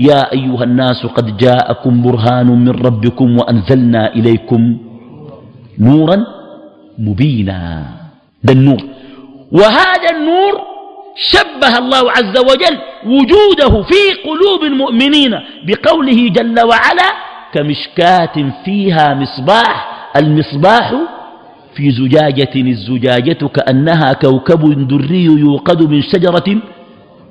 يا 0.00 0.32
أيها 0.32 0.64
الناس 0.64 1.06
قد 1.06 1.36
جاءكم 1.36 2.02
برهان 2.02 2.46
من 2.46 2.74
ربكم 2.86 3.28
وأنزلنا 3.38 4.14
إليكم 4.14 4.76
نورا 5.78 6.26
مبينا. 6.98 7.84
ده 8.44 8.52
النور. 8.52 8.82
وهذا 9.52 10.10
النور 10.16 10.60
شبه 11.16 11.78
الله 11.78 12.10
عز 12.10 12.38
وجل 12.38 12.78
وجوده 13.06 13.82
في 13.82 14.00
قلوب 14.24 14.64
المؤمنين 14.64 15.40
بقوله 15.66 16.28
جل 16.28 16.60
وعلا 16.60 17.10
كمشكاة 17.54 18.52
فيها 18.64 19.14
مصباح 19.14 19.90
المصباح 20.16 20.94
في 21.74 21.90
زجاجة 21.90 22.54
الزجاجة 22.56 23.46
كأنها 23.46 24.12
كوكب 24.12 24.88
دري 24.88 25.24
يوقد 25.24 25.82
من 25.82 26.02
شجرة 26.02 26.62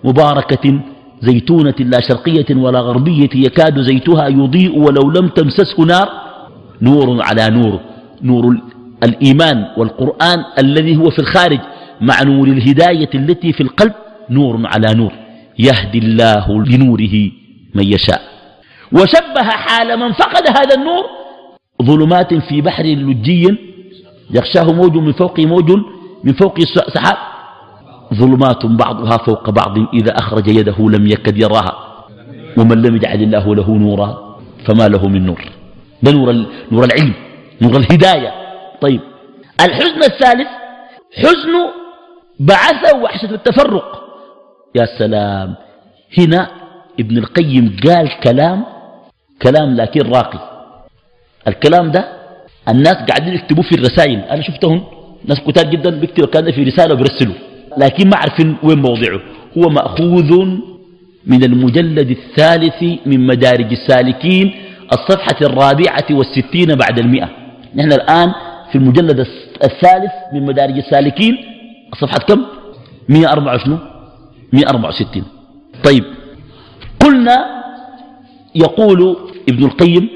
مباركة 0.03 0.79
زيتونة 1.21 1.75
لا 1.79 1.99
شرقية 2.01 2.55
ولا 2.55 2.79
غربية 2.79 3.29
يكاد 3.35 3.79
زيتها 3.79 4.27
يضيء 4.27 4.77
ولو 4.77 5.11
لم 5.11 5.27
تمسسه 5.27 5.83
نار. 5.83 6.09
نور 6.81 7.21
على 7.21 7.49
نور. 7.49 7.79
نور 8.23 8.57
الإيمان 9.03 9.65
والقرآن 9.77 10.43
الذي 10.59 10.97
هو 10.97 11.09
في 11.09 11.19
الخارج 11.19 11.59
مع 12.01 12.23
نور 12.23 12.47
الهداية 12.47 13.09
التي 13.15 13.53
في 13.53 13.63
القلب 13.63 13.93
نور 14.29 14.61
على 14.65 14.93
نور. 14.93 15.11
يهدي 15.59 15.97
الله 15.97 16.65
لنوره 16.65 17.31
من 17.75 17.83
يشاء. 17.83 18.21
وشبه 18.91 19.43
حال 19.43 19.99
من 19.99 20.11
فقد 20.11 20.47
هذا 20.47 20.75
النور 20.75 21.03
ظلمات 21.81 22.33
في 22.33 22.61
بحر 22.61 22.83
لجي 22.83 23.57
يغشاه 24.35 24.73
موج 24.73 24.97
من 24.97 25.11
فوق 25.11 25.39
موج 25.39 25.71
من 26.23 26.33
فوق 26.33 26.59
سحاب. 26.95 27.17
ظلمات 28.13 28.65
بعضها 28.65 29.17
فوق 29.17 29.49
بعض 29.49 29.77
إذا 29.93 30.11
أخرج 30.17 30.47
يده 30.47 30.89
لم 30.89 31.07
يكد 31.07 31.37
يراها. 31.37 31.73
ومن 32.57 32.81
لم 32.81 32.95
يجعل 32.95 33.21
الله 33.23 33.55
له 33.55 33.77
نورا 33.77 34.37
فما 34.65 34.87
له 34.87 35.07
من 35.07 35.25
نور. 35.25 35.41
ده 36.03 36.11
نور, 36.11 36.45
نور 36.71 36.83
العلم. 36.83 37.13
نور 37.61 37.77
الهداية 37.77 38.33
طيب. 38.81 39.01
الحزن 39.61 40.03
الثالث 40.03 40.47
حزن 41.17 41.53
بعث 42.39 42.95
وحشة 42.95 43.31
التفرق. 43.31 44.03
يا 44.75 44.85
سلام. 44.99 45.55
هنا 46.17 46.47
ابن 46.99 47.17
القيم 47.17 47.77
قال 47.87 48.19
كلام 48.19 48.65
كلام 49.41 49.75
لكن 49.75 50.01
راقي. 50.01 50.39
الكلام 51.47 51.91
ده 51.91 52.07
الناس 52.69 52.95
قاعدين 52.95 53.33
يكتبوه 53.33 53.63
في 53.63 53.75
الرسائل. 53.75 54.19
أنا 54.19 54.41
شفتهم 54.41 54.83
ناس 55.25 55.39
كتار 55.39 55.65
جدا 55.65 55.89
بيكتبوا 55.89 56.27
كان 56.27 56.51
في 56.51 56.63
رسالة 56.63 56.93
وبيرسلوا. 56.93 57.35
لكن 57.77 58.09
ما 58.09 58.17
عارفين 58.17 58.57
وين 58.63 58.79
موضعه. 58.81 59.19
هو 59.57 59.69
مأخوذ 59.69 60.45
من 61.25 61.43
المجلد 61.43 62.09
الثالث 62.09 62.83
من 63.05 63.27
مدارج 63.27 63.71
السالكين 63.71 64.55
الصفحة 64.93 65.37
الرابعة 65.41 66.05
والستين 66.11 66.75
بعد 66.75 66.99
المئة. 66.99 67.38
نحن 67.75 67.91
الآن 67.93 68.31
في 68.71 68.77
المجلد 68.77 69.19
الثالث 69.63 70.11
من 70.33 70.45
مدارج 70.45 70.77
السالكين. 70.77 71.37
صفحة 72.01 72.17
كم؟ 72.27 72.45
104 73.09 73.57
شنو 73.57 73.77
164 74.53 75.23
طيب. 75.83 76.03
قلنا 76.99 77.45
يقول 78.55 79.17
ابن 79.49 79.63
القيم 79.65 80.09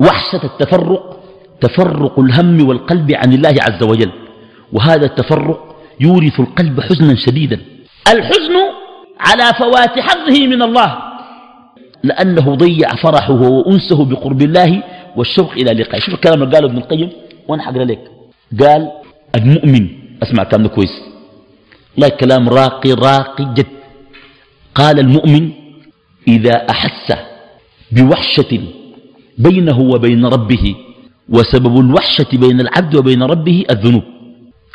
وحشة 0.00 0.44
التفرق 0.44 1.20
تفرق 1.60 2.20
الهم 2.20 2.68
والقلب 2.68 3.12
عن 3.12 3.32
الله 3.32 3.54
عز 3.68 3.82
وجل 3.82 4.12
وهذا 4.72 5.06
التفرق 5.06 5.76
يورث 6.00 6.40
القلب 6.40 6.80
حزنا 6.80 7.14
شديدا. 7.14 7.60
الحزن 8.12 8.56
على 9.20 9.52
فوات 9.58 9.98
حظه 9.98 10.46
من 10.46 10.62
الله 10.62 10.98
لأنه 12.02 12.54
ضيع 12.54 12.88
فرحه 13.02 13.40
وأنسه 13.40 14.04
بقرب 14.04 14.42
الله 14.42 14.82
والشوق 15.16 15.52
إلى 15.52 15.70
لقائه 15.82 16.00
شوف 16.00 16.14
الكلام 16.14 16.42
اللي 16.42 16.54
قاله 16.54 16.66
ابن 16.66 16.78
القيم 16.78 17.10
وأنا 17.48 17.62
حقرأ 17.62 17.84
لك. 17.84 18.10
قال 18.60 18.90
المؤمن 19.36 19.88
أسمع 20.22 20.44
كلام 20.44 20.66
كويس. 20.66 20.94
لا 21.96 22.08
كلام 22.08 22.48
راقي 22.48 22.92
راقي 22.92 23.44
جد. 23.54 23.66
قال 24.74 24.98
المؤمن 24.98 25.50
إذا 26.28 26.54
أحس 26.70 27.08
بوحشة 27.92 28.60
بينه 29.38 29.80
وبين 29.80 30.26
ربه 30.26 30.74
وسبب 31.28 31.80
الوحشة 31.80 32.30
بين 32.32 32.60
العبد 32.60 32.96
وبين 32.96 33.22
ربه 33.22 33.64
الذنوب. 33.70 34.02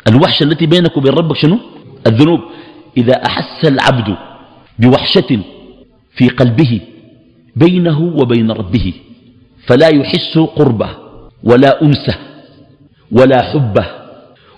الوحشة 0.08 0.44
التي 0.44 0.66
بينك 0.66 0.96
وبين 0.96 1.12
ربك 1.12 1.36
شنو؟ 1.36 1.58
الذنوب. 2.06 2.40
إذا 2.96 3.14
أحس 3.26 3.64
العبد 3.64 4.16
بوحشة 4.78 5.40
في 6.16 6.28
قلبه 6.28 6.80
بينه 7.56 8.00
وبين 8.00 8.50
ربه 8.50 8.92
فلا 9.66 9.88
يحس 9.88 10.38
قربه 10.38 10.90
ولا 11.44 11.82
أنسه 11.82 12.16
ولا 13.12 13.42
حبه 13.42 13.86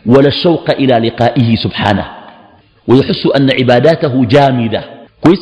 ولا 0.06 0.28
الشوق 0.28 0.70
إلى 0.70 1.08
لقائه 1.08 1.56
سبحانه. 1.56 2.06
ويحس 2.88 3.26
أن 3.36 3.50
عباداته 3.50 4.24
جامدة. 4.24 4.84
كويس؟ 5.24 5.40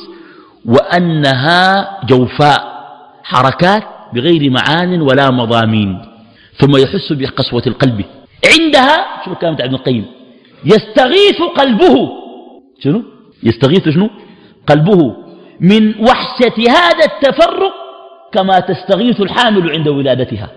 وأنها 0.65 1.91
جوفاء 2.07 2.61
حركات 3.23 3.83
بغير 4.15 4.51
معان 4.51 5.03
ولا 5.03 5.31
مضامين. 5.31 5.99
ثم 6.59 6.77
يحس 6.77 7.13
بقسوة 7.13 7.63
القلب. 7.67 8.05
عندها 8.53 9.07
شوف 9.25 9.33
الكلام 9.33 9.55
ابن 9.55 9.75
القيم؟ 9.75 10.05
يستغيث 10.65 11.43
قلبه. 11.57 12.09
شنو؟ 12.83 13.03
يستغيث 13.43 13.89
شنو؟ 13.89 14.11
قلبه 14.67 15.17
من 15.61 15.95
وحشة 16.01 16.57
هذا 16.69 17.05
التفرق 17.05 17.86
كما 18.33 18.61
تستغيث 18.61 19.21
الحامل 19.21 19.71
عند 19.71 19.89
ولادتها. 19.89 20.49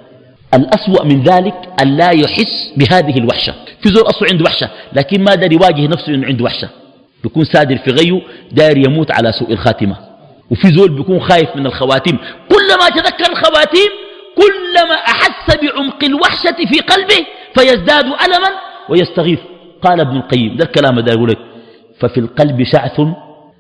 الأسوأ 0.54 1.06
من 1.06 1.24
ذلك 1.24 1.56
أن 1.82 1.98
لا 1.98 2.12
يحس 2.12 2.74
بهذه 2.78 3.18
الوحشة. 3.18 3.54
في 3.84 3.90
زول 3.90 4.04
أصله 4.04 4.28
عنده 4.32 4.44
وحشة 4.44 4.70
لكن 4.94 5.24
ما 5.24 5.36
دار 5.36 5.52
يواجه 5.54 5.88
نفسه 5.88 6.16
أنه 6.16 6.28
عنده 6.28 6.44
وحشة. 6.44 6.70
بيكون 7.24 7.44
سادر 7.44 7.78
في 7.78 7.92
غيه 7.92 8.22
داير 8.52 8.78
يموت 8.78 9.12
على 9.12 9.32
سوء 9.32 9.52
الخاتمة. 9.52 9.96
وفي 10.52 10.68
زول 10.68 10.90
بيكون 10.90 11.20
خايف 11.20 11.56
من 11.56 11.66
الخواتيم. 11.66 12.18
كلما 12.50 12.90
تذكر 12.90 13.32
الخواتيم 13.32 13.90
كلما 14.36 14.96
أحس 14.96 15.58
بعمق 15.62 16.04
الوحشة 16.04 16.56
في 16.72 16.80
قلبه 16.80 17.26
فيزداد 17.58 18.06
ألما 18.06 18.50
ويستغيث. 18.90 19.40
قال 19.82 20.00
ابن 20.00 20.18
القيم 20.18 20.58
ده 20.58 20.66
الكلام 20.66 21.00
ده 21.00 21.14
يقول 21.14 21.30
لك. 21.30 21.38
ففي 22.00 22.20
القلب 22.20 22.64
شعث 22.64 23.02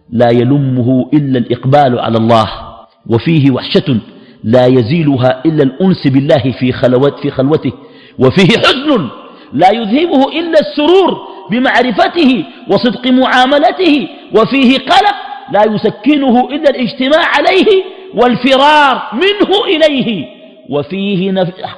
لا 0.10 0.30
يلمه 0.30 1.10
إلا 1.14 1.40
الإقبال 1.40 2.00
على 2.00 2.18
الله. 2.18 2.69
وفيه 3.10 3.52
وحشة 3.52 3.98
لا 4.44 4.66
يزيلها 4.66 5.42
إلا 5.46 5.64
الأنس 5.64 6.08
بالله 6.08 6.54
في, 6.60 6.72
خلوت 6.72 7.20
في 7.20 7.32
خلوته. 7.32 7.72
وفيه 8.20 8.58
حزن 8.58 9.10
لا 9.54 9.72
يذهبه 9.72 10.40
إلا 10.40 10.60
السرور 10.60 11.18
بمعرفته 11.52 12.46
وصدق 12.68 13.08
معاملته. 13.12 14.08
وفيه 14.36 14.78
قلق 14.78 15.16
لا 15.52 15.64
يسكنه 15.76 16.50
إلا 16.50 16.70
الاجتماع 16.70 17.26
عليه 17.38 17.84
والفرار 18.14 19.02
منه 19.14 19.66
إليه. 19.66 20.26
وفيه 20.70 21.32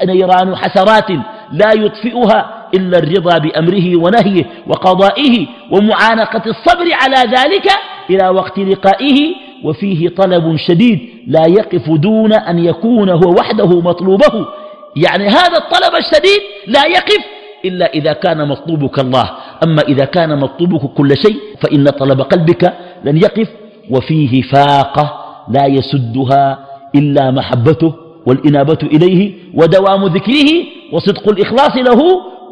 نيران 0.05 0.55
حسرات 0.55 1.09
لا 1.51 1.71
يطفئها 1.73 2.69
إلا 2.73 2.97
الرضا 2.97 3.37
بأمره 3.37 3.95
ونهيه 3.95 4.45
وقضائه 4.67 5.47
ومعانقة 5.71 6.43
الصبر 6.45 6.93
على 6.93 7.17
ذلك 7.17 7.71
إلى 8.09 8.29
وقت 8.29 8.59
لقائه 8.59 9.35
وفيه 9.63 10.09
طلب 10.09 10.55
شديد 10.55 10.99
لا 11.27 11.45
يقف 11.47 11.89
دون 11.89 12.33
أن 12.33 12.59
يكون 12.59 13.09
هو 13.09 13.35
وحده 13.39 13.81
مطلوبه. 13.81 14.47
يعني 14.95 15.27
هذا 15.27 15.57
الطلب 15.57 15.95
الشديد 15.97 16.41
لا 16.67 16.85
يقف 16.85 17.23
إلا 17.65 17.93
إذا 17.93 18.13
كان 18.13 18.47
مطلوبك 18.47 18.99
الله. 18.99 19.29
أما 19.63 19.81
إذا 19.81 20.05
كان 20.05 20.39
مطلوبك 20.39 20.93
كل 20.93 21.17
شيء 21.17 21.37
فإن 21.61 21.85
طلب 21.85 22.21
قلبك 22.21 22.73
لن 23.03 23.17
يقف 23.17 23.47
وفيه 23.89 24.41
فاقة 24.41 25.13
لا 25.49 25.65
يسدها 25.65 26.65
إلا 26.95 27.31
محبته 27.31 27.93
والإنابة 28.25 28.77
إليه 28.83 29.33
ودوام 29.53 30.05
ذكره 30.05 30.49
وصدق 30.93 31.29
الإخلاص 31.29 31.77
له. 31.77 32.01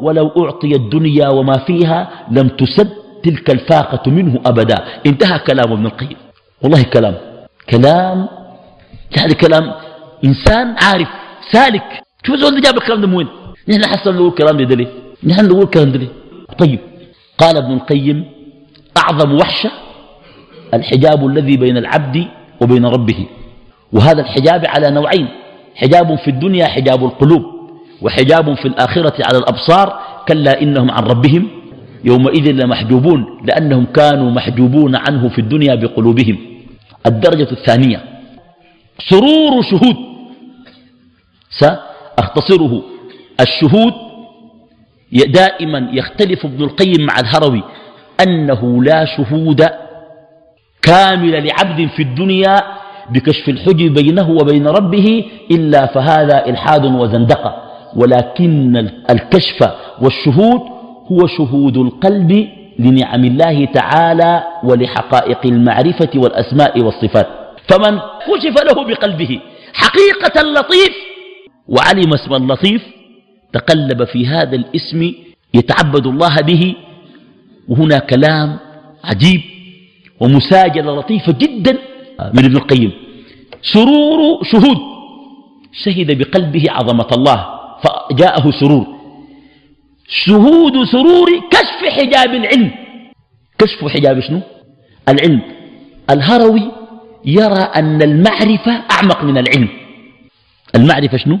ولو 0.00 0.30
أعطي 0.38 0.74
الدنيا 0.74 1.28
وما 1.28 1.58
فيها 1.66 2.08
لم 2.30 2.48
تسد 2.48 2.88
تلك 3.22 3.50
الفاقة 3.50 4.10
منه 4.10 4.40
أبدا. 4.46 4.84
انتهى 5.06 5.38
كلام 5.38 5.72
ابن 5.72 5.86
القيم. 5.86 6.16
والله 6.62 6.82
كلام. 6.82 7.14
كلام. 7.70 8.28
يعني 9.16 9.34
كلام 9.34 9.72
إنسان 10.24 10.76
عارف 10.82 11.08
سالك. 11.52 12.02
شوف 12.26 12.36
زول 12.36 12.60
جاب 12.60 12.76
الكلام 12.76 13.00
ده 13.00 13.06
من 13.06 13.14
وين؟ 13.14 13.28
نحن 13.68 13.84
حسن 13.86 14.14
نقول 14.14 14.28
الكلام 14.28 14.56
ده 14.56 14.74
ليه 14.76 14.88
نحن 15.24 15.46
نقول 15.46 15.62
الكلام 15.62 15.92
ده 15.92 15.98
ليه 15.98 16.08
طيب 16.58 16.78
قال 17.38 17.56
ابن 17.56 17.72
القيم 17.72 18.24
أعظم 18.96 19.34
وحشة 19.34 19.70
الحجاب 20.74 21.26
الذي 21.26 21.56
بين 21.56 21.76
العبد 21.76 22.26
وبين 22.60 22.86
ربه. 22.86 23.26
وهذا 23.92 24.20
الحجاب 24.20 24.66
على 24.66 24.90
نوعين 24.90 25.28
حجاب 25.74 26.14
في 26.14 26.28
الدنيا 26.30 26.66
حجاب 26.66 27.04
القلوب. 27.04 27.42
وحجاب 28.02 28.54
في 28.54 28.68
الآخرة 28.68 29.26
على 29.26 29.38
الأبصار 29.38 30.00
كلا 30.28 30.62
إنهم 30.62 30.90
عن 30.90 31.02
ربهم. 31.02 31.48
يومئذ 32.04 32.50
لمحجوبون 32.50 33.24
لأنهم 33.44 33.84
كانوا 33.84 34.30
محجوبون 34.30 34.96
عنه 34.96 35.28
في 35.28 35.38
الدنيا 35.38 35.74
بقلوبهم. 35.74 36.38
الدرجة 37.06 37.52
الثانية. 37.52 38.04
سرور 39.08 39.62
شهود. 39.62 39.96
سأختصره. 41.50 42.82
الشهود 43.40 43.94
دائما 45.12 45.90
يختلف 45.92 46.44
ابن 46.44 46.64
القيم 46.64 47.06
مع 47.06 47.14
الهروي 47.20 47.62
أنه 48.26 48.82
لا 48.82 49.04
شهود 49.04 49.66
كامل 50.82 51.46
لعبد 51.46 51.88
في 51.96 52.02
الدنيا 52.02 52.56
بكشف 53.10 53.48
الحجب 53.48 53.94
بينه 53.94 54.30
وبين 54.30 54.66
ربه 54.66 55.24
إلا 55.50 55.86
فهذا 55.86 56.46
إلحاد 56.46 56.84
وزندقة. 56.84 57.62
ولكن 57.96 58.76
الكشف 59.10 59.70
والشهود 60.02 60.60
هو 61.12 61.26
شهود 61.26 61.76
القلب 61.76 62.48
لنعم 62.80 63.22
الله 63.24 63.64
تعالى 63.64 64.32
ولحقائق 64.64 65.40
المعرفة 65.44 66.12
والأسماء 66.14 66.80
والصفات. 66.80 67.28
فمن 67.68 67.94
كشف 68.26 68.54
له 68.68 68.78
بقلبه 68.88 69.32
حقيقة 69.82 70.36
اللطيف 70.40 70.94
وعلم 71.68 72.10
اسم 72.14 72.32
اللطيف 72.34 72.82
تقلب 73.52 74.04
في 74.04 74.26
هذا 74.26 74.56
الاسم 74.56 75.00
يتعبد 75.54 76.06
الله 76.06 76.34
به 76.40 76.74
وهنا 77.68 77.98
كلام 77.98 78.58
عجيب 79.04 79.40
ومساجلة 80.20 80.90
لطيفة 80.98 81.32
جدا 81.32 81.72
من 82.34 82.44
ابن 82.44 82.56
القيم. 82.56 82.92
سرور 83.62 84.20
شهود 84.52 84.80
شهد 85.84 86.18
بقلبه 86.18 86.64
عظمة 86.68 87.10
الله 87.12 87.38
فجاءه 87.82 88.50
سرور. 88.50 88.86
شهود 90.10 90.84
سرور 90.84 91.28
كشف 91.50 91.80
حجاب 91.98 92.34
العلم. 92.34 92.70
كشف 93.58 93.84
حجاب 93.84 94.20
شنو؟ 94.20 94.40
العلم. 95.08 95.42
الهروي 96.10 96.72
يرى 97.24 97.62
أن 97.62 98.02
المعرفة 98.02 98.82
أعمق 98.90 99.24
من 99.24 99.38
العلم. 99.38 99.68
المعرفة 100.74 101.16
شنو؟ 101.16 101.38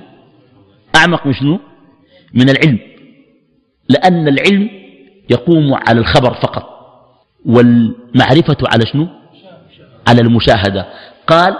أعمق 0.96 1.26
من 1.26 1.32
شنو؟ 1.32 1.58
من 2.34 2.50
العلم. 2.50 2.78
لأن 3.88 4.28
العلم 4.28 4.70
يقوم 5.30 5.74
على 5.74 6.00
الخبر 6.00 6.34
فقط. 6.34 6.66
والمعرفة 7.46 8.56
على 8.72 8.86
شنو؟ 8.86 9.08
على 10.08 10.20
المشاهدة. 10.20 10.86
قال 11.26 11.56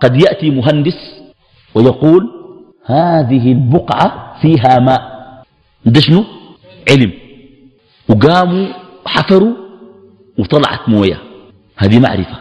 قد 0.00 0.22
يأتي 0.22 0.50
مهندس 0.50 1.22
ويقول 1.74 2.30
هذه 2.86 3.52
البقعة 3.52 4.36
فيها 4.42 4.78
ماء. 4.78 5.16
ده 5.86 6.00
شنو؟ 6.00 6.24
علم 6.90 7.12
وقاموا 8.08 8.66
حفروا 9.06 9.52
وطلعت 10.38 10.88
موية. 10.88 11.18
هذه 11.76 11.98
معرفة. 12.00 12.36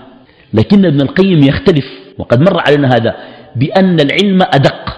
لكن 0.54 0.86
ابن 0.86 1.02
القيم 1.02 1.44
يختلف 1.44 1.86
وقد 2.18 2.42
مر 2.42 2.60
علينا 2.60 2.88
هذا 2.96 3.16
بأن 3.56 4.00
العلم 4.00 4.42
أدق. 4.42 4.98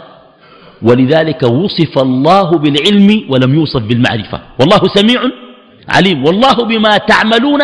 ولذلك 0.81 1.43
وصف 1.43 1.97
الله 1.97 2.49
بالعلم 2.51 3.25
ولم 3.29 3.55
يوصف 3.55 3.81
بالمعرفة. 3.81 4.41
والله 4.59 4.81
سميع 4.95 5.21
عليم. 5.89 6.25
والله 6.25 6.53
بما 6.53 6.97
تعملون 6.97 7.61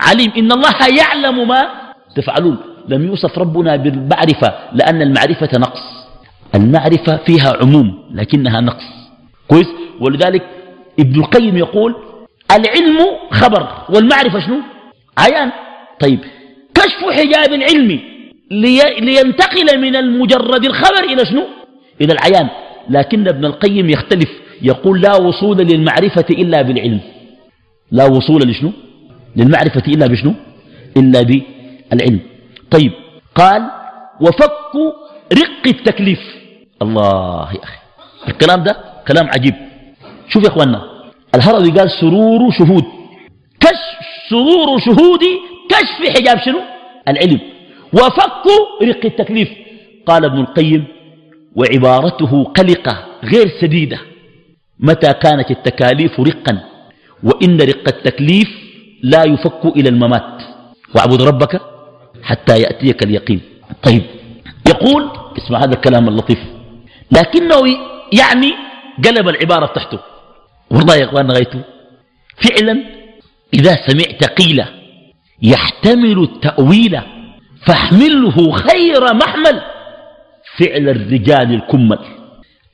عليم. 0.00 0.30
إن 0.38 0.52
الله 0.52 0.78
يعلم 0.98 1.48
ما 1.48 1.68
تفعلون. 2.16 2.56
لم 2.88 3.06
يوصف 3.06 3.38
ربنا 3.38 3.76
بالمعرفة 3.76 4.54
لأن 4.72 5.02
المعرفة 5.02 5.58
نقص. 5.58 5.82
المعرفة 6.54 7.16
فيها 7.16 7.52
عموم 7.62 7.98
لكنها 8.14 8.60
نقص. 8.60 8.84
كويس؟ 9.48 9.68
ولذلك 10.00 10.42
ابن 11.00 11.20
القيم 11.20 11.56
يقول 11.56 11.94
العلم 12.50 12.98
خبر 13.30 13.68
والمعرفة 13.88 14.40
شنو؟ 14.40 14.60
عيان. 15.18 15.50
طيب 16.00 16.20
كشف 16.74 17.00
حجاب 17.10 17.52
العلم 17.52 18.00
لي 18.50 18.78
لينتقل 19.00 19.80
من 19.80 19.96
المجرد 19.96 20.64
الخبر 20.64 21.04
إلى 21.04 21.26
شنو؟ 21.26 21.46
إلى 22.00 22.12
العيان. 22.12 22.48
لكن 22.90 23.28
ابن 23.28 23.44
القيم 23.44 23.90
يختلف 23.90 24.30
يقول 24.62 25.00
لا 25.00 25.16
وصول 25.16 25.56
للمعرفة 25.56 26.26
إلا 26.30 26.62
بالعلم. 26.62 27.00
لا 27.90 28.04
وصول 28.04 28.42
لشنو؟ 28.42 28.72
للمعرفة 29.36 29.82
إلا 29.88 30.06
بشنو؟ 30.06 30.34
إلا 30.96 31.22
بالعلم. 31.22 32.20
طيب 32.70 32.92
قال 33.34 33.70
وفك 34.20 34.74
رق 35.32 35.64
التكليف. 35.66 36.20
الله 36.82 37.52
يا 37.52 37.62
أخي 37.62 37.78
الكلام 38.28 38.62
ده 38.62 38.76
كلام 39.08 39.26
عجيب. 39.28 39.54
شوف 40.28 40.42
يا 40.44 40.48
أخوانا 40.48 40.82
الهروي 41.34 41.70
قال 41.70 41.90
سرور 41.90 42.50
شهود. 42.58 42.84
كشف 43.60 43.98
سرور 44.30 44.78
شهودي 44.86 45.38
كشف 45.70 46.16
حجاب 46.16 46.38
شنو؟ 46.44 46.60
العلم. 47.08 47.40
وفك 47.92 48.46
رق 48.82 49.04
التكليف. 49.04 49.48
قال 50.06 50.24
ابن 50.24 50.40
القيم 50.40 50.84
وعبارته 51.56 52.44
قلقة 52.44 53.04
غير 53.24 53.48
سديدة. 53.60 53.98
متى 54.80 55.12
كانت 55.12 55.50
التكاليف 55.50 56.20
رقا؟ 56.20 56.60
وإن 57.22 57.60
رق 57.60 57.88
التكليف 57.88 58.48
لا 59.02 59.24
يفك 59.24 59.64
إلى 59.64 59.88
الممات. 59.88 60.42
واعبد 60.94 61.22
ربك 61.22 61.60
حتى 62.22 62.60
يأتيك 62.60 63.02
اليقين. 63.02 63.40
طيب 63.82 64.02
يقول 64.68 65.10
اسمع 65.38 65.58
هذا 65.58 65.74
الكلام 65.74 66.08
اللطيف. 66.08 66.38
لكنه 67.12 67.60
يعني 68.12 68.54
قلب 69.04 69.28
العبارة 69.28 69.66
تحته. 69.66 70.13
والله 70.70 70.96
يا 70.96 71.04
إخوان 71.04 71.30
غايته 71.30 71.60
فعلا 72.36 72.84
إذا 73.54 73.76
سمعت 73.86 74.24
قيل 74.24 74.64
يحتمل 75.42 76.22
التأويل 76.22 77.00
فاحمله 77.66 78.52
خير 78.52 79.14
محمل. 79.14 79.60
فعل 80.58 80.88
الرجال 80.88 81.54
الكمل. 81.54 81.98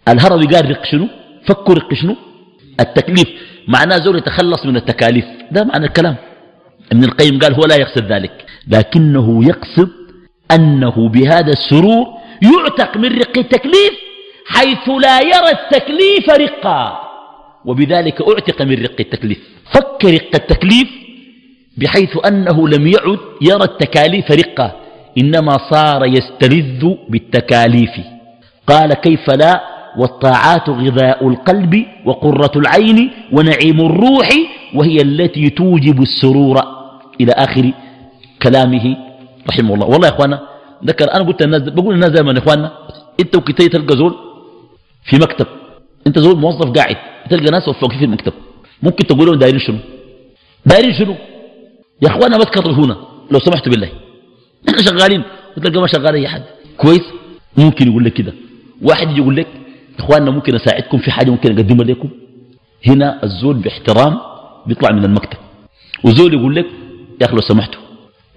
الهروي 0.09 0.47
قال 0.47 0.71
رق 0.71 0.85
شنو؟ 0.85 1.09
فكوا 1.47 1.75
رق 1.75 1.95
شنو؟ 1.95 2.17
التكليف. 2.81 3.29
معناه 3.69 3.97
زول 3.97 4.19
يتخلص 4.19 4.67
من 4.67 4.77
التكاليف. 4.77 5.25
ده 5.51 5.65
معنى 5.65 5.87
الكلام. 5.87 6.17
ابن 6.93 7.05
القيم 7.05 7.39
قال 7.39 7.55
هو 7.55 7.65
لا 7.67 7.77
يقصد 7.77 8.13
ذلك. 8.13 8.47
لكنه 8.69 9.45
يقصد 9.45 9.91
أنه 10.51 11.09
بهذا 11.09 11.53
السرور 11.53 12.07
يعتق 12.43 12.97
من 12.97 13.19
رق 13.19 13.39
التكليف 13.39 13.93
حيث 14.47 14.89
لا 14.89 15.21
يرى 15.21 15.51
التكليف 15.51 16.31
رقا. 16.31 17.10
وبذلك 17.65 18.23
أعتق 18.29 18.63
من 18.63 18.83
رق 18.83 18.99
التكليف. 19.01 19.39
فك 19.73 20.05
رق 20.05 20.33
التكليف 20.35 20.89
بحيث 21.77 22.27
أنه 22.27 22.69
لم 22.69 22.87
يعد 22.87 23.19
يرى 23.43 23.65
التكاليف 23.65 24.31
رقة 24.31 24.77
إنما 25.19 25.59
صار 25.71 26.05
يستلذ 26.05 26.95
بالتكاليف. 27.09 27.91
قال 28.67 28.95
كيف 28.95 29.31
لا؟ 29.31 29.61
والطاعات 29.99 30.69
غذاء 30.69 31.29
القلب 31.29 31.87
وقرة 32.05 32.53
العين 32.57 33.11
ونعيم 33.33 33.81
الروح 33.81 34.29
وهي 34.75 34.97
التي 34.97 35.51
توجب 35.51 36.03
السرور. 36.03 36.57
إلى 37.21 37.33
آخر 37.33 37.73
كلامه 38.43 38.97
رحمه 39.49 39.75
الله. 39.75 39.87
والله 39.87 40.09
يا 40.09 40.15
إخوانا 40.15 40.39
ذكر 40.85 41.15
أنا 41.15 41.25
قلت 41.25 41.43
الناس 41.43 41.63
بقول 41.63 41.95
الناس 41.95 42.11
دائما 42.11 42.33
يا 42.33 42.39
إخوانا 42.39 42.73
أنت 43.21 43.37
وكتير 43.37 43.71
تلقى 43.71 43.97
زول 43.97 44.15
في 45.05 45.17
مكتب. 45.17 45.47
أنت 46.07 46.19
زول 46.19 46.37
موظف 46.37 46.71
قاعد 46.71 46.97
تلقى 47.31 47.51
ناس 47.51 47.69
وفوق 47.69 47.93
في 47.93 48.05
المكتب. 48.05 48.33
ممكن 48.83 49.07
تقول 49.07 49.27
لهم 49.27 49.35
دايرين 49.35 49.61
شنو؟ 49.61 49.79
دايرين 50.67 50.93
شنو؟ 50.93 51.15
يا 52.03 52.09
اخوانا 52.09 52.39
ما 52.39 52.45
تكرر 52.45 52.73
هنا 52.73 52.97
لو 53.31 53.39
سمحتوا 53.39 53.73
بالله. 53.73 53.91
نحن 54.69 54.79
شغالين 54.85 55.23
وتلقى 55.57 55.81
ما 55.81 55.87
شغال 55.87 56.15
أي 56.15 56.29
حد 56.29 56.43
كويس؟ 56.77 57.03
ممكن 57.57 57.89
يقول 57.91 58.05
لك 58.05 58.13
كده. 58.13 58.33
واحد 58.83 59.19
يقول 59.19 59.37
لك 59.37 59.47
إخواننا 59.99 60.31
ممكن 60.31 60.55
أساعدكم 60.55 60.99
في 60.99 61.11
حاجة 61.11 61.31
ممكن 61.31 61.53
أقدمها 61.53 61.85
لكم. 61.85 62.09
هنا 62.87 63.25
الزول 63.25 63.57
باحترام 63.57 64.19
بيطلع 64.67 64.91
من 64.93 65.05
المكتب. 65.05 65.39
وزول 66.05 66.35
يقول 66.35 66.55
لك 66.57 66.67
يا 67.21 67.27
أخي 67.27 67.35
لو 67.35 67.41
سمحتوا 67.41 67.81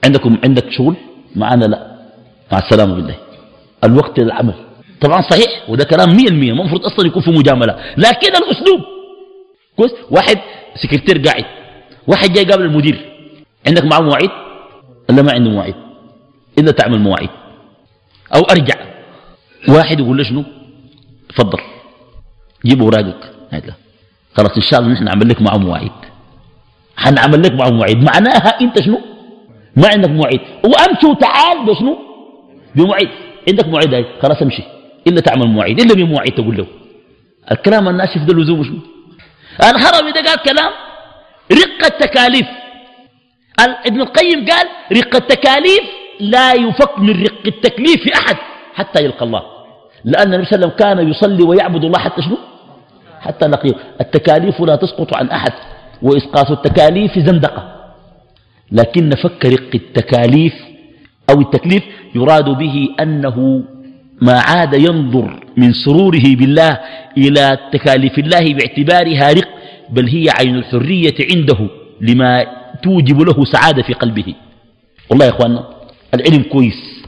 عندكم 0.06 0.38
عندك 0.44 0.72
شغل؟ 0.72 0.96
معنا 1.36 1.66
لا. 1.66 1.94
مع 2.52 2.58
السلامة 2.58 2.96
بالله. 2.96 3.16
الوقت 3.84 4.20
للعمل. 4.20 4.54
طبعا 5.04 5.22
صحيح 5.22 5.70
وده 5.70 5.84
كلام 5.84 6.18
100% 6.18 6.32
ما 6.32 6.62
المفروض 6.62 6.86
أصلا 6.86 7.08
يكون 7.08 7.22
في 7.22 7.32
مجاملة. 7.32 7.76
لكن 7.98 8.32
الأسلوب 8.36 8.82
كويس؟ 9.78 9.92
واحد 10.12 10.38
سكرتير 10.76 11.18
قاعد 11.28 11.46
واحد 12.08 12.34
جاي 12.34 12.46
قابل 12.46 12.64
المدير. 12.64 12.98
عندك 13.68 13.84
معه 13.84 14.00
مواعيد؟ 14.00 14.30
ولا 15.10 15.22
ما 15.22 15.32
عنده 15.32 15.50
مواعيد. 15.50 15.76
إلا 16.60 16.72
تعمل 16.72 17.00
مواعيد. 17.00 17.30
أو 18.36 18.42
أرجع. 18.42 18.76
واحد 19.70 20.00
يقول 20.00 20.18
له 20.18 20.24
شنو؟ 20.24 20.44
تفضل. 21.30 21.60
جيب 22.66 22.82
أوراقك. 22.82 23.34
خلاص 24.34 24.52
إن 24.58 24.62
شاء 24.62 24.80
الله 24.80 24.94
نحن 24.94 25.04
نعمل 25.04 25.30
لك 25.30 25.42
معه 25.42 25.58
مواعيد. 25.58 25.92
حنعمل 26.98 27.44
لك 27.44 27.52
معه 27.52 27.70
مواعيد. 27.70 27.98
معناها 27.98 28.62
أنت 28.62 28.82
شنو؟ 28.82 29.02
ما 29.76 29.88
عندك 29.88 30.10
مواعيد. 30.10 30.42
وأمشي 30.64 31.08
وتعال 31.08 31.66
بشنو؟ 31.66 31.98
بمواعيد. 32.76 33.10
عندك 33.50 33.68
مواعيد 33.68 33.94
هاي؟ 33.94 34.06
خلاص 34.22 34.42
امشي. 34.42 34.64
إلا 35.08 35.22
تعمل 35.22 35.48
مواعيد 35.48 35.82
إلا 35.82 35.94
بمواعيد 35.96 36.34
تقول 36.34 36.58
له. 36.58 36.68
الكلام 37.52 37.90
الناشف 37.90 38.22
ده 38.28 38.34
لزوم 38.34 38.64
شنو 38.64 38.80
الهرمي 39.70 40.12
ده 40.12 40.22
قال 40.22 40.40
كلام 40.44 40.72
رق 41.52 41.86
التكاليف. 41.86 42.48
ابن 43.60 44.02
القيم 44.02 44.46
قال 44.46 44.68
رق 44.92 45.16
التكاليف 45.16 45.84
لا 46.20 46.54
يفك 46.54 47.00
من 47.00 47.24
رق 47.24 47.42
التكليف 47.46 48.08
أحد 48.16 48.38
حتى 48.74 49.04
يلقى 49.04 49.26
الله. 49.26 49.44
لأن 50.06 50.34
النبي 50.34 50.46
صلى 50.46 50.56
الله 50.56 50.68
عليه 50.68 50.76
وسلم 50.76 50.78
كان 50.80 51.10
يصلي 51.10 51.44
ويعبد 51.44 51.84
الله 51.86 52.00
حتى 52.00 52.22
شنو؟ 52.22 52.38
حتى 53.22 53.48
لقيه 53.48 53.76
التكاليف 54.02 54.62
لا 54.62 54.76
تسقط 54.76 55.16
عن 55.16 55.30
أحد 55.30 55.54
وإسقاط 56.02 56.52
التكاليف 56.52 57.20
زندقة. 57.20 57.64
لكن 58.72 59.10
فك 59.10 59.46
رق 59.46 59.72
التكاليف 59.76 60.54
أو 61.30 61.42
التكليف 61.42 61.84
يراد 62.16 62.50
به 62.50 62.90
أنه 63.00 63.64
ما 64.24 64.40
عاد 64.40 64.74
ينظر 64.74 65.30
من 65.58 65.74
سروره 65.74 66.26
بالله 66.40 66.80
إلى 67.18 67.58
تكاليف 67.74 68.20
الله 68.20 68.54
باعتبارها 68.54 69.34
رق 69.34 69.50
بل 69.90 70.08
هي 70.08 70.26
عين 70.40 70.56
الحرية 70.56 71.16
عنده 71.32 71.60
لما 72.02 72.46
توجب 72.84 73.22
له 73.22 73.46
سعادة 73.46 73.84
في 73.84 73.94
قلبه. 73.94 74.36
والله 75.10 75.26
يا 75.26 75.32
أخواننا 75.32 75.64
العلم 76.14 76.44
كويس 76.44 77.04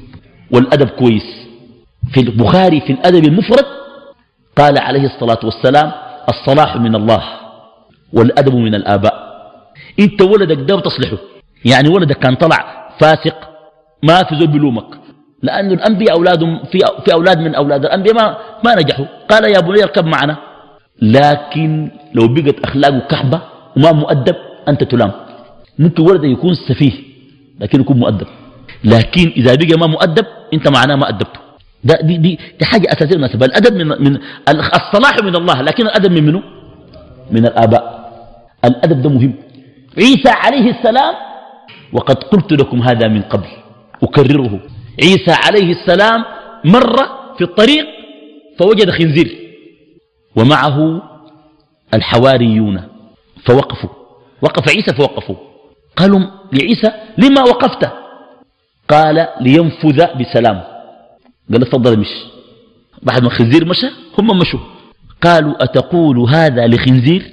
والأدب 0.52 0.90
كويس. 0.90 1.28
في 2.14 2.20
البخاري 2.20 2.82
في 2.82 2.92
الأدب 2.92 3.24
المفرد 3.28 3.66
قال 4.58 4.78
عليه 4.78 5.06
الصلاة 5.06 5.40
والسلام 5.44 5.92
الصلاح 6.30 6.76
من 6.78 6.96
الله 6.96 7.24
والأدب 8.14 8.56
من 8.56 8.76
الآباء. 8.76 9.16
إنت 10.00 10.22
ولدك 10.22 10.58
ده 10.70 10.80
تصلحه. 10.80 11.18
يعني 11.66 11.90
ولدك 11.90 12.20
كان 12.20 12.36
طلع 12.36 12.88
فاسق 13.00 13.38
ما 14.04 14.24
في 14.24 14.36
زول 14.36 14.48
بلومك 14.48 15.05
لأن 15.46 15.72
الأنبياء 15.72 16.14
أولادهم 16.18 16.60
في, 16.72 16.80
في 17.06 17.14
أولاد 17.14 17.40
من 17.40 17.56
أولاد 17.56 17.86
الأنبياء 17.86 18.16
ما, 18.16 18.38
ما 18.66 18.76
نجحوا. 18.76 19.06
قال 19.30 19.44
يا 19.56 19.60
بني 19.60 19.84
اركب 19.84 20.06
معنا. 20.06 20.36
لكن 21.02 21.92
لو 22.14 22.28
بقت 22.34 22.58
أخلاقه 22.66 23.00
كحبة 23.00 23.42
وما 23.78 23.92
مؤدب 23.92 24.36
أنت 24.70 24.84
تلام. 24.84 25.12
ممكن 25.80 26.02
ولد 26.04 26.24
يكون 26.24 26.54
سفيه 26.70 26.94
لكن 27.60 27.82
يكون 27.82 27.98
مؤدب. 28.00 28.28
لكن 28.84 29.26
إذا 29.38 29.56
بقى 29.56 29.78
ما 29.80 29.88
مؤدب 29.88 30.26
أنت 30.54 30.68
معناه 30.68 30.96
ما 30.96 31.10
أدبته. 31.10 31.40
ده 31.84 31.96
دي, 32.02 32.18
دي, 32.18 32.40
دي 32.60 32.66
حاجة 32.66 32.88
أساسية 32.94 33.18
مناسبة 33.18 33.46
الأدب 33.46 33.74
من, 33.74 33.88
من 33.88 34.18
الصلاح 34.50 35.16
من 35.24 35.36
الله 35.36 35.62
لكن 35.62 35.84
الأدب 35.86 36.12
من 36.12 36.24
منه 36.26 36.42
من 37.32 37.46
الآباء. 37.46 37.84
الأدب 38.66 39.02
ده 39.02 39.10
مهم. 39.10 39.34
عيسى 39.98 40.30
عليه 40.30 40.72
السلام 40.80 41.14
وقد 41.94 42.24
قلت 42.24 42.52
لكم 42.52 42.82
هذا 42.82 43.08
من 43.08 43.22
قبل 43.22 43.48
أكرره. 44.04 44.60
عيسى 45.04 45.32
عليه 45.32 45.72
السلام 45.72 46.24
مر 46.66 46.96
في 47.38 47.44
الطريق 47.44 47.86
فوجد 48.60 48.90
خنزير 48.90 49.38
ومعه 50.36 51.02
الحواريون 51.94 52.82
فوقفوا. 53.46 53.90
وقف 54.42 54.70
عيسى 54.70 54.94
فوقفوا. 54.94 55.36
قالوا 55.98 56.20
لعيسى 56.54 56.92
لما 57.18 57.42
وقفت؟ 57.42 57.90
قال 58.90 59.28
لينفذ 59.42 60.06
بسلام 60.20 60.64
قال 61.52 61.62
تفضل 61.62 62.00
مش. 62.00 62.08
بعد 63.04 63.22
ما 63.22 63.28
الخنزير 63.28 63.66
مشى 63.66 63.88
هم 64.20 64.40
مشوا. 64.40 64.60
قالوا 65.22 65.64
أتقول 65.64 66.20
هذا 66.20 66.68
لخنزير؟ 66.68 67.32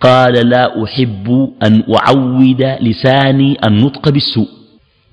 قال 0.00 0.48
لا 0.48 0.84
أحب 0.84 1.52
أن 1.62 1.84
أعود 1.94 2.62
لساني 2.80 3.56
النطق 3.66 4.08
بالسوء. 4.08 4.48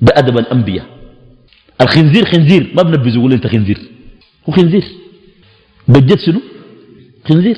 بأدب 0.02 0.38
الأنبياء. 0.38 0.86
الخنزير 1.82 2.26
خنزير 2.26 2.72
ما 2.76 2.84
بنبذ 2.84 3.16
يقول 3.16 3.34
أنت 3.34 3.48
خنزير. 3.48 3.80
هو 4.50 4.54
خنزير. 4.54 4.84
بجد 5.88 6.20
شنو؟ 6.20 6.42
خنزير. 7.30 7.58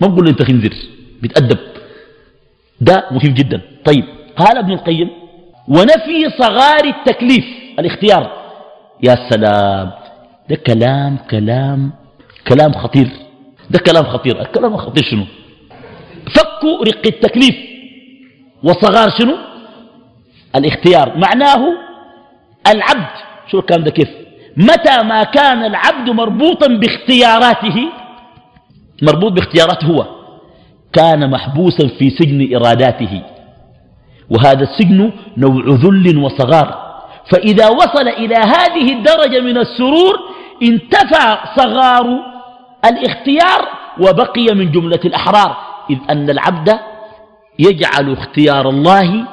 ما 0.00 0.06
بقول 0.08 0.28
أنت 0.28 0.42
خنزير. 0.42 0.74
بتأدب. 1.22 1.58
ده 2.80 3.04
مهم 3.10 3.34
جدا. 3.34 3.60
طيب 3.84 4.04
قال 4.36 4.58
ابن 4.58 4.72
القيم 4.72 5.10
ونفي 5.68 6.30
صغار 6.38 6.84
التكليف. 6.84 7.44
الاختيار. 7.78 8.24
يا 9.02 9.14
سلام. 9.30 9.90
ده 10.50 10.56
كلام 10.56 11.16
كلام 11.30 11.92
كلام 12.48 12.72
خطير. 12.72 13.08
ده 13.70 13.78
كلام 13.78 14.04
خطير. 14.04 14.40
الكلام 14.40 14.74
الخطير 14.74 15.04
شنو؟ 15.04 15.24
فك 16.34 16.64
رق 16.88 17.06
التكليف. 17.06 17.56
وصغار 18.62 19.10
شنو؟ 19.18 19.36
الاختيار. 20.56 21.18
معناه 21.18 21.62
العبد. 22.66 23.33
شو 23.54 23.60
الكلام 23.60 23.84
ده 23.84 23.90
كيف؟ 23.90 24.08
متى 24.56 25.02
ما 25.02 25.22
كان 25.22 25.64
العبد 25.64 26.10
مربوطا 26.10 26.66
باختياراته 26.66 27.88
مربوط 29.02 29.32
باختياراته 29.32 29.86
هو 29.86 30.06
كان 30.92 31.30
محبوسا 31.30 31.88
في 31.98 32.10
سجن 32.10 32.56
إراداته. 32.56 33.22
وهذا 34.30 34.62
السجن 34.62 35.12
نوع 35.36 35.64
ذل 35.68 36.18
وصغار. 36.18 36.84
فإذا 37.30 37.68
وصل 37.68 38.08
إلى 38.08 38.34
هذه 38.34 38.92
الدرجة 38.92 39.40
من 39.40 39.58
السرور 39.58 40.14
انتفى 40.62 41.38
صغار 41.56 42.06
الاختيار 42.84 43.68
وبقي 44.00 44.46
من 44.54 44.70
جملة 44.70 45.00
الأحرار. 45.04 45.56
إذ 45.90 45.98
أن 46.10 46.30
العبد 46.30 46.78
يجعل 47.58 48.12
اختيار 48.12 48.68
الله 48.68 49.26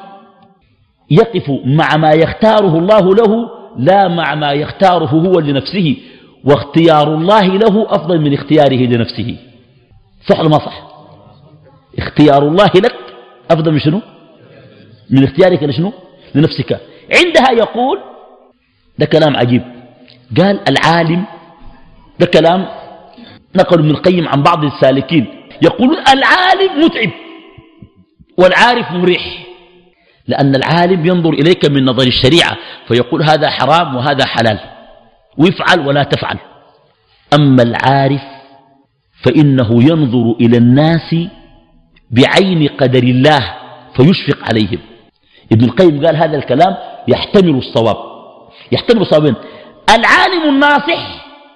يقف 1.12 1.52
مع 1.66 1.98
ما 1.98 2.12
يختاره 2.12 2.78
الله 2.78 3.16
له 3.16 3.61
لا 3.78 4.08
مع 4.08 4.36
ما 4.36 4.52
يختاره 4.52 5.06
هو 5.06 5.40
لنفسه 5.40 5.98
واختيار 6.44 7.16
الله 7.16 7.48
له 7.48 7.86
أفضل 7.90 8.22
من 8.22 8.34
اختياره 8.34 8.76
لنفسه. 8.76 9.38
صح 10.30 10.40
ولا 10.40 10.50
ما 10.50 10.58
صح؟ 10.58 10.92
اختيار 11.98 12.48
الله 12.48 12.72
لك 12.76 12.96
أفضل 13.52 13.72
من 13.72 13.80
شنو؟ 13.80 14.02
من 15.10 15.24
اختيارك 15.24 15.64
لشنو؟ 15.64 15.94
لنفسك. 16.36 16.80
عندها 17.16 17.52
يقول 17.52 18.00
ده 19.00 19.06
كلام 19.06 19.38
عجيب. 19.38 19.64
قال 20.38 20.60
العالم 20.70 21.26
ده 22.20 22.26
كلام 22.26 22.68
نقل 23.56 23.80
ابن 23.80 23.90
القيم 23.90 24.28
عن 24.28 24.44
بعض 24.44 24.64
السالكين. 24.64 25.26
يقولون 25.62 25.98
العالم 25.98 26.86
متعب 26.86 27.12
والعارف 28.38 28.92
مريح. 28.92 29.51
لأن 30.32 30.56
العالم 30.56 31.06
ينظر 31.06 31.30
إليك 31.30 31.66
من 31.66 31.86
نظر 31.86 32.08
الشريعة 32.08 32.58
فيقول 32.88 33.24
هذا 33.24 33.50
حرام 33.50 33.96
وهذا 33.96 34.26
حلال. 34.26 34.60
ويفعل 35.38 35.88
ولا 35.88 36.04
تفعل. 36.04 36.38
أما 37.34 37.64
العارف 37.64 38.22
فإنه 39.24 39.84
ينظر 39.84 40.36
إلى 40.42 40.58
الناس 40.58 41.16
بعين 42.12 42.68
قدر 42.68 43.04
الله 43.04 43.54
فيشفق 43.96 44.38
عليهم. 44.50 44.80
ابن 45.52 45.66
القيم 45.66 46.06
قال 46.06 46.16
هذا 46.16 46.38
الكلام 46.38 46.78
يحتمل 47.08 47.56
الصواب. 47.58 47.98
يحتمل 48.72 49.02
الصوابين 49.02 49.36
العالم 49.90 50.50
الناصح 50.50 51.02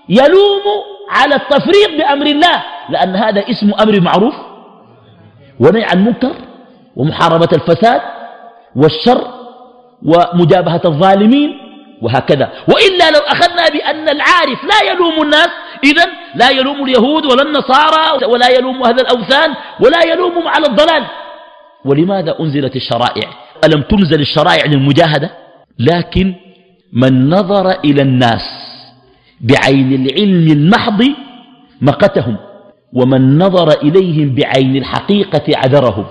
يلوم 0.10 0.64
على 1.10 1.36
التفريط 1.36 1.90
بأمر 1.98 2.26
الله 2.26 2.64
لأن 2.90 3.16
هذا 3.16 3.42
اسم 3.52 3.72
أمر 3.82 4.02
معروف. 4.02 4.34
ونهي 5.60 5.84
عن 5.84 6.06
منكر 6.06 6.36
ومحاربة 6.96 7.50
الفساد 7.54 8.02
والشر 8.76 9.28
ومجابهة 10.06 10.82
الظالمين 10.86 11.58
وهكذا. 12.02 12.52
وإلا 12.68 13.12
لو 13.12 13.20
أخذنا 13.20 13.70
بأن 13.70 14.10
العارف 14.10 14.60
لا 14.64 14.92
يلوم 14.92 15.24
الناس 15.24 15.50
إذا 15.84 16.06
لا 16.36 16.50
يلوم 16.50 16.84
اليهود 16.84 17.26
ولا 17.26 17.44
النصارى 17.44 18.26
ولا 18.26 18.50
يلوم 18.50 18.84
أهل 18.84 19.00
الأوثان 19.00 19.50
ولا 19.80 20.14
يلومهم 20.14 20.48
على 20.48 20.66
الضلال. 20.68 21.04
ولماذا 21.86 22.36
أنزلت 22.40 22.76
الشرائع؟ 22.76 23.30
ألم 23.66 23.82
تنزل 23.82 24.22
الشرائع 24.22 24.66
للمجاهدة؟ 24.66 25.32
لكن 25.80 26.36
من 26.94 27.30
نظر 27.30 27.72
إلى 27.72 28.02
الناس 28.02 28.42
بعين 29.42 30.06
العلم 30.06 30.48
المحض 30.52 31.04
مقتهم 31.82 32.38
ومن 32.94 33.38
نظر 33.38 33.82
إليهم 33.82 34.36
بعين 34.36 34.76
الحقيقة 34.76 35.44
عذرهم. 35.58 36.06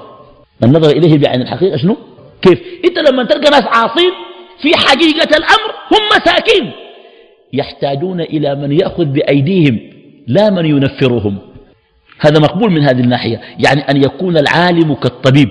من 0.62 0.72
نظر 0.72 0.90
إليهم 0.90 1.20
بعين 1.20 1.42
الحقيقة 1.42 1.76
شنو؟ 1.76 1.96
كيف؟ 2.45 2.59
إنت 2.84 2.99
لما 2.99 3.24
تلقى 3.24 3.51
ناس 3.51 3.62
عاصين 3.62 4.12
في 4.62 4.76
حقيقة 4.76 5.36
الأمر 5.36 5.70
هم 5.92 6.03
مساكين. 6.16 6.72
يحتاجون 7.53 8.20
إلى 8.20 8.55
من 8.55 8.72
يأخذ 8.72 9.05
بأيديهم 9.05 9.80
لا 10.26 10.51
من 10.51 10.64
ينفرهم. 10.64 11.38
هذا 12.20 12.40
مقبول 12.40 12.70
من 12.70 12.82
هذه 12.82 13.01
الناحية 13.01 13.40
يعني 13.66 13.80
أن 13.90 13.97
يكون 13.97 14.36
العالم 14.36 14.95
كالطبيب 14.95 15.49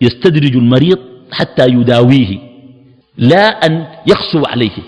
يستدرج 0.00 0.56
المريض 0.56 0.98
حتى 1.32 1.66
يداويه 1.66 2.38
لا 3.16 3.46
أن 3.66 3.86
يخصو 4.06 4.42
عليه. 4.46 4.78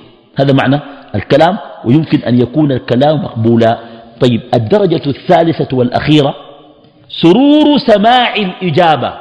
هذا 0.40 0.52
معنى 0.52 0.80
الكلام 1.14 1.58
ويمكن 1.84 2.18
أن 2.18 2.40
يكون 2.40 2.72
الكلام 2.72 3.22
مقبولا. 3.22 3.78
طيب 4.20 4.40
الدرجة 4.54 5.02
الثالثة 5.06 5.76
والأخيرة 5.76 6.34
سرور 7.22 7.78
سماع 7.78 8.34
الإجابة. 8.36 9.14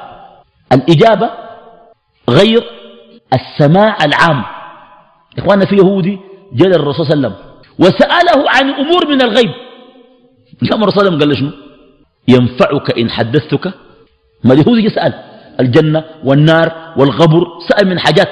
الإجابة 0.73 1.29
غير 2.37 2.63
السماع 3.33 3.97
العام. 4.05 4.43
إخواننا 5.39 5.65
في 5.65 5.75
يهودي 5.75 6.19
جاء 6.53 6.69
الرسول 6.75 7.05
صلى 7.05 7.13
الله 7.13 7.27
عليه 7.27 7.27
وسلم 7.27 7.35
وسأله 7.79 8.49
عن 8.49 8.69
أمور 8.69 9.07
من 9.07 9.21
الغيب. 9.21 9.51
الرسول 10.61 10.91
صلى 10.91 10.91
الله 10.91 10.93
عليه 10.97 11.01
وسلم 11.01 11.19
قال 11.19 11.29
له 11.29 11.35
شنو؟ 11.35 11.51
ينفعك 12.27 12.97
إن 12.99 13.09
حدثتك؟ 13.09 13.73
ما 14.43 14.53
اليهودي 14.53 14.85
يسأل. 14.85 15.13
الجنة 15.59 16.03
والنار 16.23 16.93
والغبر 16.97 17.43
سأل 17.69 17.87
من 17.87 17.99
حاجات 17.99 18.29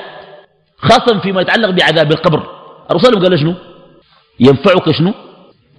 خاصة 0.77 1.19
فيما 1.19 1.41
يتعلق 1.41 1.69
بعذاب 1.69 2.11
القبر. 2.11 2.41
الرسول 2.91 3.21
قال 3.21 3.31
له 3.31 3.37
شنو؟ 3.37 3.53
ينفعك 4.39 4.91
شنو؟ 4.91 5.13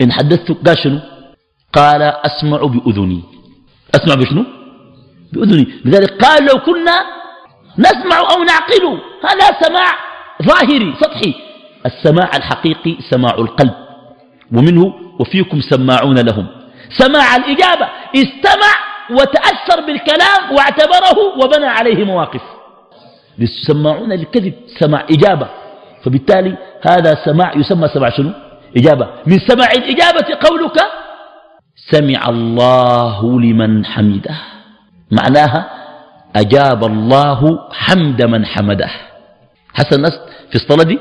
إن 0.03 0.13
حدثتك. 0.13 0.57
قال 0.67 0.79
شنو؟ 0.79 0.99
قال 1.73 2.03
أسمع 2.03 2.61
بأذني. 2.63 3.23
أسمع 3.95 4.15
بشنو؟ 4.15 4.45
بأذني. 5.33 5.67
لذلك 5.85 6.25
قال 6.25 6.45
لو 6.45 6.57
كنا 6.67 6.97
نسمع 7.79 8.19
أو 8.19 8.43
نعقل. 8.43 8.99
هذا 9.25 9.47
سماع 9.63 9.87
ظاهري 10.43 10.95
سطحي. 11.01 11.35
السماع 11.87 12.31
الحقيقي 12.37 12.97
سماع 13.11 13.35
القلب. 13.35 13.75
ومنه 14.53 14.95
وفيكم 15.19 15.61
سماعون 15.61 16.19
لهم. 16.19 16.47
سماع 16.91 17.37
الإجابة. 17.37 17.89
استمع 18.15 18.73
وتأثر 19.11 19.81
بالكلام 19.87 20.57
واعتبره 20.57 21.19
وبنى 21.45 21.67
عليه 21.67 22.05
مواقف. 22.05 22.41
سماعون 23.67 24.13
للكذب 24.13 24.55
سماع 24.79 25.07
إجابة. 25.11 25.49
فبالتالي 26.05 26.57
هذا 26.91 27.15
سماع 27.25 27.57
يسمى 27.57 27.89
سماع 27.89 28.11
شنو؟ 28.11 28.33
إجابة. 28.77 29.09
من 29.27 29.39
سماع 29.39 29.71
الإجابة 29.73 30.39
قولك 30.49 30.79
سمع 31.91 32.29
الله 32.29 33.41
لمن 33.41 33.87
حمده. 33.87 34.35
معناها 35.11 35.80
أجاب 36.37 36.85
الله 36.85 37.59
حمد 37.73 38.23
من 38.23 38.47
حمده. 38.47 38.91
حسن 39.75 39.97
الناس 39.97 40.13
في 40.51 40.55
الصلاة 40.55 40.85
دي 40.85 40.99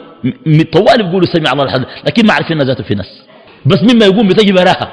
طوال 0.64 1.04
بيقولوا 1.04 1.28
سمع 1.28 1.52
الله 1.52 1.64
الحمد 1.64 1.86
لكن 2.08 2.28
ما 2.28 2.34
عارفين 2.34 2.62
ذاته 2.62 2.84
في 2.84 2.96
ناس 2.96 3.22
بس 3.66 3.84
مما 3.94 4.06
يقوم 4.06 4.28
بتجي 4.28 4.52
براها 4.52 4.92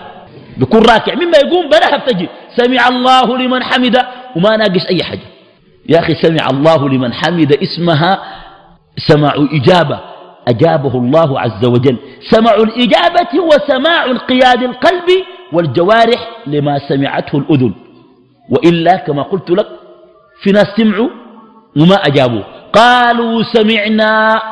بيكون 0.57 0.81
راكع 0.81 1.15
مما 1.15 1.39
يقوم 1.45 1.69
براها 1.69 1.97
بتجي. 1.97 2.29
سمع 2.57 2.89
الله 2.89 3.39
لمن 3.39 3.63
حمده 3.63 4.09
وما 4.37 4.57
ناقش 4.57 4.87
أي 4.91 5.05
حاجة. 5.05 5.27
يا 5.89 5.99
أخي 5.99 6.15
سمع 6.15 6.47
الله 6.51 6.89
لمن 6.89 7.13
حمد 7.13 7.53
اسمها 7.53 8.23
سماع 8.97 9.35
إجابة. 9.53 10.01
أجابه 10.49 10.99
الله 10.99 11.41
عز 11.41 11.65
وجل. 11.65 11.97
سمع 12.31 12.55
الإجابة 12.55 13.41
هو 13.41 13.51
سماع 13.69 14.05
انقياد 14.05 14.63
القلب 14.63 15.09
والجوارح 15.53 16.29
لما 16.47 16.79
سمعته 16.89 17.39
الأذن. 17.39 17.73
وإلا 18.51 18.97
كما 18.97 19.23
قلت 19.23 19.51
لك 19.51 19.67
في 20.43 20.53
ناس 20.53 20.67
سمعوا 20.77 21.09
وما 21.77 21.95
أجابوا. 21.95 22.43
قالوا 22.73 23.43
سمعنا 23.53 24.43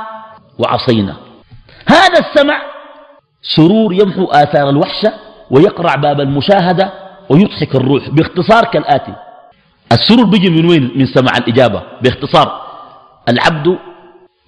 وعصينا. 0.58 1.16
هذا 1.88 2.18
السمع 2.18 2.62
سرور 3.42 3.92
يمحو 3.92 4.24
آثار 4.24 4.68
الوحشة 4.68 5.12
ويقرع 5.50 5.94
باب 5.94 6.20
المشاهدة 6.20 6.92
ويضحك 7.30 7.74
الروح 7.74 8.08
باختصار 8.08 8.64
كالآتي. 8.64 9.14
السرور 9.92 10.26
بيجي 10.26 10.50
من 10.50 10.70
وين؟ 10.70 10.92
من 10.96 11.06
سمع 11.06 11.36
الإجابة. 11.36 11.82
باختصار 12.02 12.62
العبد 13.28 13.78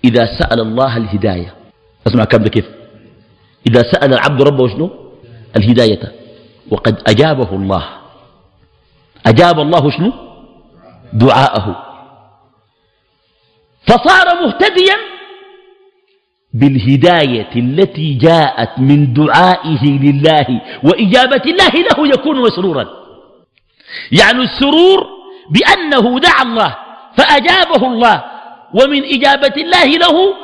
إذا 0.04 0.38
سأل 0.38 0.60
الله 0.60 0.96
الهداية. 0.96 1.54
أسمع 2.06 2.24
كم 2.24 2.42
ده 2.42 2.48
كيف؟ 2.48 2.66
إذا 3.66 3.82
سأل 3.92 4.14
العبد 4.14 4.42
ربه 4.42 4.68
شنو؟ 4.68 4.90
الهداية. 5.56 6.12
وقد 6.70 7.02
أجابه 7.08 7.50
الله. 7.52 7.84
أجاب 9.26 9.60
الله 9.60 9.90
شنو؟ 9.90 10.12
دعاءه. 11.18 11.82
فصار 13.86 14.42
مهتديا 14.42 14.96
بالهداية 16.54 17.50
التي 17.56 18.14
جاءت 18.14 18.78
من 18.78 19.12
دعائه 19.12 19.84
لله 19.84 20.46
وإجابة 20.84 21.42
الله 21.46 21.74
له 21.90 22.08
يكون 22.08 22.42
مسرورا. 22.42 22.86
يعني 24.12 24.42
السرور 24.42 25.06
بأنه 25.50 26.18
دعا 26.18 26.42
الله 26.42 26.76
فأجابه 27.16 27.86
الله 27.86 28.24
ومن 28.74 29.04
إجابة 29.04 29.54
الله 29.56 29.84
له 29.84 30.34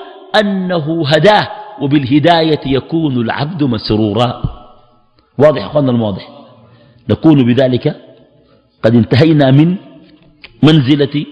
أنه 0.40 1.04
هداه 1.06 1.48
وبالهداية 1.80 2.60
يكون 2.66 3.16
العبد 3.16 3.62
مسرورا. 3.62 4.42
واضح 5.38 5.64
أخوانا 5.64 5.90
الواضح 5.90 6.28
نكون 7.08 7.54
بذلك 7.54 7.96
قد 8.82 8.94
انتهينا 8.94 9.50
من 9.50 9.76
منزلة 10.62 11.26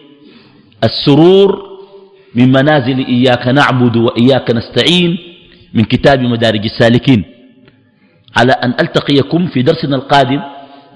السرور 0.85 1.71
من 2.35 2.49
منازل 2.49 2.99
إياك 3.07 3.47
نعبد 3.49 3.97
وإياك 3.97 4.51
نستعين 4.51 5.19
من 5.75 5.85
كتاب 5.85 6.21
مدارج 6.21 6.65
السالكين. 6.65 7.25
على 8.37 8.53
أن 8.53 8.71
ألتقيكم 8.81 9.47
في 9.47 9.63
درسنا 9.63 9.97
القادم 9.97 10.41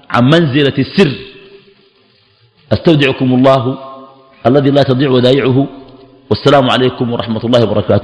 عن 0.09 0.23
منزلة 0.25 0.73
السر. 0.79 1.11
أستودعكم 2.73 3.33
الله 3.33 3.77
الذي 4.45 4.69
لا 4.69 4.83
تضيع 4.83 5.09
ودائعه. 5.09 5.67
والسلام 6.29 6.69
عليكم 6.69 7.11
ورحمة 7.11 7.45
الله 7.45 7.63
وبركاته. 7.63 8.03